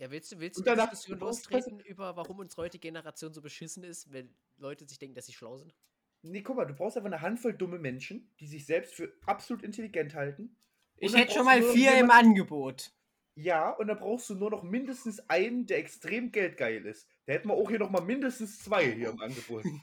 Ja, 0.00 0.10
willst 0.10 0.32
du, 0.32 0.40
willst 0.40 0.56
du 0.56 0.62
Und 0.62 0.68
eine 0.68 0.76
danach- 0.78 0.90
Diskussion 0.90 1.18
lostreten 1.18 1.80
über, 1.80 2.16
warum 2.16 2.38
unsere 2.38 2.62
heutige 2.62 2.80
Generation 2.88 3.34
so 3.34 3.42
beschissen 3.42 3.84
ist, 3.84 4.10
wenn 4.10 4.34
Leute 4.56 4.86
sich 4.88 4.98
denken, 4.98 5.14
dass 5.14 5.26
sie 5.26 5.34
schlau 5.34 5.58
sind? 5.58 5.74
Nee, 6.22 6.40
guck 6.40 6.56
mal, 6.56 6.64
du 6.64 6.72
brauchst 6.72 6.96
einfach 6.96 7.10
eine 7.12 7.20
Handvoll 7.20 7.52
dumme 7.52 7.78
Menschen, 7.78 8.30
die 8.40 8.46
sich 8.46 8.64
selbst 8.64 8.94
für 8.94 9.12
absolut 9.26 9.62
intelligent 9.62 10.14
halten. 10.14 10.56
Ich 10.96 11.14
hätte 11.14 11.34
schon 11.34 11.44
mal 11.44 11.62
vier 11.62 11.98
im 11.98 12.10
Angebot. 12.10 12.92
Ja, 13.34 13.70
und 13.72 13.88
dann 13.88 13.98
brauchst 13.98 14.30
du 14.30 14.34
nur 14.36 14.50
noch 14.50 14.62
mindestens 14.62 15.20
einen, 15.28 15.66
der 15.66 15.78
extrem 15.78 16.32
geldgeil 16.32 16.86
ist. 16.86 17.06
Da 17.26 17.34
hätten 17.34 17.48
wir 17.48 17.54
auch 17.54 17.68
hier 17.68 17.78
noch 17.78 17.90
mal 17.90 18.00
mindestens 18.02 18.58
zwei 18.58 18.90
hier 18.92 19.10
im 19.10 19.20
Angebot. 19.20 19.64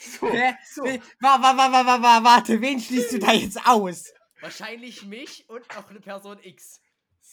So, 0.00 0.28
Hä? 0.32 0.54
so. 0.68 0.82
Wa, 0.84 1.40
wa, 1.40 1.56
wa, 1.56 1.70
wa, 1.70 1.86
wa, 1.86 2.02
wa, 2.02 2.24
warte, 2.24 2.60
wen 2.60 2.80
schließt 2.80 3.12
du 3.12 3.18
da 3.20 3.32
jetzt 3.32 3.64
aus? 3.64 4.12
Wahrscheinlich 4.40 5.04
mich 5.06 5.48
und 5.48 5.62
noch 5.76 5.90
eine 5.90 6.00
Person 6.00 6.38
X. 6.42 6.80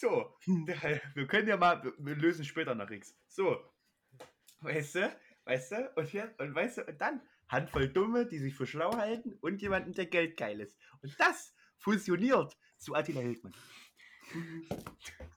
So, 0.02 0.36
wir 0.48 1.28
können 1.28 1.48
ja 1.48 1.58
mal, 1.58 1.84
wir- 2.00 2.16
lösen 2.16 2.44
später 2.44 2.74
nach 2.74 2.90
X. 2.90 3.16
So, 3.28 3.56
weißt 4.62 4.96
du, 4.96 5.20
weißt 5.46 5.72
du, 5.74 5.92
und 5.96 6.08
hier, 6.08 6.34
und 6.40 6.56
weißt 6.56 6.80
du, 6.80 6.86
und 6.88 7.00
dann 7.00 7.22
Handvoll 7.50 7.88
Dumme, 7.88 8.26
die 8.26 8.40
sich 8.40 8.56
für 8.56 8.66
schlau 8.66 8.96
halten 8.98 9.34
und 9.42 9.62
jemanden, 9.62 9.94
der 9.94 10.08
geldgeil 10.08 10.60
ist. 10.62 10.76
Und 11.04 11.14
das 11.20 11.54
fusioniert 11.78 12.58
zu 12.78 12.96
Attila 12.96 13.22
Hildmann. 13.22 13.54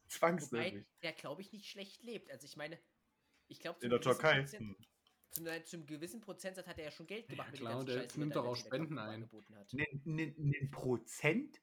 Zwangsläufig. 0.09 0.87
der, 1.03 1.13
glaube 1.13 1.43
ich, 1.43 1.53
nicht 1.53 1.67
schlecht 1.69 2.03
lebt. 2.03 2.31
Also 2.31 2.47
ich 2.47 2.57
meine, 2.57 2.79
ich 3.49 3.61
glaube, 3.61 3.81
In 3.85 3.91
der 3.91 4.01
Türkei. 4.01 4.47
Hm. 4.47 4.77
Zu, 5.31 5.43
einem- 5.43 5.65
zu 5.67 5.77
einem 5.77 5.87
gewissen 5.87 6.21
Prozentsatz 6.23 6.67
hat 6.69 6.79
er 6.79 6.85
ja 6.85 6.91
schon 6.91 7.07
Geld 7.09 7.29
gemacht 7.29 7.51
mit 7.51 7.61
klar, 7.61 7.73
ganzen 7.75 7.87
der 7.89 8.03
Scheiß, 8.05 8.13
er 8.15 8.19
nimmt 8.21 8.35
da 8.37 8.41
doch 8.41 8.47
auch 8.49 8.57
Spenden 8.57 8.99
ein. 8.99 9.15
angeboten 9.17 9.57
hat. 9.57 9.69
Ein 9.75 10.71
Prozent? 10.71 11.61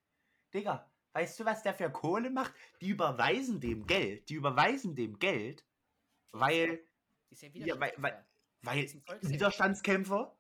Digga, 0.54 0.91
weißt 1.14 1.39
du, 1.39 1.45
was 1.45 1.64
der 1.64 1.74
für 1.74 1.89
Kohle 1.91 2.30
macht? 2.30 2.53
Die 2.82 2.89
überweisen 2.89 3.59
dem 3.59 3.86
Geld. 3.88 4.30
Die 4.30 4.36
überweisen 4.36 4.95
dem 4.95 5.20
Geld, 5.20 5.66
weil, 6.32 6.84
Ist 7.30 7.41
ja 7.43 7.49
Ja, 7.53 7.80
weil- 7.80 7.93
weil- 7.97 8.26
weil 8.62 8.84
ist. 8.84 8.97
Widerstandskämpfer 9.22 10.38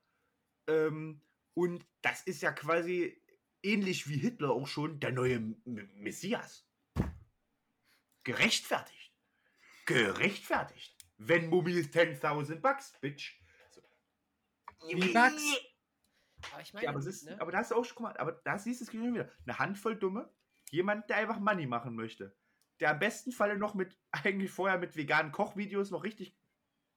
ähm, 0.67 1.21
und 1.53 1.85
das 2.01 2.21
ist 2.23 2.41
ja 2.41 2.51
quasi 2.51 3.21
ähnlich 3.63 4.07
wie 4.09 4.17
Hitler 4.17 4.51
auch 4.51 4.67
schon 4.67 4.99
der 4.99 5.11
neue 5.11 5.35
M 5.35 5.61
Messias. 5.95 6.65
Gerechtfertigt. 8.23 9.11
Gerechtfertigt. 9.85 10.95
Wenn 11.17 11.49
Mummy 11.49 11.73
ist 11.73 11.93
10.000 11.93 12.61
Bucks, 12.61 12.93
Bitch. 13.01 13.39
So. 13.71 13.81
Wie 14.87 15.11
Bucks? 15.13 15.43
Aber 16.51 16.61
ich 16.61 16.73
meine, 16.73 16.83
Ja, 16.85 16.89
aber, 16.91 16.99
ist, 16.99 17.23
ne? 17.25 17.39
aber 17.39 17.51
da 17.51 17.59
hast 17.59 17.71
du 17.71 17.75
auch 17.75 17.85
schon, 17.85 17.95
guck 17.95 18.03
mal, 18.03 18.17
aber 18.17 18.31
da 18.43 18.57
siehst 18.57 18.81
du 18.81 18.85
es 18.85 18.91
schon 18.91 19.13
wieder. 19.13 19.31
Eine 19.45 19.59
Handvoll 19.59 19.95
Dumme, 19.95 20.31
jemand, 20.71 21.09
der 21.09 21.17
einfach 21.17 21.39
Money 21.39 21.67
machen 21.67 21.95
möchte. 21.95 22.35
Der 22.79 22.91
am 22.91 22.99
besten 22.99 23.31
Falle 23.31 23.57
noch 23.57 23.75
mit, 23.75 23.97
eigentlich 24.11 24.51
vorher 24.51 24.79
mit 24.79 24.95
veganen 24.95 25.31
Kochvideos 25.31 25.91
noch 25.91 26.03
richtig, 26.03 26.35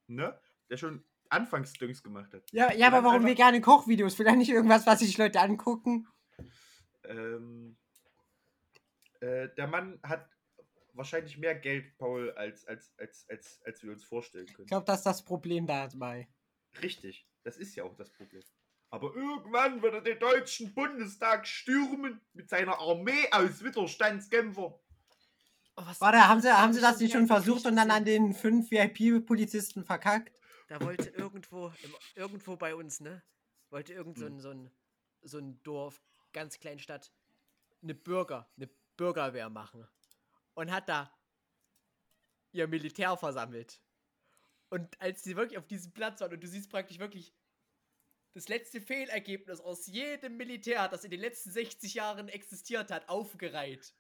ne? 0.07 0.39
Der 0.70 0.79
schon 0.79 1.05
Anfangsdüngs 1.29 2.03
gemacht 2.03 2.33
hat. 2.33 2.51
Ja, 2.53 2.72
ja 2.72 2.87
aber 2.87 3.05
warum 3.05 3.25
vegane 3.25 3.61
Kochvideos? 3.61 4.14
Vielleicht 4.14 4.39
nicht 4.39 4.51
irgendwas, 4.51 4.87
was 4.87 5.01
sich 5.01 5.18
Leute 5.18 5.41
angucken? 5.41 6.09
Ähm, 7.05 7.77
äh, 9.20 9.49
der 9.57 9.66
Mann 9.66 9.99
hat 10.03 10.29
wahrscheinlich 10.93 11.37
mehr 11.39 11.55
Geld, 11.55 11.99
Paul, 11.99 12.31
als, 12.33 12.66
als, 12.66 12.95
als, 12.99 13.27
als, 13.29 13.61
als 13.64 13.83
wir 13.83 13.93
uns 13.93 14.05
vorstellen 14.05 14.47
können. 14.47 14.66
Ich 14.66 14.70
glaube, 14.70 14.87
das 14.87 15.01
ist 15.01 15.07
das 15.07 15.25
Problem 15.25 15.66
dabei. 15.66 16.29
Richtig, 16.81 17.27
das 17.43 17.57
ist 17.57 17.75
ja 17.75 17.85
auch 17.85 17.95
das 17.97 18.11
Problem. 18.11 18.43
Aber 18.95 19.14
irgendwann 19.14 19.82
wird 19.82 19.95
er 19.95 20.01
den 20.03 20.18
deutschen 20.20 20.72
Bundestag 20.72 21.47
stürmen 21.49 22.20
mit 22.32 22.49
seiner 22.49 22.78
Armee 22.78 23.28
aus 23.32 23.62
Widerstandskämpfern. 23.64 24.72
Oh, 25.76 25.82
was- 25.84 26.01
Warte, 26.01 26.28
haben 26.28 26.40
sie, 26.40 26.49
hab 26.51 26.59
haben 26.61 26.72
sie 26.72 26.80
das 26.80 27.01
nicht 27.01 27.12
schon 27.12 27.26
versucht 27.26 27.66
und 27.66 27.74
dann 27.74 27.90
an 27.90 28.05
den 28.05 28.32
fünf 28.34 28.70
VIP-Polizisten 28.70 29.84
verkackt? 29.84 30.32
Da 30.68 30.80
wollte 30.80 31.09
irgendwo, 31.11 31.72
im, 31.82 31.95
irgendwo 32.14 32.57
bei 32.57 32.74
uns, 32.76 33.01
ne? 33.01 33.22
Wollte 33.70 33.92
irgend 33.92 34.16
so 34.16 34.26
ein, 34.26 34.38
so 34.40 34.51
ein, 34.51 34.70
so 35.22 35.38
ein 35.38 35.61
Dorf, 35.64 36.01
ganz 36.32 36.61
kleine 36.61 36.78
Stadt, 36.78 37.12
eine 37.82 37.95
Bürger, 37.95 38.49
eine 38.57 38.68
Bürgerwehr 38.97 39.51
machen. 39.51 39.86
Und 40.55 40.70
hat 40.70 40.88
da 40.88 41.12
ihr 42.53 42.68
Militär 42.68 43.16
versammelt. 43.16 43.80
Und 44.70 45.01
als 45.01 45.24
sie 45.24 45.34
wirklich 45.36 45.59
auf 45.59 45.66
diesem 45.66 45.92
Platz 45.92 46.20
waren 46.20 46.32
und 46.32 46.40
du 46.40 46.47
siehst 46.47 46.70
praktisch 46.70 47.01
wirklich 47.01 47.34
das 48.35 48.49
letzte 48.49 48.80
Fehlergebnis 48.80 49.61
aus 49.61 49.87
jedem 49.87 50.37
Militär, 50.37 50.89
das 50.89 51.05
in 51.05 51.11
den 51.11 51.20
letzten 51.20 51.51
60 51.51 51.95
Jahren 51.95 52.28
existiert 52.28 52.91
hat, 52.91 53.09
aufgereiht. 53.09 53.95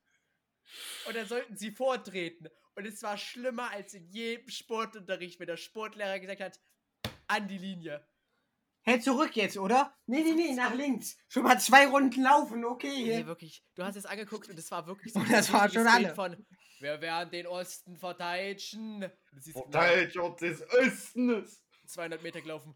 Und 1.06 1.16
dann 1.16 1.26
sollten 1.26 1.56
sie 1.56 1.70
vortreten. 1.70 2.48
Und 2.74 2.86
es 2.86 3.02
war 3.02 3.16
schlimmer 3.16 3.70
als 3.70 3.94
in 3.94 4.08
jedem 4.10 4.48
Sportunterricht, 4.48 5.38
wenn 5.38 5.46
der 5.46 5.56
Sportlehrer 5.56 6.18
gesagt 6.18 6.40
hat, 6.40 6.60
an 7.28 7.46
die 7.46 7.58
Linie. 7.58 8.04
Hey, 8.82 9.00
zurück 9.00 9.34
jetzt, 9.36 9.56
oder? 9.56 9.96
Nee, 10.06 10.22
nee, 10.22 10.32
nee, 10.32 10.52
nach 10.52 10.74
links. 10.74 11.16
Schon 11.28 11.44
mal 11.44 11.58
zwei 11.58 11.86
Runden 11.86 12.22
laufen, 12.22 12.64
okay. 12.64 13.18
Nee, 13.18 13.26
wirklich. 13.26 13.64
Du 13.74 13.82
hast 13.82 13.96
es 13.96 14.04
angeguckt 14.04 14.50
und 14.50 14.58
es 14.58 14.70
war 14.70 14.86
wirklich 14.86 15.12
so. 15.12 15.20
Und 15.20 15.30
das 15.32 15.52
richtiges 15.52 15.72
schon 15.74 15.86
alle. 15.86 16.14
Von, 16.14 16.44
wir 16.80 17.00
werden 17.00 17.30
den 17.30 17.46
Osten 17.46 17.96
verteidigen. 17.96 19.10
Verteidiger 19.52 20.36
des 20.36 20.62
Ostens. 20.68 21.64
200 21.86 22.22
Meter 22.22 22.40
gelaufen. 22.40 22.74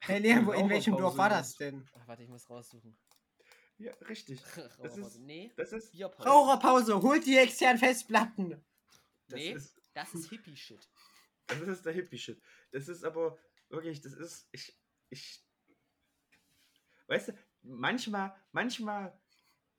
Hey, 0.00 0.18
Leon, 0.20 0.46
wo, 0.46 0.52
in 0.52 0.68
welchem 0.68 0.96
Dorf 0.96 1.16
war 1.16 1.28
das 1.28 1.56
denn? 1.56 1.84
Ach, 1.94 2.08
warte, 2.08 2.22
ich 2.22 2.28
muss 2.28 2.48
raussuchen. 2.48 2.96
Ja, 3.78 3.92
richtig. 4.08 4.40
Raucherpause. 4.78 5.22
nee, 5.22 5.52
Das 5.56 5.72
ist, 5.72 5.92
Bierpause. 5.92 6.28
Raucherpause, 6.28 7.02
holt 7.02 7.26
die 7.26 7.36
externen 7.36 7.78
Festplatten. 7.78 8.50
das 9.28 9.38
Nee, 9.38 9.52
ist, 9.52 9.76
das 9.94 10.14
ist 10.14 10.28
Hippie-Shit. 10.30 10.88
das 11.46 11.60
ist 11.60 11.84
der 11.84 11.92
Hippie-Shit. 11.92 12.40
Das 12.70 12.88
ist 12.88 13.04
aber 13.04 13.38
wirklich, 13.68 14.00
das 14.00 14.12
ist, 14.14 14.48
ich, 14.52 14.78
ich, 15.10 15.44
weißt 17.08 17.28
du, 17.28 17.32
manchmal, 17.62 18.34
manchmal 18.52 19.18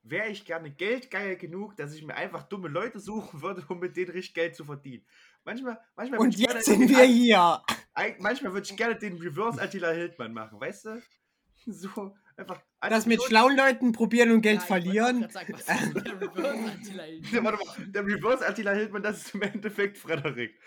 wäre 0.03 0.28
ich 0.30 0.43
gerne 0.43 0.70
geldgeil 0.70 1.38
genug, 1.38 1.78
dass 1.78 1.93
ich 1.93 2.03
mir 2.03 2.16
einfach 2.16 2.43
dumme 2.43 2.68
Leute 2.68 2.99
suchen 2.99 3.41
würde, 3.41 3.64
um 3.70 3.80
mit 3.80 3.95
denen 3.95 4.11
richtig 4.11 4.34
Geld 4.34 4.55
zu 4.55 4.66
verdienen. 4.66 5.05
Manchmal, 5.45 5.80
manchmal 5.95 6.20
Und 6.20 6.38
jetzt 6.38 6.66
sind 6.66 6.89
wir 6.89 7.03
hier. 7.05 7.64
Manchmal 8.19 8.53
würde 8.53 8.67
ich 8.69 8.75
gerne 8.75 8.95
den 8.95 9.17
Reverse 9.17 9.61
Attila 9.61 9.91
Hildmann 9.91 10.33
machen, 10.33 10.59
weißt 10.59 10.85
du? 10.85 11.01
So, 11.65 12.13
einfach. 12.35 12.61
Das 12.81 13.05
mit 13.05 13.23
schlauen 13.23 13.55
Leuten 13.55 13.93
probieren 13.93 14.31
und 14.31 14.41
Geld 14.41 14.59
Ja, 14.59 14.65
verlieren. 14.65 15.29
Sagen, 15.29 15.55
der 15.95 16.19
Reverse 16.19 16.71
Attila 16.71 17.05
Ja, 17.05 17.21
Hildmann? 17.29 17.43
warte 17.45 17.65
mal, 17.65 17.87
der 17.87 18.05
Reverse 18.05 18.45
Attila 18.45 18.71
Hildmann, 18.73 19.01
das 19.03 19.21
ist 19.27 19.35
im 19.35 19.43
Endeffekt 19.43 19.97
Frederik. 19.97 20.59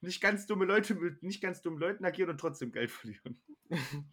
Nicht 0.00 0.20
ganz 0.20 0.46
dumme 0.46 0.66
Leute 0.66 0.94
mit 0.94 1.22
nicht 1.24 1.40
ganz 1.40 1.62
dummen 1.62 1.80
Leuten 1.80 2.04
agieren 2.04 2.30
und 2.30 2.38
trotzdem 2.38 2.70
Geld 2.72 2.90
verlieren. 2.90 3.40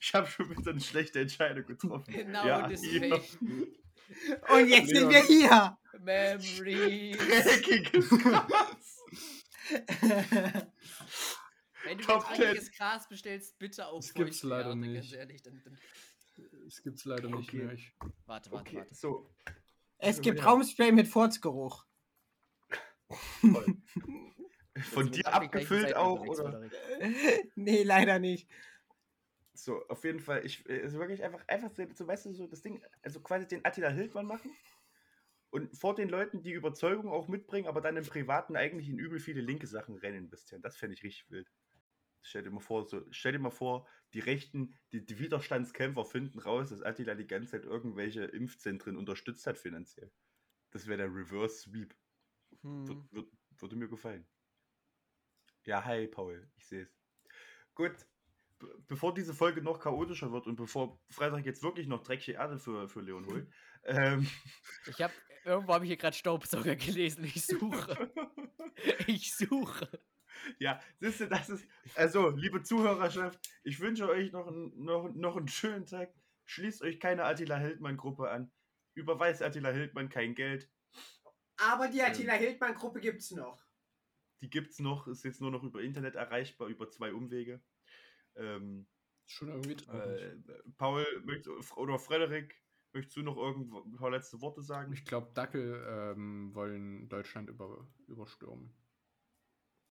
Ich 0.00 0.12
habe 0.12 0.26
schon 0.26 0.50
wieder 0.50 0.72
eine 0.72 0.80
schlechte 0.80 1.20
Entscheidung 1.20 1.64
getroffen. 1.64 2.12
Genau 2.12 2.46
ja, 2.46 2.66
deswegen. 2.68 3.12
Und 3.14 4.68
jetzt 4.68 4.88
sind 4.90 5.08
wir 5.08 5.22
hier. 5.24 5.78
Memories. 6.00 7.16
Dreckiges 7.16 8.10
Gras. 8.10 8.87
Wenn 11.84 11.98
du 11.98 12.04
Top 12.04 12.22
jetzt 12.22 12.36
10. 12.36 12.40
dreckiges 12.40 12.72
Gras 12.72 13.08
bestellst, 13.08 13.58
bitte 13.58 13.86
auf 13.86 14.04
Das 14.04 14.14
gibt's 14.14 14.42
leider 14.42 14.70
Feuchtwerte, 14.70 14.78
nicht. 14.78 15.10
Ganz 15.10 15.12
ehrlich, 15.20 15.42
dann, 15.42 15.62
dann, 15.64 15.78
Das 16.64 16.82
gibt's 16.82 17.04
leider 17.04 17.28
nicht 17.28 17.48
Okay. 17.48 17.64
mehr. 17.64 17.72
Ich, 17.72 17.92
warte, 18.26 18.50
warte, 18.50 18.68
Okay, 18.68 18.76
warte. 18.78 18.94
so. 18.94 19.30
Es 19.98 20.20
gibt 20.20 20.38
Ja. 20.38 20.46
Raumspray 20.46 20.92
mit 20.92 21.08
Furzgeruch. 21.08 21.84
Jetzt 24.74 24.88
Von 24.92 25.10
dir 25.10 25.26
abgefüllt 25.26 25.96
auch, 25.96 26.20
oder? 26.20 26.60
Nee, 27.56 27.82
leider 27.82 28.18
nicht. 28.18 28.48
So, 29.54 29.84
auf 29.88 30.04
jeden 30.04 30.20
Fall, 30.20 30.46
ich 30.46 30.68
äh, 30.68 30.82
also 30.82 31.00
wirklich 31.00 31.24
einfach, 31.24 31.42
einfach 31.48 31.72
so, 31.94 32.06
weißt 32.06 32.26
du, 32.26 32.32
so 32.32 32.46
das 32.46 32.62
Ding, 32.62 32.80
also 33.02 33.20
quasi 33.20 33.48
den 33.48 33.64
Attila 33.64 33.88
Hildmann 33.88 34.26
machen 34.26 34.52
und 35.50 35.76
vor 35.76 35.94
den 35.94 36.08
Leuten 36.08 36.42
die 36.42 36.52
Überzeugung 36.52 37.08
auch 37.10 37.28
mitbringen, 37.28 37.68
aber 37.68 37.80
dann 37.80 37.96
im 37.96 38.04
Privaten 38.06 38.56
eigentlich 38.56 38.88
in 38.88 38.98
übel 38.98 39.18
viele 39.20 39.40
linke 39.40 39.66
Sachen 39.66 39.96
rennen 39.96 40.24
investieren. 40.24 40.62
Das 40.62 40.76
fände 40.76 40.94
ich 40.94 41.02
richtig 41.04 41.30
wild. 41.30 41.52
Stell 42.22 42.42
dir 42.42 42.50
mal 42.50 42.60
vor, 42.60 42.86
so, 42.86 43.06
stell 43.10 43.32
dir 43.32 43.38
mal 43.38 43.50
vor, 43.50 43.88
die 44.12 44.20
Rechten, 44.20 44.74
die, 44.92 45.04
die 45.06 45.18
Widerstandskämpfer 45.18 46.04
finden 46.04 46.38
raus, 46.40 46.70
dass 46.70 46.82
Attila 46.82 47.14
die 47.14 47.26
ganze 47.26 47.52
Zeit 47.52 47.64
irgendwelche 47.64 48.24
Impfzentren 48.24 48.96
unterstützt 48.96 49.46
hat 49.46 49.58
finanziell. 49.58 50.12
Das 50.70 50.86
wäre 50.86 50.98
der 50.98 51.14
Reverse 51.14 51.58
Sweep. 51.70 51.96
Hm. 52.62 53.08
wür- 53.12 53.30
würde 53.58 53.76
mir 53.76 53.88
gefallen. 53.88 54.28
Ja, 55.64 55.84
hi, 55.84 56.08
Paul. 56.08 56.50
Ich 56.56 56.66
sehe 56.66 56.82
es. 56.82 57.00
Gut. 57.74 58.06
Be 58.58 58.66
bevor 58.88 59.14
diese 59.14 59.34
Folge 59.34 59.62
noch 59.62 59.78
chaotischer 59.78 60.32
wird 60.32 60.46
und 60.46 60.56
bevor 60.56 60.98
Freitag 61.10 61.44
jetzt 61.46 61.62
wirklich 61.62 61.86
noch 61.86 62.02
dreckige 62.02 62.32
Erde 62.38 62.58
für, 62.58 62.88
für 62.88 63.00
Leon 63.00 63.26
holt, 63.26 63.48
ähm, 63.84 64.28
Ich 64.86 65.00
habe 65.00 65.12
irgendwo 65.44 65.74
habe 65.74 65.84
ich 65.84 65.90
hier 65.90 65.96
gerade 65.96 66.16
Staubsauger 66.16 66.74
gelesen. 66.76 67.24
Ich 67.24 67.46
suche. 67.46 68.10
Ich 69.08 69.34
suche. 69.34 69.88
ja, 70.60 70.80
siehst 71.00 71.20
du, 71.20 71.26
das 71.28 71.48
ist. 71.48 71.66
Also, 71.96 72.28
liebe 72.30 72.62
Zuhörerschaft, 72.62 73.40
ich 73.64 73.80
wünsche 73.80 74.08
euch 74.08 74.30
noch, 74.30 74.46
einen- 74.46 74.84
noch, 74.84 75.12
noch 75.14 75.36
einen 75.36 75.48
schönen 75.48 75.84
Tag. 75.86 76.14
Schließt 76.44 76.82
euch 76.82 77.00
keine 77.00 77.24
Attila 77.24 77.56
Hildmann-Gruppe 77.56 78.30
an. 78.30 78.52
Überweist 78.94 79.42
Attila 79.42 79.70
Hildmann 79.70 80.08
kein 80.10 80.34
Geld. 80.36 80.70
Aber 81.56 81.88
die 81.88 82.00
Attila 82.02 82.34
Hildmann-Gruppe 82.34 83.00
gibt's 83.00 83.32
noch. 83.32 83.64
Die 84.40 84.48
gibt's 84.50 84.78
noch, 84.78 85.08
ist 85.08 85.24
jetzt 85.24 85.40
nur 85.40 85.50
noch 85.50 85.64
über 85.64 85.82
Internet 85.82 86.14
erreichbar, 86.14 86.68
über 86.68 86.88
zwei 86.88 87.12
Umwege. 87.12 87.60
Ähm, 88.38 88.86
schon 89.26 89.48
irgendwie 89.48 89.76
traurig. 89.76 90.22
Äh, 90.22 90.36
Paul 90.76 91.06
oder 91.76 91.98
Frederik, 91.98 92.54
möchtest 92.92 93.16
du 93.16 93.22
noch 93.22 93.36
irgendwo 93.36 93.82
ein 93.82 93.96
paar 93.96 94.10
letzte 94.10 94.40
Worte 94.40 94.62
sagen? 94.62 94.92
ich 94.92 95.04
glaube, 95.04 95.30
Dackel 95.34 95.84
ähm, 95.88 96.54
wollen 96.54 97.08
Deutschland 97.08 97.48
über, 97.48 97.86
überstürmen. 98.06 98.72